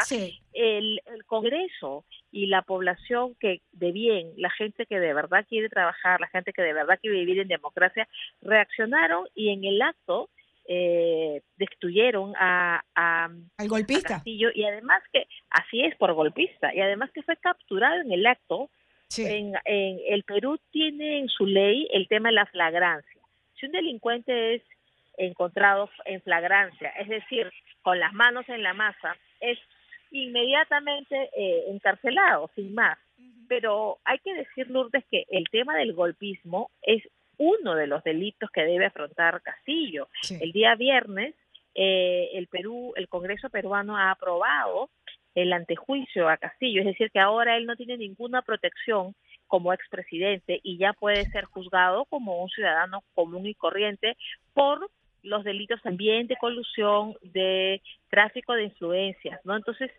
el, 0.54 1.02
Congreso 1.26 2.06
y 2.32 2.48
la 2.48 2.64
población 2.64 3.36
que 3.40 3.62
de 3.72 3.92
bien, 3.92 4.34
la 4.38 4.50
gente 4.50 4.86
que 4.86 5.00
de 5.00 5.14
verdad 5.14 5.46
quiere 5.48 5.70
trabajar, 5.70 6.20
la 6.20 6.28
gente 6.28 6.54
que 6.54 6.62
de 6.62 6.74
verdad 6.74 7.00
quiere 7.02 7.20
vivir 7.20 7.40
en 7.40 7.48
democracia, 7.48 8.08
reaccionaron 8.42 9.28
y 9.36 9.50
en 9.50 9.64
el 9.64 9.82
acto 9.82 10.30
eh, 10.66 11.42
destruyeron 11.58 12.34
a, 12.38 12.84
al 12.96 13.68
golpista. 13.68 14.16
Castillo. 14.16 14.50
Y 14.54 14.64
además 14.64 15.04
que 15.12 15.28
así 15.50 15.82
es 15.82 15.96
por 15.96 16.14
golpista. 16.14 16.74
Y 16.74 16.80
además 16.80 17.12
que 17.12 17.24
fue 17.24 17.36
capturado 17.38 18.02
en 18.02 18.12
el 18.12 18.26
acto. 18.26 18.70
En, 19.16 19.54
en 19.66 20.00
el 20.08 20.24
Perú 20.24 20.60
tiene 20.72 21.20
en 21.20 21.30
su 21.30 21.46
ley 21.46 21.88
el 21.92 22.08
tema 22.08 22.30
de 22.30 22.36
la 22.36 22.48
flagrancia. 22.48 23.22
Si 23.60 23.68
un 23.68 23.72
delincuente 23.72 24.56
es 24.56 24.64
encontrado 25.18 25.90
en 26.06 26.22
flagrancia, 26.22 26.90
es 27.00 27.08
decir, 27.08 27.52
con 27.82 28.00
las 28.00 28.14
manos 28.14 28.48
en 28.50 28.64
la 28.64 28.74
masa, 28.74 29.16
es 29.40 29.60
inmediatamente 30.12 31.30
eh, 31.36 31.66
encarcelado, 31.70 32.50
sin 32.56 32.74
más. 32.74 32.98
Pero 33.48 34.00
hay 34.06 34.20
que 34.20 34.34
decir, 34.34 34.70
Lourdes, 34.70 35.04
que 35.12 35.26
el 35.30 35.46
tema 35.50 35.76
del 35.78 35.94
golpismo 35.94 36.72
es 36.82 37.04
uno 37.38 37.76
de 37.76 37.88
los 37.88 38.04
delitos 38.04 38.50
que 38.52 38.62
debe 38.64 38.86
afrontar 38.86 39.42
Castillo. 39.42 40.08
El 40.40 40.52
día 40.52 40.76
viernes, 40.76 41.36
eh, 41.76 42.30
el 42.34 42.48
Perú, 42.48 42.94
el 42.96 43.08
Congreso 43.08 43.50
peruano 43.50 43.98
ha 43.98 44.12
aprobado 44.12 44.90
el 45.36 45.52
antejuicio 45.52 46.30
a 46.30 46.38
Castillo, 46.38 46.82
es 46.82 46.88
decir, 46.88 47.10
que 47.12 47.20
ahora 47.20 47.58
él 47.58 47.66
no 47.66 47.76
tiene 47.76 47.98
ninguna 47.98 48.44
protección 48.44 49.16
como 49.48 49.74
expresidente 49.74 50.60
y 50.64 50.78
ya 50.78 50.94
puede 50.94 51.26
ser 51.26 51.46
juzgado 51.46 52.06
como 52.06 52.42
un 52.42 52.50
ciudadano 52.50 53.04
común 53.16 53.48
y 53.48 53.56
corriente 53.56 54.16
por 54.54 54.90
los 55.24 55.44
delitos 55.44 55.82
también 55.82 56.28
de 56.28 56.36
colusión, 56.36 57.16
de 57.22 57.82
tráfico 58.10 58.54
de 58.54 58.66
influencias, 58.66 59.40
¿no? 59.46 59.56
Entonces, 59.56 59.90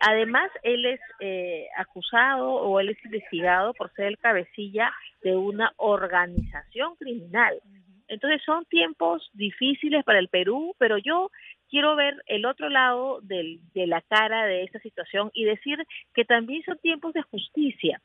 además, 0.00 0.50
él 0.62 0.84
es 0.84 1.00
eh, 1.20 1.68
acusado 1.76 2.50
o 2.50 2.80
él 2.80 2.90
es 2.90 3.04
investigado 3.04 3.72
por 3.74 3.92
ser 3.94 4.06
el 4.06 4.18
cabecilla 4.18 4.92
de 5.22 5.36
una 5.36 5.72
organización 5.76 6.96
criminal. 6.96 7.60
Entonces, 8.08 8.42
son 8.44 8.64
tiempos 8.66 9.30
difíciles 9.32 10.04
para 10.04 10.18
el 10.18 10.28
Perú, 10.28 10.74
pero 10.78 10.98
yo 10.98 11.30
quiero 11.70 11.96
ver 11.96 12.22
el 12.26 12.44
otro 12.44 12.68
lado 12.68 13.20
del, 13.22 13.60
de 13.72 13.86
la 13.86 14.02
cara 14.02 14.44
de 14.44 14.64
esta 14.64 14.78
situación 14.80 15.30
y 15.32 15.44
decir 15.44 15.78
que 16.14 16.24
también 16.24 16.62
son 16.64 16.76
tiempos 16.78 17.14
de 17.14 17.22
justicia, 17.22 18.02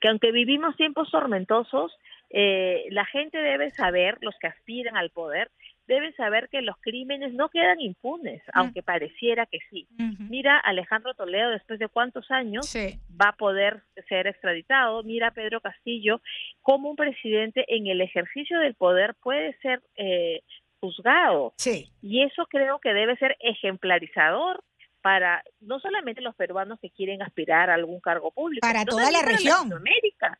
que 0.00 0.08
aunque 0.08 0.30
vivimos 0.30 0.76
tiempos 0.76 1.10
tormentosos, 1.10 1.92
eh, 2.30 2.86
la 2.90 3.04
gente 3.06 3.38
debe 3.38 3.70
saber, 3.72 4.18
los 4.20 4.36
que 4.38 4.46
aspiran 4.46 4.96
al 4.96 5.10
poder, 5.10 5.50
deben 5.90 6.14
saber 6.14 6.48
que 6.48 6.62
los 6.62 6.76
crímenes 6.80 7.34
no 7.34 7.48
quedan 7.48 7.80
impunes, 7.80 8.40
mm. 8.46 8.50
aunque 8.54 8.82
pareciera 8.82 9.44
que 9.46 9.58
sí. 9.70 9.88
Mira, 10.20 10.56
Alejandro 10.58 11.14
Toledo, 11.14 11.50
después 11.50 11.80
de 11.80 11.88
cuántos 11.88 12.30
años 12.30 12.72
va 13.20 13.30
a 13.30 13.36
poder 13.36 13.82
ser 14.08 14.28
extraditado. 14.28 15.02
Mira, 15.02 15.32
Pedro 15.32 15.60
Castillo, 15.60 16.22
cómo 16.62 16.90
un 16.90 16.96
presidente 16.96 17.64
en 17.66 17.88
el 17.88 18.00
ejercicio 18.00 18.60
del 18.60 18.74
poder 18.74 19.16
puede 19.20 19.58
ser 19.58 19.82
eh, 19.96 20.42
juzgado. 20.80 21.54
Y 22.00 22.22
eso 22.22 22.46
creo 22.46 22.78
que 22.78 22.94
debe 22.94 23.16
ser 23.16 23.36
ejemplarizador 23.40 24.62
para 25.02 25.42
no 25.60 25.80
solamente 25.80 26.20
los 26.20 26.34
peruanos 26.34 26.78
que 26.80 26.90
quieren 26.90 27.22
aspirar 27.22 27.70
a 27.70 27.74
algún 27.74 28.00
cargo 28.00 28.30
público, 28.30 28.66
para 28.66 28.84
toda 28.84 29.10
la 29.10 29.22
región, 29.22 29.72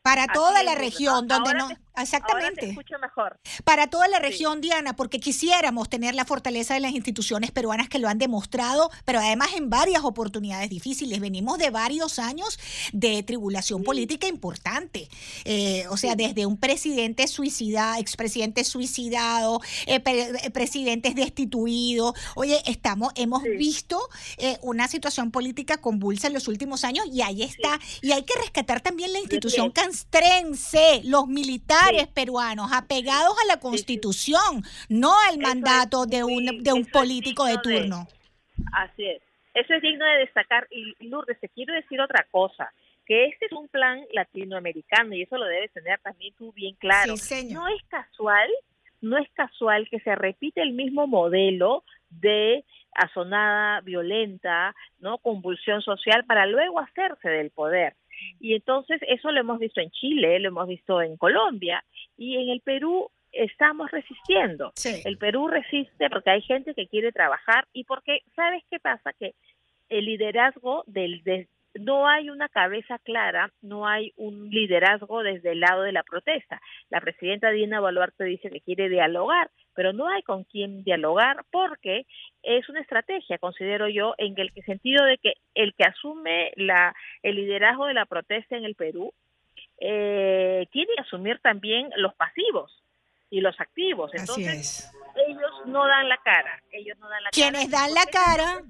para 0.03 0.27
toda 0.27 0.63
la 0.63 0.75
región 0.75 1.27
donde 1.27 1.55
no 1.55 1.69
exactamente, 1.97 2.77
mejor. 3.01 3.39
para 3.65 3.89
toda 3.89 4.09
la 4.09 4.19
región 4.19 4.61
Diana, 4.61 4.95
porque 4.97 5.21
quisiéramos 5.21 5.89
tener 5.89 6.15
la 6.15 6.25
fortaleza 6.25 6.75
de 6.75 6.81
las 6.81 6.93
instituciones 6.93 7.51
peruanas 7.51 7.89
que 7.89 7.99
lo 7.99 8.09
han 8.09 8.19
demostrado, 8.19 8.91
pero 9.05 9.19
además 9.19 9.51
en 9.57 9.71
varias 9.71 10.05
oportunidades 10.05 10.71
difíciles. 10.71 11.21
Venimos 11.21 11.59
de 11.59 11.71
varios 11.71 12.19
años 12.19 12.59
de 12.93 13.23
tribulación 13.23 13.83
política 13.83 14.27
importante, 14.27 15.09
eh, 15.45 15.85
o 15.89 15.97
sea, 15.97 16.15
desde 16.15 16.47
un 16.47 16.59
presidente 16.59 17.27
suicida, 17.27 17.99
expresidente 17.99 18.65
suicidado, 18.65 19.61
eh, 19.87 20.03
eh, 20.05 20.51
presidentes 20.51 21.15
destituidos. 21.15 22.15
Oye, 22.35 22.61
estamos, 22.67 23.13
hemos 23.17 23.43
visto 23.43 23.99
una 24.63 24.89
situación 24.89 25.31
política 25.31 25.81
convulsa 25.81 26.29
en 26.29 26.35
los 26.35 26.49
últimos 26.49 26.85
años 26.85 27.07
y 27.13 27.23
ahí 27.23 27.43
está. 27.43 27.79
Y 28.03 28.13
hay 28.13 28.25
que 28.25 28.35
rescatar 28.41 28.81
también 28.81 29.13
la 29.13 29.19
institución 29.19 29.71
castrense, 29.71 31.03
los 31.05 31.27
militares 31.27 32.07
peruanos, 32.09 32.71
apegados 32.73 33.35
a 33.45 33.47
la 33.47 33.61
constitución, 33.61 34.63
no 34.89 35.13
al 35.29 35.39
mandato 35.39 36.07
de 36.07 36.25
un, 36.25 36.63
de 36.63 36.73
un 36.73 36.87
político 36.87 37.45
de 37.45 37.59
turno. 37.59 38.07
así 38.73 39.07
es. 39.07 39.23
Eso 39.55 39.75
es 39.75 39.83
digno 39.83 40.05
de 40.05 40.19
destacar. 40.19 40.69
Y 40.71 40.95
Lourdes, 41.07 41.39
te 41.41 41.49
quiero 41.49 41.75
decir 41.75 42.01
otra 42.01 42.27
cosa 42.31 42.73
que 43.11 43.27
este 43.27 43.47
es 43.47 43.53
un 43.53 43.67
plan 43.67 44.05
latinoamericano 44.13 45.15
y 45.15 45.23
eso 45.23 45.37
lo 45.37 45.47
debes 45.47 45.73
tener 45.73 45.99
también 45.99 46.33
tú 46.39 46.53
bien 46.53 46.77
claro. 46.77 47.15
No 47.51 47.67
es 47.67 47.83
casual, 47.89 48.49
no 49.01 49.19
es 49.19 49.29
casual 49.33 49.89
que 49.91 49.99
se 49.99 50.15
repite 50.15 50.63
el 50.63 50.75
mismo 50.75 51.09
modelo 51.09 51.83
de 52.09 52.65
azonada 53.01 53.81
violenta, 53.81 54.75
¿no? 54.99 55.19
convulsión 55.19 55.83
social 55.83 56.25
para 56.27 56.47
luego 56.47 56.81
hacerse 56.81 57.29
del 57.29 57.51
poder. 57.51 57.95
Y 58.39 58.55
entonces 58.55 59.01
eso 59.09 59.31
lo 59.31 59.41
hemos 59.41 59.59
visto 59.59 59.81
en 59.81 59.91
Chile, 59.91 60.39
lo 60.41 60.49
hemos 60.49 60.69
visto 60.69 61.01
en 61.01 61.17
Colombia 61.17 61.83
y 62.17 62.37
en 62.37 62.51
el 62.51 62.61
Perú 62.61 63.11
estamos 63.33 63.91
resistiendo. 63.91 64.73
El 65.05 65.19
Perú 65.19 65.49
resiste 65.49 66.11
porque 66.11 66.31
hay 66.31 66.43
gente 66.43 66.75
que 66.75 66.87
quiere 66.87 67.13
trabajar 67.13 67.67
y 67.73 67.85
porque, 67.85 68.21
¿sabes 68.35 68.63
qué 68.71 68.79
pasa? 68.79 69.13
Que 69.15 69.35
el 69.89 70.05
liderazgo 70.05 70.85
del, 70.87 71.23
no 71.75 72.09
hay 72.09 72.31
una 72.31 72.49
cabeza 72.49 72.99
clara, 72.99 73.53
no 73.63 73.87
hay 73.87 74.13
un 74.17 74.51
liderazgo 74.51 75.23
desde 75.23 75.53
el 75.53 75.61
lado 75.61 75.83
de 75.83 75.93
la 75.93 76.03
protesta. 76.03 76.61
La 76.89 77.01
presidenta 77.01 77.51
Dina 77.51 77.81
Boluarte 77.81 78.25
dice 78.25 78.51
que 78.51 78.61
quiere 78.61 78.89
dialogar, 78.89 79.51
pero 79.75 79.93
no 79.93 80.09
hay 80.09 80.23
con 80.23 80.45
quién 80.45 80.83
dialogar 80.83 81.45
porque 81.51 82.07
es 82.43 82.69
una 82.69 82.81
estrategia, 82.81 83.39
considero 83.39 83.89
yo, 83.89 84.15
en 84.19 84.39
el 84.39 84.53
sentido 84.65 85.05
de 85.05 85.19
que 85.19 85.35
el 85.55 85.75
que 85.75 85.85
asume 85.85 86.53
la, 86.57 86.95
el 87.23 87.37
liderazgo 87.37 87.87
de 87.87 87.95
la 87.95 88.07
protesta 88.07 88.57
en 88.57 88.65
el 88.65 88.75
Perú 88.75 89.13
eh, 89.79 90.67
tiene 90.73 90.93
que 90.95 91.03
asumir 91.03 91.39
también 91.41 91.91
los 91.97 92.15
pasivos 92.15 92.83
y 93.31 93.41
los 93.41 93.59
activos. 93.61 94.11
Entonces, 94.13 94.93
ellos 95.29 95.51
no 95.67 95.87
dan 95.87 96.09
la 96.09 96.19
cara. 96.19 96.61
Ellos 96.73 96.99
no 96.99 97.09
dan 97.09 97.23
la 97.23 97.31
Quienes 97.31 97.71
dan 97.71 97.95
la 97.95 98.05
cara 98.07 98.63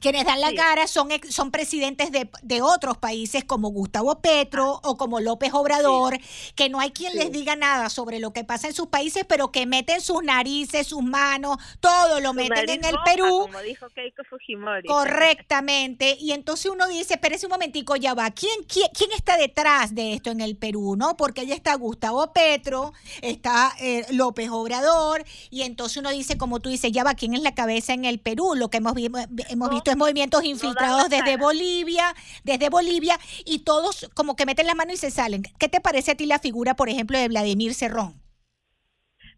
quienes 0.00 0.24
dan 0.24 0.40
la 0.40 0.52
cara 0.54 0.86
son, 0.86 1.08
son 1.28 1.50
presidentes 1.50 2.10
de, 2.10 2.28
de, 2.42 2.62
otros 2.62 2.98
países 2.98 3.44
como 3.44 3.68
Gustavo 3.68 4.20
Petro 4.20 4.80
o 4.82 4.96
como 4.96 5.20
López 5.20 5.52
Obrador, 5.54 6.18
que 6.54 6.68
no 6.68 6.80
hay 6.80 6.90
quien 6.90 7.16
les 7.16 7.32
diga 7.32 7.56
nada 7.56 7.88
sobre 7.88 8.18
lo 8.18 8.32
que 8.32 8.44
pasa 8.44 8.68
en 8.68 8.74
sus 8.74 8.88
países, 8.88 9.24
pero 9.28 9.52
que 9.52 9.66
meten 9.66 10.00
sus 10.00 10.22
narices, 10.22 10.86
sus 10.86 11.02
manos, 11.02 11.56
todo 11.80 12.20
lo 12.20 12.34
meten 12.34 12.68
en 12.68 12.84
el 12.84 12.96
Perú. 13.04 13.40
Como 13.42 13.60
dijo 13.60 13.88
Keiko 13.94 14.24
Fujimori. 14.28 14.86
Correctamente. 14.86 16.16
Y 16.20 16.32
entonces 16.32 16.70
uno 16.70 16.86
dice, 16.88 17.14
espérese 17.14 17.46
un 17.46 17.50
momentico, 17.52 17.96
ya 17.96 18.14
va, 18.14 18.30
¿quién, 18.30 18.64
quién, 18.66 18.88
quién 18.96 19.12
está 19.12 19.36
detrás 19.36 19.94
de 19.94 20.14
esto 20.14 20.30
en 20.30 20.40
el 20.40 20.56
Perú? 20.56 20.80
¿no? 20.96 21.16
Porque 21.16 21.42
ahí 21.42 21.52
está 21.52 21.74
Gustavo 21.74 22.32
Petro, 22.32 22.92
está 23.22 23.72
eh, 23.80 24.06
López 24.10 24.50
Obrador, 24.50 25.24
y 25.50 25.62
entonces 25.62 25.96
uno 25.98 26.10
dice, 26.10 26.38
como 26.38 26.60
tú 26.60 26.68
dices, 26.68 26.92
ya 26.92 27.04
va, 27.04 27.14
¿quién 27.14 27.34
es 27.34 27.42
la 27.42 27.54
cabeza 27.54 27.92
en 27.92 28.04
el 28.04 28.18
Perú? 28.18 28.54
Lo 28.54 28.70
que 28.70 28.78
hemos, 28.78 28.94
hemos 28.96 29.70
visto 29.70 29.89
movimientos 29.96 30.44
infiltrados 30.44 31.08
desde 31.08 31.36
Bolivia, 31.36 32.14
desde 32.44 32.70
Bolivia, 32.70 33.16
y 33.44 33.64
todos 33.64 34.10
como 34.14 34.36
que 34.36 34.46
meten 34.46 34.66
la 34.66 34.74
mano 34.74 34.92
y 34.92 34.96
se 34.96 35.10
salen. 35.10 35.42
¿Qué 35.58 35.68
te 35.68 35.80
parece 35.80 36.12
a 36.12 36.14
ti 36.14 36.26
la 36.26 36.38
figura, 36.38 36.74
por 36.74 36.88
ejemplo, 36.88 37.18
de 37.18 37.28
Vladimir 37.28 37.74
Cerrón? 37.74 38.20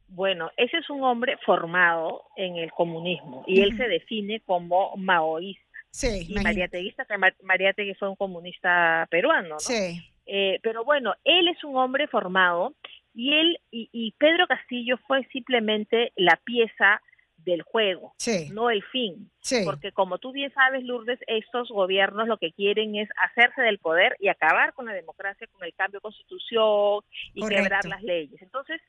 Bueno, 0.09 0.51
ese 0.59 0.77
es 0.77 0.91
un 0.91 1.03
hombre 1.05 1.39
formado 1.39 2.25
en 2.37 2.57
el 2.57 2.71
comunismo 2.73 3.45
y 3.47 3.63
él 3.63 3.77
se 3.79 3.89
define 3.89 4.41
como 4.41 4.95
maoísta. 4.97 5.63
Sí, 5.91 6.27
y 6.29 6.35
María 6.35 6.69
Teguista, 6.69 7.05
que 7.07 7.17
María 7.43 7.73
Tegui 7.73 7.95
fue 7.95 8.09
un 8.09 8.17
comunista 8.17 9.07
peruano, 9.11 9.49
¿no? 9.49 9.59
Sí. 9.59 10.01
Eh, 10.27 10.61
pero 10.63 10.85
bueno, 10.85 11.15
él 11.25 11.49
es 11.49 11.65
un 11.65 11.77
hombre 11.77 12.09
formado 12.09 12.75
y 13.15 13.33
él 13.35 13.59
y 13.71 14.15
Pedro 14.19 14.47
Castillo 14.47 14.99
fue 15.07 15.27
simplemente 15.33 16.13
la 16.17 16.39
pieza 16.45 17.01
del 17.45 17.63
juego, 17.63 18.15
no 18.53 18.71
el 18.71 18.83
fin. 18.85 19.31
Porque 19.65 19.93
como 19.93 20.19
tú 20.19 20.33
bien 20.33 20.53
sabes, 20.53 20.85
Lourdes, 20.85 21.19
estos 21.27 21.69
gobiernos 21.69 22.29
lo 22.29 22.39
que 22.39 22.53
quieren 22.53 22.97
es 22.97 23.09
hacerse 23.17 23.63
del 23.63 23.79
poder 23.79 24.17
y 24.21 24.29
acabar 24.29 24.73
con 24.75 24.87
la 24.87 24.93
democracia, 24.93 25.47
con 25.49 25.65
el 25.65 25.75
cambio 25.75 25.99
de 25.99 26.03
constitución 26.03 27.01
y 27.35 27.47
quebrar 27.47 27.85
las 27.87 28.03
leyes. 28.03 28.41
Entonces, 28.43 28.81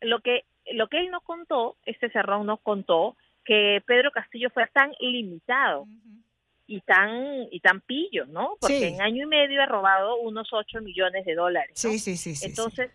lo 0.00 0.20
que, 0.20 0.44
lo 0.72 0.88
que 0.88 0.98
él 0.98 1.10
nos 1.10 1.22
contó, 1.22 1.76
este 1.84 2.10
Cerrón 2.10 2.46
nos 2.46 2.60
contó, 2.60 3.16
que 3.44 3.82
Pedro 3.86 4.10
Castillo 4.10 4.50
fue 4.50 4.66
tan 4.68 4.92
limitado. 5.00 5.86
y 6.66 6.80
tan 6.80 7.48
y 7.50 7.60
tan 7.60 7.80
pillo, 7.80 8.24
¿no? 8.26 8.56
Porque 8.60 8.88
en 8.88 9.02
año 9.02 9.24
y 9.24 9.26
medio 9.26 9.62
ha 9.62 9.66
robado 9.66 10.16
unos 10.20 10.48
8 10.52 10.80
millones 10.80 11.24
de 11.26 11.34
dólares. 11.34 11.72
Sí, 11.74 11.98
sí, 11.98 12.16
sí, 12.16 12.34
Entonces, 12.46 12.90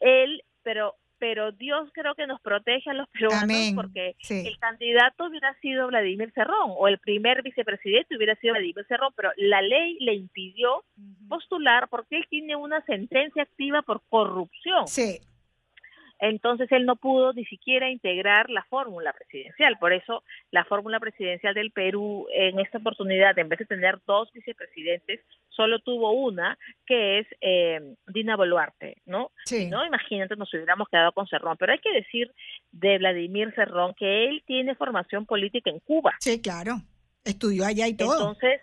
él, 0.00 0.42
pero 0.62 0.96
pero 1.18 1.52
Dios 1.52 1.88
creo 1.92 2.14
que 2.14 2.26
nos 2.26 2.40
protege 2.40 2.90
a 2.90 2.94
los 2.94 3.08
peruanos 3.08 3.72
porque 3.74 4.16
el 4.28 4.58
candidato 4.58 5.26
hubiera 5.26 5.54
sido 5.60 5.86
Vladimir 5.88 6.32
Cerrón 6.34 6.72
o 6.76 6.88
el 6.88 6.98
primer 6.98 7.42
vicepresidente 7.42 8.16
hubiera 8.16 8.34
sido 8.36 8.54
Vladimir 8.54 8.84
Cerrón, 8.88 9.12
pero 9.16 9.30
la 9.36 9.62
ley 9.62 9.96
le 10.00 10.14
impidió 10.14 10.84
postular 11.28 11.88
porque 11.88 12.16
él 12.18 12.26
tiene 12.28 12.56
una 12.56 12.84
sentencia 12.84 13.42
activa 13.42 13.82
por 13.82 14.02
corrupción. 14.08 14.86
Sí 14.86 15.20
entonces 16.18 16.70
él 16.72 16.86
no 16.86 16.96
pudo 16.96 17.32
ni 17.32 17.44
siquiera 17.44 17.90
integrar 17.90 18.48
la 18.50 18.64
fórmula 18.64 19.12
presidencial. 19.12 19.76
Por 19.78 19.92
eso 19.92 20.22
la 20.50 20.64
fórmula 20.64 20.98
presidencial 20.98 21.54
del 21.54 21.70
Perú 21.70 22.26
en 22.32 22.58
esta 22.60 22.78
oportunidad, 22.78 23.38
en 23.38 23.48
vez 23.48 23.58
de 23.58 23.66
tener 23.66 23.98
dos 24.06 24.32
vicepresidentes, 24.32 25.20
solo 25.48 25.78
tuvo 25.80 26.12
una, 26.12 26.58
que 26.86 27.18
es 27.18 27.26
eh, 27.40 27.80
Dina 28.06 28.36
Boluarte, 28.36 28.96
¿no? 29.06 29.30
Sí. 29.44 29.68
¿no? 29.68 29.84
Imagínate, 29.84 30.36
nos 30.36 30.52
hubiéramos 30.52 30.88
quedado 30.88 31.12
con 31.12 31.26
Cerrón. 31.26 31.56
Pero 31.58 31.72
hay 31.72 31.78
que 31.78 31.92
decir 31.92 32.32
de 32.72 32.98
Vladimir 32.98 33.52
Cerrón 33.54 33.94
que 33.94 34.26
él 34.28 34.42
tiene 34.46 34.74
formación 34.74 35.26
política 35.26 35.70
en 35.70 35.80
Cuba. 35.80 36.14
Sí, 36.20 36.40
claro. 36.40 36.76
Estudió 37.24 37.66
allá 37.66 37.88
y 37.88 37.96
todo. 37.96 38.12
Entonces, 38.12 38.60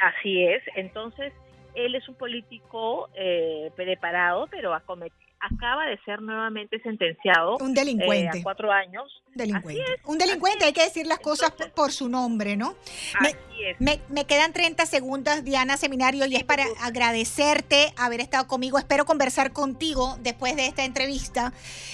así 0.00 0.44
es. 0.44 0.62
Entonces, 0.74 1.32
él 1.74 1.94
es 1.94 2.08
un 2.08 2.16
político 2.16 3.08
eh, 3.14 3.70
preparado, 3.76 4.48
pero 4.50 4.74
ha 4.74 4.80
cometido 4.80 5.25
acaba 5.52 5.86
de 5.86 5.98
ser 6.04 6.20
nuevamente 6.22 6.80
sentenciado 6.80 7.58
un 7.58 7.74
delincuente 7.74 8.38
eh, 8.38 8.40
a 8.40 8.42
cuatro 8.42 8.72
años. 8.72 9.22
Delincuente. 9.34 9.82
un 10.06 10.16
delincuente, 10.16 10.64
hay 10.64 10.72
que 10.72 10.82
decir 10.82 11.06
las 11.06 11.18
cosas 11.18 11.52
por 11.74 11.92
su 11.92 12.08
nombre, 12.08 12.56
¿no? 12.56 12.74
Me, 13.78 14.00
me, 14.08 14.24
quedan 14.24 14.52
30 14.52 14.86
segundos, 14.86 15.44
Diana 15.44 15.76
Seminario, 15.76 16.24
y 16.26 16.36
es 16.36 16.44
para 16.44 16.64
agradecerte 16.80 17.92
haber 17.98 18.20
estado 18.20 18.46
conmigo. 18.46 18.78
Espero 18.78 19.04
conversar 19.04 19.52
contigo 19.52 20.16
después 20.20 20.56
de 20.56 20.66
esta 20.66 20.84
entrevista. 20.84 21.52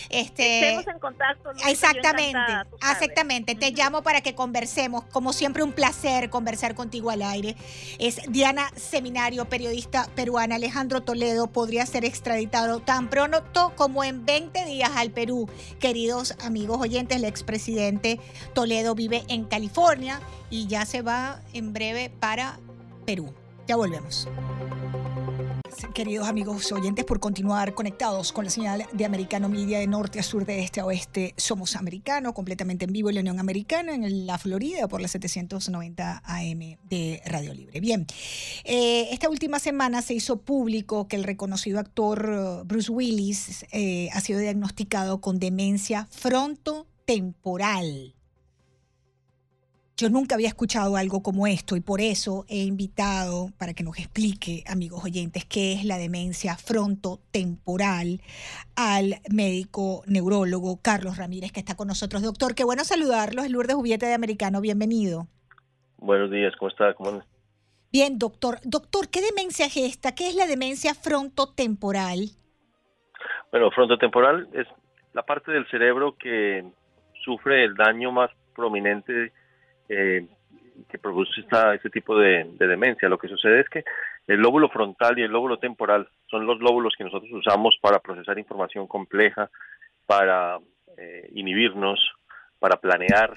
Este, 0.09 0.77
Estemos 0.77 0.87
en 0.87 1.01
contacto. 1.01 1.51
Exactamente, 1.67 2.53
exactamente. 2.93 3.55
Te 3.57 3.73
llamo 3.73 4.03
para 4.03 4.21
que 4.21 4.35
conversemos. 4.35 5.05
Como 5.07 5.33
siempre, 5.33 5.65
un 5.65 5.73
placer 5.73 6.31
conversar 6.31 6.77
contigo 6.77 7.11
al 7.11 7.23
aire. 7.23 7.57
Es 7.99 8.21
Diana 8.29 8.71
Seminario, 8.77 9.47
periodista 9.47 10.09
peruana. 10.15 10.57
Alejandro 10.57 11.01
Toledo 11.03 11.49
podría 11.49 11.87
ser 11.87 12.05
extraditado 12.05 12.81
tan 12.81 13.09
pronto 13.09 13.42
como 13.77 14.05
en 14.05 14.25
20 14.25 14.65
días 14.65 14.91
al 14.95 15.11
Perú. 15.11 15.49
Queridos 15.79 16.35
amigos 16.43 16.81
oyentes, 16.81 17.17
el 17.17 17.25
expresidente 17.25 18.21
Toledo 18.55 18.95
vive 18.95 19.25
en 19.29 19.45
California 19.45 20.21
y 20.51 20.67
ya 20.67 20.85
se 20.87 21.03
va 21.03 21.41
en 21.53 21.73
breve 21.73 22.11
para 22.11 22.59
Perú. 23.05 23.33
Ya 23.67 23.77
volvemos 23.77 24.29
queridos 25.95 26.29
amigos 26.29 26.71
oyentes, 26.73 27.05
por 27.05 27.21
continuar 27.21 27.75
conectados 27.75 28.33
con 28.33 28.45
la 28.45 28.51
señal 28.51 28.87
de 28.93 29.05
Americano 29.05 29.49
Media 29.49 29.79
de 29.79 29.87
norte 29.87 30.21
a 30.21 30.23
sur, 30.23 30.45
de 30.45 30.61
este 30.61 30.81
a 30.81 30.87
oeste. 30.87 31.35
Somos 31.37 31.77
americanos, 31.77 32.33
completamente 32.33 32.85
en 32.85 32.93
vivo 32.93 33.09
en 33.09 33.17
la 33.17 33.21
Unión 33.21 33.39
Americana, 33.39 33.95
en 33.95 34.27
la 34.27 34.39
Florida, 34.39 34.89
por 34.89 35.01
la 35.01 35.09
790 35.09 36.23
AM 36.25 36.79
de 36.89 37.23
Radio 37.27 37.55
Libre. 37.55 37.81
Bien, 37.81 38.07
eh, 38.65 39.09
esta 39.11 39.29
última 39.29 39.59
semana 39.59 40.03
se 40.03 40.15
hizo 40.15 40.39
público 40.39 41.09
que 41.09 41.17
el 41.17 41.25
reconocido 41.25 41.79
actor 41.79 42.31
uh, 42.31 42.65
Bruce 42.65 42.91
Willis 42.91 43.65
eh, 43.73 44.09
ha 44.13 44.21
sido 44.21 44.41
diagnosticado 44.41 45.21
con 45.21 45.39
demencia 45.39 46.09
frontotemporal. 46.11 48.15
Yo 50.03 50.11
nunca 50.11 50.35
había 50.35 50.49
escuchado 50.49 50.97
algo 50.97 51.23
como 51.23 51.47
esto 51.47 51.77
y 51.77 51.81
por 51.81 52.01
eso 52.01 52.45
he 52.49 52.65
invitado 52.65 53.51
para 53.57 53.73
que 53.73 53.85
nos 53.85 54.01
explique, 54.01 54.65
amigos 54.67 55.05
oyentes, 55.05 55.45
qué 55.45 55.75
es 55.75 55.85
la 55.85 55.97
demencia 55.97 56.57
frontotemporal 56.57 58.19
al 58.75 59.21
médico 59.33 60.03
neurólogo 60.09 60.81
Carlos 60.83 61.19
Ramírez 61.19 61.53
que 61.53 61.61
está 61.61 61.77
con 61.77 61.87
nosotros. 61.87 62.21
Doctor, 62.21 62.57
qué 62.57 62.65
bueno 62.65 62.83
saludarlos. 62.83 63.45
Es 63.45 63.53
Lourdes 63.53 63.77
Jubiete 63.77 64.07
de 64.07 64.15
Americano, 64.15 64.61
bienvenido. 64.61 65.29
Buenos 65.99 66.33
días, 66.33 66.53
¿cómo 66.59 66.71
está? 66.71 66.95
¿Cómo 66.95 67.23
Bien, 67.93 68.19
doctor. 68.19 68.59
Doctor, 68.65 69.09
¿qué 69.09 69.21
demencia 69.21 69.67
es 69.67 69.77
esta? 69.77 70.17
¿Qué 70.17 70.27
es 70.27 70.35
la 70.35 70.49
demencia 70.49 70.95
frontotemporal? 70.95 72.31
Bueno, 73.53 73.71
frontotemporal 73.71 74.49
es 74.53 74.67
la 75.13 75.23
parte 75.23 75.53
del 75.53 75.65
cerebro 75.71 76.17
que 76.17 76.65
sufre 77.25 77.65
el 77.65 77.77
daño 77.77 78.11
más 78.11 78.33
prominente 78.57 79.31
eh, 79.89 80.27
que 80.89 80.99
produce 80.99 81.41
esta, 81.41 81.75
este 81.75 81.91
tipo 81.91 82.19
de, 82.19 82.47
demencia. 82.59 83.09
Lo 83.09 83.19
que 83.19 83.29
sucede 83.29 83.61
es 83.61 83.69
que 83.69 83.85
el 84.27 84.41
lóbulo 84.41 84.69
frontal 84.69 85.19
y 85.19 85.23
el 85.23 85.31
lóbulo 85.31 85.59
temporal 85.59 86.09
son 86.31 86.47
los 86.47 86.61
lóbulos 86.61 86.95
que 86.97 87.05
nosotros 87.05 87.31
usamos 87.33 87.77
para 87.81 87.99
procesar 87.99 88.39
información 88.39 88.87
compleja, 88.87 89.51
para 90.07 90.59
eh, 90.97 91.31
inhibirnos, 91.35 92.01
para 92.59 92.77
planear, 92.77 93.35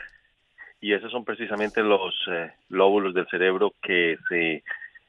y 0.82 0.94
esos 0.94 1.12
son 1.12 1.26
precisamente 1.26 1.82
los 1.82 2.14
eh, 2.30 2.52
lóbulos 2.70 3.14
del 3.14 3.28
cerebro 3.28 3.74
que 3.82 4.18
se 4.30 4.64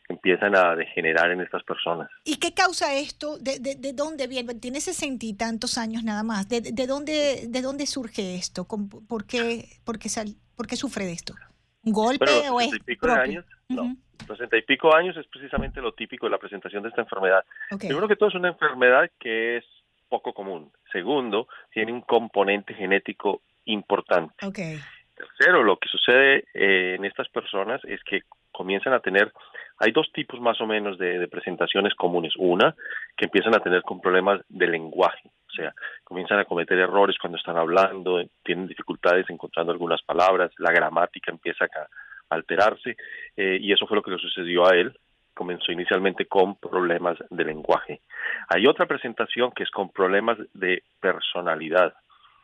empiezan 0.08 0.56
a 0.56 0.74
degenerar 0.76 1.30
en 1.30 1.40
estas 1.40 1.62
personas. 1.64 2.10
¿Y 2.24 2.36
qué 2.36 2.54
causa 2.54 2.94
esto? 2.94 3.38
¿De, 3.38 3.58
de, 3.58 3.92
dónde 3.92 4.26
viene? 4.26 4.54
Tiene 4.54 4.80
sesenta 4.80 5.26
y 5.26 5.34
tantos 5.34 5.78
años 5.78 6.04
nada 6.04 6.22
más. 6.22 6.48
¿De, 6.48 6.60
de, 6.60 6.86
dónde, 6.86 7.46
¿De 7.48 7.62
dónde 7.62 7.86
surge 7.86 8.36
esto? 8.36 8.66
¿Por 8.66 9.26
qué, 9.26 9.64
por 9.84 9.98
qué, 9.98 10.08
sal, 10.08 10.28
por 10.56 10.66
qué 10.66 10.76
sufre 10.76 11.04
de 11.04 11.12
esto? 11.12 11.34
¿Un 11.82 11.92
golpe 11.92 12.50
o 12.50 12.60
es 12.60 12.74
y 12.74 12.80
pico 12.80 13.08
años, 13.08 13.44
no. 13.68 13.96
Los 14.26 14.38
sesenta 14.38 14.56
y 14.56 14.62
pico 14.62 14.94
años 14.94 15.16
es 15.16 15.26
precisamente 15.28 15.80
lo 15.80 15.92
típico 15.92 16.26
de 16.26 16.30
la 16.30 16.38
presentación 16.38 16.82
de 16.82 16.88
esta 16.88 17.02
enfermedad. 17.02 17.44
Primero 17.78 18.08
que 18.08 18.16
todo 18.16 18.28
es 18.28 18.34
una 18.34 18.48
enfermedad 18.48 19.08
que 19.20 19.58
es 19.58 19.64
poco 20.08 20.32
común. 20.32 20.72
Segundo, 20.90 21.48
tiene 21.72 21.92
un 21.92 22.00
componente 22.00 22.74
genético 22.74 23.42
importante. 23.66 24.34
Okay. 24.44 24.78
Tercero, 25.14 25.62
lo 25.62 25.78
que 25.78 25.88
sucede 25.88 26.44
eh, 26.54 26.96
en 26.96 27.04
estas 27.04 27.28
personas 27.28 27.80
es 27.84 28.02
que 28.04 28.22
comienzan 28.52 28.92
a 28.92 29.00
tener 29.00 29.32
hay 29.78 29.92
dos 29.92 30.10
tipos 30.12 30.40
más 30.40 30.60
o 30.60 30.66
menos 30.66 30.98
de, 30.98 31.28
presentaciones 31.28 31.94
comunes. 31.94 32.34
Una, 32.36 32.74
que 33.16 33.26
empiezan 33.26 33.54
a 33.54 33.60
tener 33.60 33.82
con 33.82 34.00
problemas 34.00 34.40
de 34.48 34.66
lenguaje, 34.66 35.28
o 35.28 35.50
sea, 35.50 35.74
comienzan 36.04 36.38
a 36.38 36.44
cometer 36.44 36.78
errores 36.78 37.16
cuando 37.18 37.38
están 37.38 37.56
hablando, 37.56 38.22
tienen 38.42 38.66
dificultades 38.66 39.28
encontrando 39.30 39.72
algunas 39.72 40.02
palabras, 40.02 40.52
la 40.58 40.72
gramática 40.72 41.30
empieza 41.30 41.64
a 41.64 42.34
alterarse, 42.34 42.96
eh, 43.36 43.58
y 43.60 43.72
eso 43.72 43.86
fue 43.86 43.96
lo 43.96 44.02
que 44.02 44.10
le 44.10 44.18
sucedió 44.18 44.66
a 44.66 44.74
él. 44.76 44.96
Comenzó 45.34 45.70
inicialmente 45.70 46.24
con 46.24 46.56
problemas 46.56 47.18
de 47.28 47.44
lenguaje. 47.44 48.00
Hay 48.48 48.66
otra 48.66 48.86
presentación 48.86 49.52
que 49.52 49.64
es 49.64 49.70
con 49.70 49.90
problemas 49.90 50.38
de 50.54 50.82
personalidad, 50.98 51.92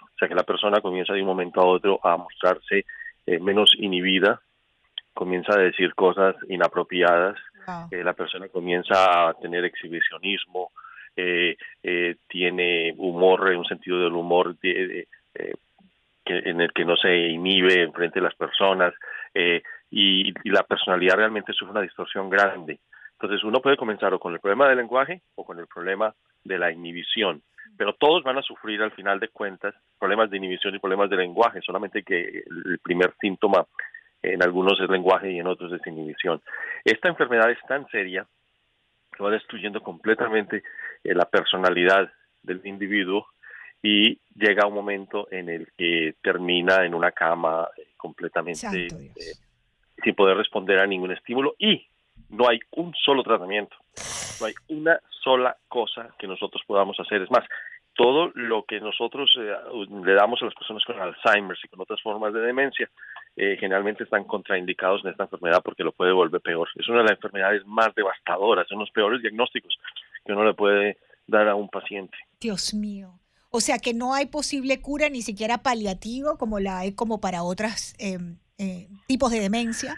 o 0.02 0.18
sea, 0.18 0.28
que 0.28 0.34
la 0.34 0.42
persona 0.42 0.82
comienza 0.82 1.14
de 1.14 1.22
un 1.22 1.26
momento 1.26 1.60
a 1.62 1.66
otro 1.66 1.98
a 2.02 2.18
mostrarse 2.18 2.84
eh, 3.24 3.38
menos 3.38 3.74
inhibida, 3.78 4.42
comienza 5.14 5.54
a 5.54 5.62
decir 5.62 5.94
cosas 5.94 6.36
inapropiadas, 6.48 7.38
eh, 7.90 8.02
la 8.02 8.12
persona 8.12 8.48
comienza 8.48 9.28
a 9.28 9.34
tener 9.34 9.64
exhibicionismo, 9.64 10.72
eh, 11.16 11.56
eh, 11.82 12.16
tiene 12.28 12.94
humor, 12.96 13.42
un 13.50 13.64
sentido 13.64 14.00
del 14.00 14.14
humor 14.14 14.58
de, 14.58 15.06
que, 16.24 16.38
en 16.38 16.60
el 16.60 16.72
que 16.72 16.84
no 16.84 16.96
se 16.96 17.14
inhibe 17.28 17.90
frente 17.92 18.18
a 18.18 18.22
las 18.22 18.34
personas 18.34 18.94
y, 19.90 20.32
la 20.50 20.62
personalidad 20.62 21.16
realmente 21.16 21.52
sufre 21.52 21.72
una 21.72 21.82
distorsión 21.82 22.30
grande. 22.30 22.78
Entonces 23.12 23.44
uno 23.44 23.60
puede 23.60 23.76
comenzar 23.76 24.12
o 24.14 24.18
con 24.18 24.32
el 24.32 24.40
problema 24.40 24.68
del 24.68 24.78
lenguaje 24.78 25.20
o 25.36 25.44
con 25.44 25.58
el 25.58 25.66
problema 25.66 26.12
de 26.44 26.58
la 26.58 26.72
inhibición, 26.72 27.42
pero 27.76 27.92
todos 27.92 28.24
van 28.24 28.38
a 28.38 28.42
sufrir 28.42 28.82
al 28.82 28.90
final 28.90 29.20
de 29.20 29.28
cuentas 29.28 29.74
problemas 29.98 30.30
de 30.30 30.38
inhibición 30.38 30.74
y 30.74 30.80
problemas 30.80 31.08
de 31.08 31.16
lenguaje, 31.16 31.60
solamente 31.62 32.02
que 32.02 32.42
el 32.44 32.78
primer 32.82 33.14
síntoma 33.20 33.64
en 34.22 34.42
algunos 34.42 34.80
es 34.80 34.88
lenguaje 34.88 35.30
y 35.30 35.38
en 35.38 35.46
otros 35.46 35.72
es 35.72 35.86
inhibición. 35.86 36.40
Esta 36.84 37.08
enfermedad 37.08 37.50
es 37.50 37.58
tan 37.66 37.86
seria 37.88 38.26
que 39.16 39.22
va 39.22 39.30
destruyendo 39.30 39.82
completamente 39.82 40.62
eh, 41.04 41.14
la 41.14 41.26
personalidad 41.26 42.10
del 42.42 42.60
individuo 42.64 43.26
y 43.82 44.18
llega 44.34 44.66
un 44.66 44.74
momento 44.74 45.28
en 45.30 45.48
el 45.48 45.68
que 45.76 46.14
termina 46.22 46.84
en 46.84 46.94
una 46.94 47.12
cama 47.12 47.68
eh, 47.76 47.88
completamente 47.96 48.86
eh, 48.86 49.34
sin 50.02 50.14
poder 50.14 50.36
responder 50.36 50.78
a 50.78 50.86
ningún 50.86 51.12
estímulo 51.12 51.54
y 51.58 51.86
no 52.30 52.48
hay 52.48 52.60
un 52.72 52.94
solo 52.94 53.22
tratamiento, 53.22 53.76
no 54.40 54.46
hay 54.46 54.54
una 54.68 54.98
sola 55.22 55.56
cosa 55.68 56.14
que 56.18 56.26
nosotros 56.26 56.62
podamos 56.66 56.98
hacer. 56.98 57.22
Es 57.22 57.30
más, 57.30 57.44
todo 57.94 58.30
lo 58.34 58.64
que 58.64 58.80
nosotros 58.80 59.30
eh, 59.38 59.52
le 60.04 60.14
damos 60.14 60.40
a 60.42 60.46
las 60.46 60.54
personas 60.54 60.84
con 60.84 61.00
Alzheimer 61.00 61.56
y 61.62 61.68
con 61.68 61.80
otras 61.80 62.00
formas 62.00 62.32
de 62.32 62.40
demencia, 62.40 62.88
eh, 63.36 63.56
generalmente 63.58 64.04
están 64.04 64.24
contraindicados 64.24 65.04
en 65.04 65.10
esta 65.10 65.24
enfermedad 65.24 65.62
porque 65.64 65.84
lo 65.84 65.92
puede 65.92 66.12
volver 66.12 66.40
peor. 66.40 66.68
Es 66.76 66.88
una 66.88 66.98
de 66.98 67.04
las 67.04 67.12
enfermedades 67.12 67.66
más 67.66 67.94
devastadoras, 67.94 68.66
son 68.68 68.78
los 68.78 68.90
peores 68.90 69.20
diagnósticos 69.22 69.76
que 70.24 70.32
uno 70.32 70.44
le 70.44 70.54
puede 70.54 70.98
dar 71.26 71.48
a 71.48 71.54
un 71.54 71.68
paciente. 71.68 72.16
Dios 72.40 72.74
mío. 72.74 73.18
O 73.50 73.60
sea 73.60 73.78
que 73.78 73.92
no 73.92 74.14
hay 74.14 74.26
posible 74.26 74.80
cura 74.80 75.10
ni 75.10 75.20
siquiera 75.20 75.58
paliativo 75.58 76.38
como 76.38 76.58
la 76.58 76.78
hay 76.78 76.94
como 76.94 77.20
para 77.20 77.42
otros 77.42 77.94
em, 77.98 78.38
eh, 78.58 78.88
tipos 79.06 79.30
de 79.30 79.40
demencia. 79.40 79.96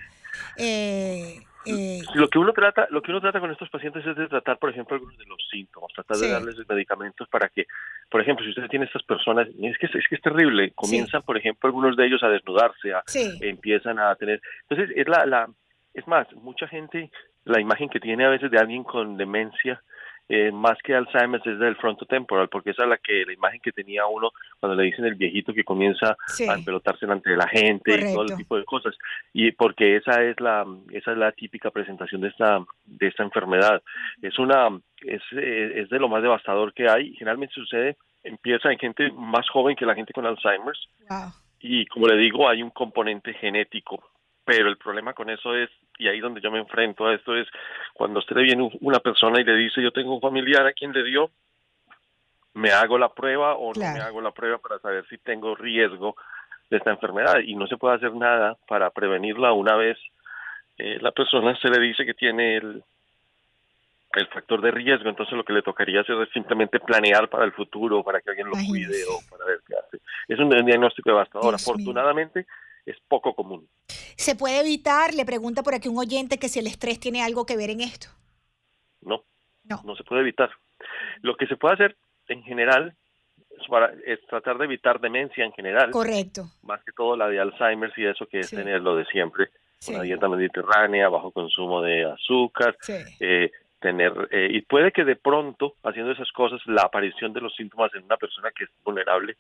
Eh, 0.59 1.41
eh, 1.67 2.03
lo 2.15 2.29
que 2.29 2.39
uno 2.39 2.53
trata, 2.53 2.87
lo 2.91 3.03
que 3.03 3.11
uno 3.11 3.21
trata 3.21 3.41
con 3.41 3.51
estos 3.51 3.71
pacientes 3.71 4.07
es 4.07 4.17
de 4.17 4.29
tratar, 4.29 4.59
por 4.59 4.71
ejemplo, 4.71 4.95
algunos 4.95 5.17
de 5.19 5.25
los 5.27 5.39
síntomas, 5.51 5.93
tratar 5.93 6.17
de 6.17 6.29
darles 6.29 6.57
medicamentos 6.69 7.29
para 7.29 7.49
que, 7.49 7.67
por 8.11 8.21
ejemplo, 8.21 8.45
si 8.45 8.51
usted 8.51 8.69
tiene 8.69 8.87
estas 8.87 9.03
personas, 9.03 9.49
es 9.49 9.79
que 9.79 9.87
es 9.87 10.09
que 10.09 10.15
es 10.15 10.23
terrible, 10.23 10.73
comienzan, 10.75 11.23
por 11.23 11.37
ejemplo, 11.37 11.69
algunos 11.69 11.97
de 11.97 12.07
ellos 12.07 12.23
a 12.23 12.29
desnudarse, 12.29 12.93
a, 12.93 13.03
empiezan 13.41 13.99
a 13.99 14.15
tener, 14.17 14.41
entonces 14.69 14.97
es 14.97 15.09
la, 15.09 15.27
la, 15.27 15.49
es 15.93 16.07
más, 16.07 16.33
mucha 16.35 16.67
gente, 16.69 17.11
la 17.45 17.61
imagen 17.61 17.89
que 17.89 18.01
tiene 18.01 18.25
a 18.25 18.31
veces 18.31 18.51
de 18.51 18.59
alguien 18.59 18.85
con 18.85 19.17
demencia 19.17 19.83
eh, 20.29 20.51
más 20.53 20.79
que 20.83 20.95
Alzheimer 20.95 21.41
es 21.45 21.59
del 21.59 21.77
frontotemporal, 21.77 22.49
porque 22.49 22.71
esa 22.71 22.85
es 22.85 22.89
la 22.89 22.97
que 22.97 23.25
la 23.27 23.33
imagen 23.33 23.61
que 23.61 23.73
tenía 23.73 24.07
uno 24.07 24.31
cuando 24.59 24.77
le 24.77 24.85
dicen 24.85 25.05
el 25.05 25.17
viejito 25.17 25.53
que 25.53 25.65
comienza 25.65 26.17
a 26.49 26.55
empelotarse 26.55 27.05
delante 27.07 27.31
de 27.31 27.37
la 27.37 27.49
gente 27.49 27.95
y 27.95 28.15
todo 28.15 28.25
ese 28.25 28.37
tipo 28.37 28.57
de 28.57 28.65
cosas. 28.65 28.97
Y 29.33 29.53
porque 29.53 29.97
esa 29.97 30.23
es 30.23 30.41
la 30.41 30.65
esa 30.93 31.13
es 31.13 31.19
la 31.19 31.33
típica 31.33 31.71
presentación 31.71 32.23
de 32.23 32.29
esta 32.29 32.65
de 32.87 33.07
esta 33.07 33.23
enfermedad. 33.23 33.83
Es 34.23 34.39
una 34.39 34.69
es, 35.03 35.23
es 35.33 35.91
de 35.91 35.99
lo 35.99 36.09
más 36.09 36.23
devastador 36.23 36.73
que 36.73 36.89
hay. 36.89 37.15
Generalmente 37.15 37.55
sucede 37.55 37.97
empieza 38.23 38.73
en 38.73 38.79
gente 38.79 39.13
más 39.13 39.49
joven 39.51 39.77
que 39.77 39.87
la 39.87 39.95
gente 39.95 40.13
con 40.13 40.27
Alzheimer. 40.27 40.75
Y 41.61 41.87
como 41.87 42.09
le 42.09 42.17
digo, 42.17 42.49
hay 42.49 42.63
un 42.63 42.71
componente 42.71 43.35
genético 43.35 44.03
pero 44.45 44.69
el 44.69 44.77
problema 44.77 45.15
con 45.15 45.31
eso 45.31 45.55
es, 45.55 45.71
y 45.99 46.09
ahí 46.09 46.21
donde 46.21 46.41
yo 46.41 46.51
me 46.51 46.59
enfrento 46.59 47.07
a 47.07 47.15
esto 47.15 47.37
es, 47.37 47.49
cuando 47.93 48.21
usted 48.21 48.37
viene 48.37 48.71
una 48.81 49.01
persona 49.01 49.41
y 49.41 49.45
le 49.45 49.57
dice, 49.57 49.83
yo 49.83 49.91
tengo 49.91 50.15
un 50.15 50.21
familiar 50.21 50.67
a 50.67 50.73
quien 50.73 50.93
le 50.93 51.03
dio, 51.05 51.31
me 52.55 52.71
hago 52.71 52.99
la 52.99 53.09
prueba 53.09 53.55
o 53.55 53.73
no 53.73 53.81
me 53.81 54.01
hago 54.01 54.21
la 54.21 54.31
prueba 54.31 54.59
para 54.59 54.79
saber 54.79 55.07
si 55.09 55.19
tengo 55.19 55.55
riesgo 55.55 56.17
de 56.71 56.77
esta 56.77 56.91
enfermedad 56.91 57.41
y 57.41 57.57
no 57.57 57.67
se 57.67 57.77
puede 57.77 57.97
hacer 57.97 58.15
nada 58.15 58.57
para 58.69 58.91
prevenirla 58.91 59.53
una 59.53 59.75
vez 59.75 59.99
eh, 60.79 60.99
la 61.01 61.13
persona 61.13 61.57
se 61.57 61.69
le 61.69 61.81
dice 61.81 62.05
que 62.05 62.15
tiene 62.15 62.57
el, 62.57 62.83
el 64.13 64.27
factor 64.29 64.61
de 64.61 64.71
riesgo, 64.71 65.09
entonces 65.09 65.37
lo 65.37 65.45
que 65.45 65.53
le 65.53 65.63
tocaría 65.63 66.01
hacer 66.01 66.17
es 66.21 66.31
simplemente 66.31 66.81
planear 66.81 67.29
para 67.29 67.45
el 67.45 67.53
futuro, 67.53 68.03
para 68.03 68.21
que 68.21 68.31
alguien 68.31 68.49
lo 68.49 68.55
cuide 68.67 69.05
o 69.05 69.21
para 69.31 69.45
ver 69.45 69.61
qué 69.67 69.75
hace. 69.77 70.01
Es 70.29 70.39
un 70.39 70.49
diagnóstico 70.49 71.11
devastador. 71.11 71.55
Afortunadamente, 71.55 72.47
es 72.87 72.97
poco 73.09 73.35
común. 73.35 73.69
¿Se 74.17 74.37
puede 74.37 74.61
evitar? 74.61 75.15
Le 75.15 75.25
pregunta 75.25 75.63
por 75.63 75.75
aquí 75.75 75.89
un 75.89 75.99
oyente 75.99 76.39
que 76.39 76.49
si 76.49 76.59
el 76.59 76.67
estrés 76.67 77.01
tiene 77.01 77.23
algo 77.23 77.47
que 77.47 77.57
ver 77.57 77.71
en 77.71 77.81
esto. 77.81 78.09
No, 79.01 79.25
no, 79.65 79.83
no 79.85 79.97
se 79.97 80.05
puede 80.05 80.23
evitar. 80.23 80.51
Lo 81.23 81.37
que 81.37 81.47
se 81.47 81.57
puede 81.57 81.75
hacer 81.75 81.97
en 82.29 82.43
general 82.43 82.97
es, 84.07 84.21
tratar 84.27 84.59
de 84.59 84.65
evitar 84.65 85.01
demencia 85.01 85.45
en 85.45 85.53
general. 85.53 85.91
Correcto. 85.91 86.45
Más 86.63 86.83
que 86.85 86.93
todo 86.93 87.17
la 87.17 87.29
de 87.29 87.41
Alzheimer 87.41 87.93
y 87.97 88.07
eso 88.07 88.27
que 88.27 88.41
es 88.41 88.51
tener 88.51 88.81
lo 88.81 88.97
de 88.97 89.05
siempre. 89.07 89.51
Una 89.89 90.03
dieta 90.03 90.29
mediterránea, 90.29 91.11
bajo 91.11 91.31
consumo 91.31 91.83
de 91.83 92.05
azúcar, 92.05 92.77
eh, 93.21 93.51
tener 93.81 94.13
eh, 94.31 94.49
y 94.51 94.63
puede 94.63 94.93
que 94.93 95.05
de 95.05 95.17
pronto 95.17 95.75
haciendo 95.83 96.13
esas 96.13 96.33
cosas 96.33 96.59
la 96.65 96.83
aparición 96.83 97.35
de 97.35 97.43
los 97.43 97.55
síntomas 97.55 97.95
en 97.95 98.05
una 98.05 98.17
persona 98.17 98.51
que 98.51 98.65
es 98.65 98.71
vulnerable 98.83 99.37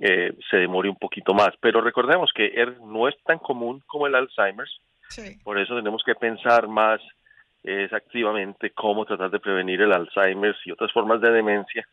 eh, 0.00 0.32
se 0.50 0.56
demore 0.58 0.88
un 0.88 0.96
poquito 0.96 1.34
más. 1.34 1.50
Pero 1.60 1.80
recordemos 1.80 2.30
que 2.34 2.46
él 2.46 2.76
no 2.84 3.08
es 3.08 3.16
tan 3.24 3.38
común 3.38 3.82
como 3.86 4.06
el 4.06 4.14
Alzheimer, 4.14 4.66
por 5.42 5.58
eso 5.58 5.74
tenemos 5.74 6.02
que 6.04 6.14
pensar 6.14 6.68
más 6.68 7.00
es 7.62 7.92
activamente 7.92 8.70
cómo 8.70 9.04
tratar 9.04 9.30
de 9.30 9.40
prevenir 9.40 9.82
el 9.82 9.92
Alzheimer 9.92 10.56
y 10.64 10.70
otras 10.70 10.92
formas 10.92 11.20
de 11.20 11.30
demencia, 11.30 11.86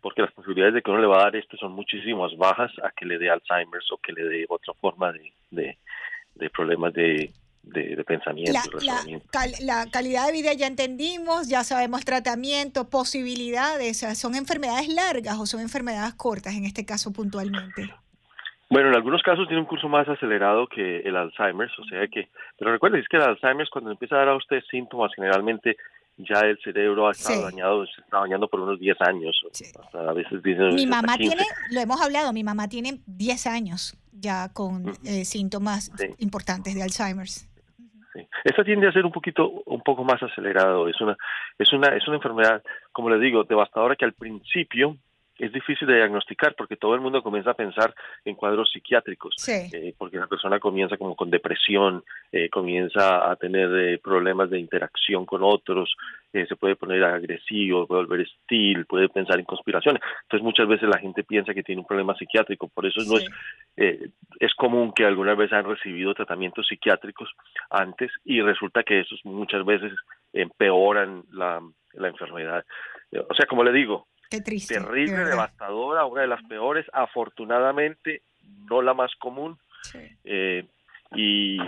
porque 0.00 0.22
las 0.22 0.32
posibilidades 0.32 0.74
de 0.74 0.82
que 0.82 0.90
uno 0.90 1.00
le 1.00 1.06
va 1.06 1.20
a 1.20 1.24
dar 1.24 1.36
esto 1.36 1.56
son 1.56 1.72
muchísimas 1.72 2.34
bajas 2.36 2.72
a 2.82 2.90
que 2.92 3.04
le 3.04 3.18
dé 3.18 3.28
Alzheimer 3.28 3.82
o 3.90 3.98
que 3.98 4.12
le 4.12 4.24
dé 4.24 4.46
otra 4.48 4.72
forma 4.74 5.12
de, 5.50 5.76
de 6.34 6.50
problemas 6.50 6.94
de, 6.94 7.30
de, 7.62 8.02
pensamiento. 8.04 8.52
La, 9.60 9.86
calidad 9.90 10.26
de 10.26 10.32
vida 10.32 10.52
ya 10.52 10.66
entendimos, 10.66 11.48
ya 11.48 11.64
sabemos 11.64 12.04
tratamiento, 12.04 12.88
posibilidades. 12.90 13.98
¿Son 14.18 14.34
enfermedades 14.34 14.88
largas 14.88 15.38
o 15.38 15.46
son 15.46 15.60
enfermedades 15.60 16.14
cortas 16.14 16.54
en 16.54 16.64
este 16.64 16.84
caso 16.84 17.12
puntualmente? 17.12 17.90
Bueno, 18.68 18.88
en 18.88 18.94
algunos 18.94 19.22
casos 19.22 19.46
tiene 19.48 19.60
un 19.60 19.66
curso 19.66 19.88
más 19.88 20.08
acelerado 20.08 20.66
que 20.66 21.00
el 21.00 21.14
Alzheimer, 21.14 21.68
o 21.78 21.84
sea 21.84 22.08
que, 22.08 22.30
pero 22.58 22.72
recuerde, 22.72 23.00
es 23.00 23.08
que 23.08 23.18
el 23.18 23.22
Alzheimer 23.22 23.68
cuando 23.70 23.90
empieza 23.90 24.14
a 24.14 24.18
dar 24.20 24.28
a 24.30 24.36
usted 24.36 24.62
síntomas, 24.70 25.12
generalmente 25.14 25.76
ya 26.16 26.40
el 26.40 26.58
cerebro 26.64 27.06
ha 27.06 27.12
estado 27.12 27.42
dañado, 27.42 27.84
se 27.86 28.00
está 28.00 28.20
dañando 28.20 28.48
por 28.48 28.60
unos 28.60 28.80
10 28.80 28.96
años. 29.02 29.42
a 29.92 30.12
veces 30.14 30.42
mi 30.74 30.86
mamá 30.86 31.18
tiene, 31.18 31.44
lo 31.70 31.80
hemos 31.80 32.00
hablado, 32.00 32.32
mi 32.32 32.44
mamá 32.44 32.68
tiene 32.68 33.00
10 33.06 33.46
años 33.46 33.94
ya 34.12 34.50
con 34.52 34.94
eh, 35.04 35.24
síntomas 35.24 35.90
importantes 36.18 36.74
de 36.74 36.82
Alzheimer's. 36.82 37.51
Esta 38.44 38.64
tiende 38.64 38.88
a 38.88 38.92
ser 38.92 39.04
un 39.04 39.12
poquito, 39.12 39.48
un 39.66 39.82
poco 39.82 40.04
más 40.04 40.22
acelerado. 40.22 40.88
Es 40.88 41.00
una, 41.00 41.16
es 41.58 41.72
una, 41.72 41.88
es 41.96 42.06
una 42.06 42.16
enfermedad, 42.16 42.62
como 42.90 43.10
le 43.10 43.18
digo, 43.18 43.44
devastadora 43.44 43.96
que 43.96 44.04
al 44.04 44.14
principio 44.14 44.96
es 45.38 45.52
difícil 45.52 45.88
de 45.88 45.96
diagnosticar 45.96 46.54
porque 46.54 46.76
todo 46.76 46.94
el 46.94 47.00
mundo 47.00 47.22
comienza 47.22 47.50
a 47.50 47.54
pensar 47.54 47.94
en 48.24 48.34
cuadros 48.34 48.70
psiquiátricos, 48.70 49.34
eh, 49.48 49.94
porque 49.96 50.18
la 50.18 50.26
persona 50.26 50.60
comienza 50.60 50.96
como 50.96 51.16
con 51.16 51.30
depresión, 51.30 52.04
eh, 52.30 52.48
comienza 52.48 53.30
a 53.30 53.36
tener 53.36 53.70
eh, 53.76 53.98
problemas 53.98 54.50
de 54.50 54.58
interacción 54.58 55.24
con 55.24 55.42
otros, 55.42 55.94
se 56.32 56.56
puede 56.56 56.76
poner 56.76 57.04
agresivo, 57.04 57.86
puede 57.86 58.04
volver 58.04 58.26
hostil, 58.26 58.86
puede 58.86 59.10
pensar 59.10 59.38
en 59.38 59.44
conspiraciones. 59.44 60.02
Entonces 60.22 60.42
muchas 60.42 60.66
veces 60.66 60.88
la 60.88 60.98
gente 60.98 61.24
piensa 61.24 61.52
que 61.52 61.62
tiene 61.62 61.82
un 61.82 61.86
problema 61.86 62.16
psiquiátrico, 62.16 62.68
por 62.68 62.86
eso 62.86 63.00
no 63.06 63.18
es 63.18 63.28
es 64.38 64.54
común 64.54 64.92
que 64.92 65.04
algunas 65.04 65.36
veces 65.36 65.54
han 65.54 65.64
recibido 65.64 66.14
tratamientos 66.14 66.66
psiquiátricos 66.66 67.30
antes 67.70 68.10
y 68.24 68.40
resulta 68.40 68.82
que 68.82 69.00
esos 69.00 69.20
muchas 69.24 69.64
veces 69.64 69.92
empeoran 70.32 71.24
la, 71.32 71.60
la 71.94 72.08
enfermedad. 72.08 72.64
O 73.28 73.34
sea, 73.34 73.46
como 73.46 73.64
le 73.64 73.72
digo, 73.72 74.08
terrible, 74.40 75.24
devastadora, 75.24 76.04
una 76.04 76.22
de 76.22 76.28
las 76.28 76.42
peores, 76.44 76.86
afortunadamente 76.92 78.22
no 78.68 78.82
la 78.82 78.94
más 78.94 79.14
común. 79.16 79.58
Eh, 80.24 80.64
y, 81.14 81.58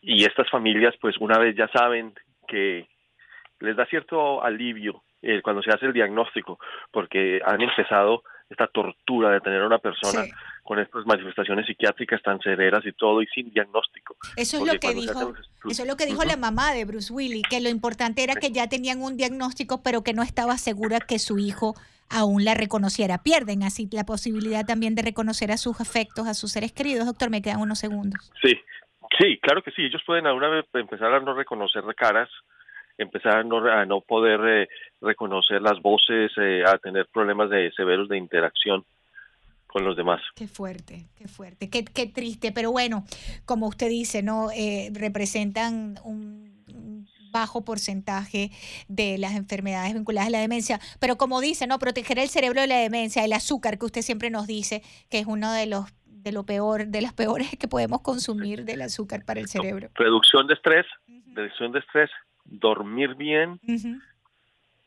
y 0.00 0.24
estas 0.24 0.48
familias, 0.50 0.94
pues 1.00 1.16
una 1.18 1.38
vez 1.38 1.56
ya 1.56 1.68
saben 1.68 2.14
que 2.46 2.86
les 3.60 3.76
da 3.76 3.86
cierto 3.86 4.42
alivio 4.42 5.02
eh, 5.22 5.42
cuando 5.42 5.62
se 5.62 5.70
hace 5.70 5.86
el 5.86 5.92
diagnóstico, 5.92 6.58
porque 6.90 7.40
han 7.44 7.60
empezado 7.60 8.22
esta 8.48 8.66
tortura 8.68 9.30
de 9.30 9.40
tener 9.40 9.62
a 9.62 9.66
una 9.66 9.78
persona 9.78 10.24
con 10.62 10.78
estas 10.78 11.04
manifestaciones 11.06 11.66
psiquiátricas 11.66 12.22
tan 12.22 12.40
severas 12.40 12.84
y 12.86 12.92
todo 12.92 13.22
y 13.22 13.26
sin 13.26 13.50
diagnóstico. 13.50 14.16
Eso 14.36 14.58
es 14.58 14.72
lo 14.72 14.78
que 14.78 14.94
dijo, 14.94 15.34
eso 15.68 15.82
es 15.82 15.88
lo 15.88 15.96
que 15.96 16.06
dijo 16.06 16.24
la 16.24 16.36
mamá 16.36 16.72
de 16.72 16.84
Bruce 16.84 17.12
Willis, 17.12 17.46
que 17.48 17.60
lo 17.60 17.68
importante 17.68 18.22
era 18.22 18.34
que 18.34 18.50
ya 18.50 18.68
tenían 18.68 19.02
un 19.02 19.16
diagnóstico, 19.16 19.82
pero 19.82 20.02
que 20.02 20.12
no 20.12 20.22
estaba 20.22 20.58
segura 20.58 21.00
que 21.00 21.18
su 21.18 21.38
hijo 21.38 21.74
aún 22.08 22.44
la 22.44 22.54
reconociera. 22.54 23.22
Pierden 23.22 23.62
así 23.62 23.88
la 23.92 24.04
posibilidad 24.04 24.64
también 24.64 24.94
de 24.94 25.02
reconocer 25.02 25.50
a 25.50 25.56
sus 25.56 25.80
afectos, 25.80 26.26
a 26.26 26.34
sus 26.34 26.52
seres 26.52 26.72
queridos. 26.72 27.06
Doctor, 27.06 27.30
me 27.30 27.42
quedan 27.42 27.60
unos 27.60 27.78
segundos. 27.78 28.32
Sí, 28.42 28.54
sí, 29.18 29.38
claro 29.40 29.62
que 29.62 29.72
sí. 29.72 29.82
Ellos 29.82 30.02
pueden 30.06 30.26
alguna 30.26 30.48
vez 30.48 30.66
empezar 30.74 31.12
a 31.12 31.20
no 31.20 31.34
reconocer 31.34 31.82
caras, 31.96 32.28
empezar 32.98 33.38
a 33.38 33.84
no, 33.84 34.00
poder 34.00 34.40
eh, 34.44 34.68
reconocer 35.00 35.62
las 35.62 35.80
voces, 35.80 36.32
eh, 36.38 36.62
a 36.66 36.78
tener 36.78 37.06
problemas 37.12 37.50
de 37.50 37.70
severos 37.72 38.08
de 38.08 38.18
interacción 38.18 38.84
con 39.66 39.84
los 39.84 39.96
demás. 39.96 40.22
Qué 40.34 40.48
fuerte, 40.48 41.06
qué 41.16 41.28
fuerte, 41.28 41.68
qué, 41.68 41.84
qué 41.84 42.06
triste, 42.06 42.52
pero 42.52 42.72
bueno, 42.72 43.04
como 43.44 43.68
usted 43.68 43.88
dice, 43.88 44.22
no 44.22 44.50
eh, 44.50 44.90
representan 44.92 45.96
un 46.04 46.56
bajo 47.30 47.64
porcentaje 47.64 48.50
de 48.88 49.18
las 49.18 49.34
enfermedades 49.34 49.92
vinculadas 49.92 50.28
a 50.28 50.30
la 50.30 50.40
demencia, 50.40 50.80
pero 51.00 51.16
como 51.16 51.42
dice, 51.42 51.66
no 51.66 51.78
proteger 51.78 52.18
el 52.18 52.28
cerebro 52.28 52.62
de 52.62 52.66
la 52.66 52.78
demencia, 52.78 53.24
el 53.24 53.32
azúcar 53.34 53.78
que 53.78 53.84
usted 53.84 54.00
siempre 54.00 54.30
nos 54.30 54.46
dice 54.46 54.82
que 55.10 55.18
es 55.18 55.26
uno 55.26 55.52
de 55.52 55.66
los 55.66 55.84
de 56.06 56.32
lo 56.32 56.44
peor, 56.44 56.88
de 56.88 57.02
las 57.02 57.12
peores 57.12 57.50
que 57.56 57.68
podemos 57.68 58.00
consumir 58.00 58.64
del 58.64 58.82
azúcar 58.82 59.24
para 59.24 59.38
el 59.38 59.46
cerebro. 59.46 59.90
Reducción 59.94 60.48
de 60.48 60.54
estrés, 60.54 60.84
reducción 61.34 61.70
de 61.70 61.78
estrés, 61.78 62.10
dormir 62.48 63.14
bien. 63.14 63.60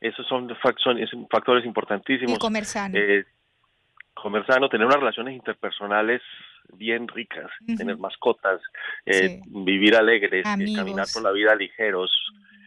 Esos 0.01 0.26
son, 0.28 0.49
factores 1.30 1.66
importantísimos. 1.66 2.34
Y 2.34 2.38
comer 2.38 2.66
sano. 2.66 2.97
Eh, 2.97 3.26
comer 4.14 4.45
sano, 4.45 4.70
tener 4.70 4.86
unas 4.86 4.99
relaciones 4.99 5.36
interpersonales 5.36 6.22
bien 6.74 7.07
ricas, 7.07 7.49
tener 7.78 7.97
mascotas, 7.97 8.62
eh, 9.05 9.41
vivir 9.47 9.95
alegres, 9.95 10.45
eh, 10.45 10.76
caminar 10.76 11.07
por 11.14 11.24
la 11.24 11.32
vida 11.32 11.55
ligeros, 11.55 12.12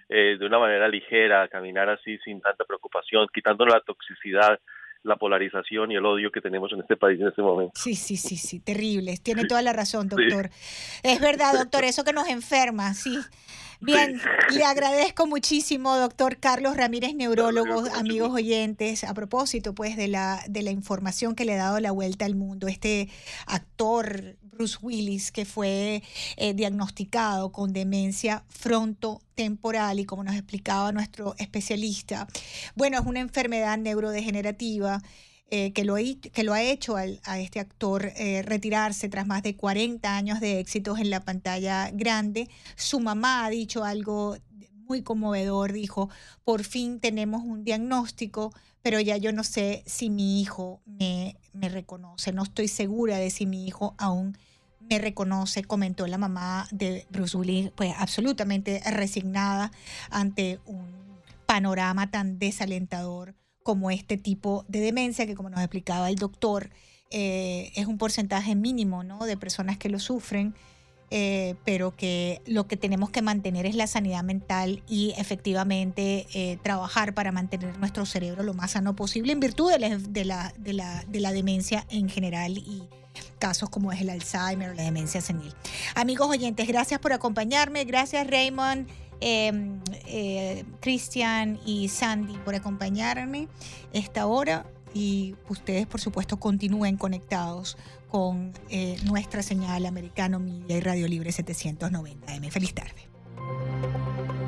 de 0.09 0.45
una 0.45 0.59
manera 0.59 0.88
ligera, 0.88 1.49
caminar 1.49 1.88
así 1.88 2.18
sin 2.18 2.38
tanta 2.43 2.64
preocupación, 2.66 3.28
quitando 3.32 3.64
la 3.64 3.80
toxicidad 3.80 4.61
la 5.05 5.16
polarización 5.16 5.90
y 5.90 5.97
el 5.97 6.07
odio 6.07 6.30
que 6.30 6.40
tenemos 6.40 6.72
en 6.72 6.80
este 6.80 6.97
país 6.97 7.20
en 7.20 7.28
este 7.28 7.43
momento. 7.43 7.72
Sí, 7.74 7.95
sí, 7.95 8.16
sí, 8.16 8.36
sí, 8.36 8.61
terrible. 8.61 9.16
Tiene 9.22 9.45
toda 9.47 9.62
la 9.62 9.72
razón, 9.72 10.09
doctor. 10.09 10.51
Es 11.03 11.20
verdad, 11.20 11.55
doctor, 11.59 11.84
eso 11.84 12.05
que 12.05 12.12
nos 12.12 12.28
enferma, 12.28 12.95
sí. 12.95 13.18
Bien, 13.82 14.20
le 14.54 14.62
agradezco 14.62 15.26
muchísimo, 15.26 15.96
doctor 15.96 16.38
Carlos 16.38 16.76
Ramírez, 16.76 17.16
neurólogo, 17.16 17.84
amigos 17.96 18.30
oyentes, 18.30 19.02
a 19.02 19.12
propósito 19.12 19.74
pues 19.74 19.96
de 19.96 20.06
la, 20.06 20.40
de 20.48 20.62
la 20.62 20.70
información 20.70 21.34
que 21.34 21.44
le 21.44 21.54
ha 21.54 21.64
dado 21.64 21.80
la 21.80 21.90
vuelta 21.90 22.24
al 22.24 22.36
mundo, 22.36 22.68
este 22.68 23.08
actor 23.44 24.36
Bruce 24.40 24.78
Willis 24.80 25.32
que 25.32 25.44
fue 25.44 26.04
eh, 26.36 26.54
diagnosticado 26.54 27.50
con 27.50 27.72
demencia 27.72 28.44
frontotemporal 28.48 29.98
y 29.98 30.04
como 30.04 30.22
nos 30.22 30.36
explicaba 30.36 30.92
nuestro 30.92 31.34
especialista, 31.38 32.28
bueno, 32.76 33.00
es 33.00 33.04
una 33.04 33.18
enfermedad 33.18 33.76
neurodegenerativa 33.78 35.02
eh, 35.55 35.74
que, 35.74 35.84
lo, 35.84 35.96
ha 36.55 36.62
hecho 36.62 36.96
a 36.96 37.38
este 37.38 37.61
actor 37.61 38.11
eh, 38.16 38.40
retirarse 38.40 39.11
tras 39.11 39.26
más 39.26 39.42
de 39.42 39.55
40 39.55 40.16
años 40.16 40.40
de 40.40 40.61
éxitos 40.61 40.98
en 40.98 41.11
la 41.11 41.20
pantalla 41.20 41.90
grande. 41.92 42.48
Su 42.74 43.00
mamá 43.00 43.44
ha 43.44 43.50
dicho 43.50 43.84
algo 43.84 44.38
muy 44.88 45.03
conmovedor, 45.03 45.74
dijo, 45.74 46.09
por 46.42 46.64
fin 46.64 47.00
tenemos 47.00 47.42
un 47.42 47.64
diagnóstico, 47.64 48.55
pero 48.80 48.98
ya 48.98 49.18
yo 49.18 49.30
no 49.34 49.44
sé 49.44 49.82
si 49.84 50.09
mi 50.09 50.40
hijo 50.40 50.80
me, 50.86 51.36
me 51.53 51.68
reconoce, 51.68 52.32
no 52.32 52.44
estoy 52.44 52.66
segura 52.66 53.18
de 53.18 53.28
si 53.28 53.44
mi 53.44 53.66
hijo 53.66 53.94
aún 53.98 54.38
me 54.88 54.98
reconoce, 54.98 55.64
comentó 55.64 56.07
la 56.07 56.16
mamá 56.16 56.66
de 56.70 57.07
Bruce 57.11 57.36
Willis, 57.36 57.70
pues 57.72 57.92
absolutamente 57.98 58.80
resignada 58.90 59.70
ante 60.09 60.61
un 60.64 60.86
panorama 61.44 62.11
tan 62.11 62.38
desalentador 62.38 63.34
como 63.62 63.90
este 63.90 64.16
tipo 64.16 64.64
de 64.68 64.80
demencia, 64.80 65.26
que 65.26 65.34
como 65.34 65.50
nos 65.50 65.60
explicaba 65.60 66.10
el 66.10 66.16
doctor, 66.16 66.70
eh, 67.10 67.72
es 67.74 67.86
un 67.86 67.98
porcentaje 67.98 68.54
mínimo 68.54 69.04
¿no? 69.04 69.24
de 69.24 69.36
personas 69.36 69.76
que 69.76 69.88
lo 69.88 69.98
sufren, 69.98 70.54
eh, 71.10 71.56
pero 71.66 71.94
que 71.94 72.40
lo 72.46 72.66
que 72.66 72.78
tenemos 72.78 73.10
que 73.10 73.20
mantener 73.20 73.66
es 73.66 73.74
la 73.74 73.86
sanidad 73.86 74.24
mental 74.24 74.82
y 74.88 75.12
efectivamente 75.18 76.26
eh, 76.32 76.58
trabajar 76.62 77.12
para 77.12 77.30
mantener 77.30 77.78
nuestro 77.78 78.06
cerebro 78.06 78.42
lo 78.42 78.54
más 78.54 78.70
sano 78.70 78.96
posible 78.96 79.32
en 79.32 79.40
virtud 79.40 79.70
de 79.70 79.78
la, 79.78 79.98
de 79.98 80.24
la, 80.24 80.54
de 80.56 80.72
la, 80.72 81.04
de 81.06 81.20
la 81.20 81.32
demencia 81.32 81.86
en 81.90 82.08
general 82.08 82.56
y 82.56 82.84
casos 83.38 83.68
como 83.68 83.92
es 83.92 84.00
el 84.00 84.08
Alzheimer 84.08 84.70
o 84.70 84.74
la 84.74 84.84
demencia 84.84 85.20
senil. 85.20 85.52
Amigos 85.94 86.30
oyentes, 86.30 86.66
gracias 86.66 86.98
por 86.98 87.12
acompañarme, 87.12 87.84
gracias 87.84 88.26
Raymond. 88.26 88.88
Em, 89.24 89.78
eh, 90.08 90.64
Cristian 90.80 91.60
y 91.64 91.88
Sandy 91.88 92.36
por 92.38 92.56
acompañarme 92.56 93.46
esta 93.92 94.26
hora 94.26 94.66
y 94.94 95.36
ustedes 95.48 95.86
por 95.86 96.00
supuesto 96.00 96.40
continúen 96.40 96.96
conectados 96.96 97.78
con 98.08 98.52
eh, 98.68 98.96
nuestra 99.04 99.44
señal 99.44 99.86
americano 99.86 100.40
media 100.40 100.76
y 100.76 100.80
Radio 100.80 101.06
Libre 101.06 101.30
790M. 101.30 102.50
Feliz 102.50 102.74
tarde. 102.74 104.41